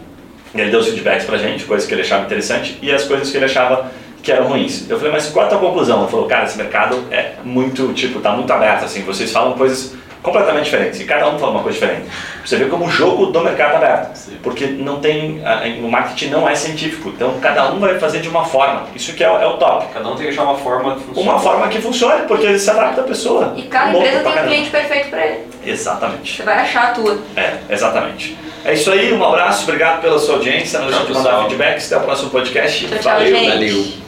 E 0.55 0.61
ele 0.61 0.71
deu 0.71 0.81
os 0.81 0.87
feedbacks 0.87 1.25
pra 1.25 1.39
gente, 1.39 1.65
coisas 1.65 1.87
que 1.87 1.95
ele 1.95 2.03
achava 2.03 2.25
interessante 2.25 2.79
e 2.83 2.91
as 2.91 3.05
coisas 3.05 3.31
que 3.31 3.37
ele 3.37 3.45
achava 3.45 3.91
que 4.23 4.33
eram 4.33 4.49
ruins. 4.49 4.89
Eu 4.91 4.97
falei, 4.99 5.13
mas 5.13 5.29
qual 5.29 5.45
é 5.45 5.47
a 5.47 5.51
tua 5.51 5.61
conclusão? 5.61 6.03
Ele 6.03 6.11
falou, 6.11 6.27
cara, 6.27 6.45
esse 6.45 6.57
mercado 6.59 7.05
é 7.11 7.35
muito, 7.45 7.93
tipo, 7.93 8.21
tá 8.21 8.33
muito 8.33 8.53
aberto, 8.53 8.85
assim, 8.85 9.03
vocês 9.03 9.31
falam 9.31 9.53
coisas 9.55 9.95
completamente 10.27 10.65
diferentes. 10.65 11.01
E 11.01 11.05
cada 11.05 11.29
um 11.29 11.39
fala 11.39 11.53
uma 11.53 11.63
coisa 11.63 11.79
diferente. 11.79 12.09
Você 12.45 12.57
vê 12.57 12.65
como 12.65 12.87
o 12.87 12.91
jogo 12.91 13.27
do 13.27 13.41
mercado 13.41 13.75
é 13.75 13.77
aberto. 13.77 14.17
Sim. 14.17 14.39
Porque 14.43 14.67
não 14.67 15.01
tem. 15.01 15.41
O 15.83 15.89
marketing 15.89 16.31
não 16.31 16.49
é 16.49 16.55
científico. 16.57 17.11
Então 17.11 17.39
cada 17.41 17.71
um 17.71 17.79
vai 17.79 17.97
fazer 17.99 18.21
de 18.21 18.29
uma 18.29 18.45
forma. 18.45 18.87
Isso 18.95 19.15
que 19.15 19.23
é, 19.23 19.27
é 19.27 19.47
o 19.47 19.57
top. 19.57 19.87
Cada 19.95 20.09
um 20.09 20.17
tem 20.17 20.27
que 20.27 20.33
achar 20.33 20.43
uma 20.43 20.59
forma 20.59 20.97
que 20.97 21.05
funcione. 21.05 21.29
Uma 21.29 21.39
forma 21.39 21.69
que 21.69 21.81
funcione, 21.81 22.27
porque 22.27 22.45
ele 22.45 22.59
se 22.59 22.69
adapta 22.69 23.03
à 23.03 23.05
pessoa. 23.05 23.55
E 23.57 23.63
cada 23.63 23.97
empresa 23.97 24.21
tem 24.21 24.33
um 24.33 24.47
cliente 24.47 24.71
perfeito 24.71 25.11
para 25.11 25.27
ele. 25.27 25.45
Exatamente. 25.65 26.37
Você 26.37 26.43
vai 26.43 26.59
achar 26.59 26.89
a 26.89 26.91
tua. 26.91 27.19
É, 27.37 27.55
exatamente. 27.71 28.37
É 28.65 28.75
isso 28.75 28.91
aí, 28.91 29.13
um 29.13 29.25
abraço, 29.25 29.63
obrigado 29.63 30.01
pela 30.01 30.19
sua 30.19 30.35
audiência. 30.35 30.81
Não 30.81 30.89
deixe 30.89 31.07
de 31.07 31.13
mandar 31.13 31.43
feedbacks. 31.43 31.93
Até 31.93 32.03
o 32.03 32.05
próximo 32.05 32.31
podcast. 32.31 32.85
Tchau, 32.89 32.99
tchau, 32.99 33.13
Valeu. 33.13 33.49
Valeu. 33.49 34.06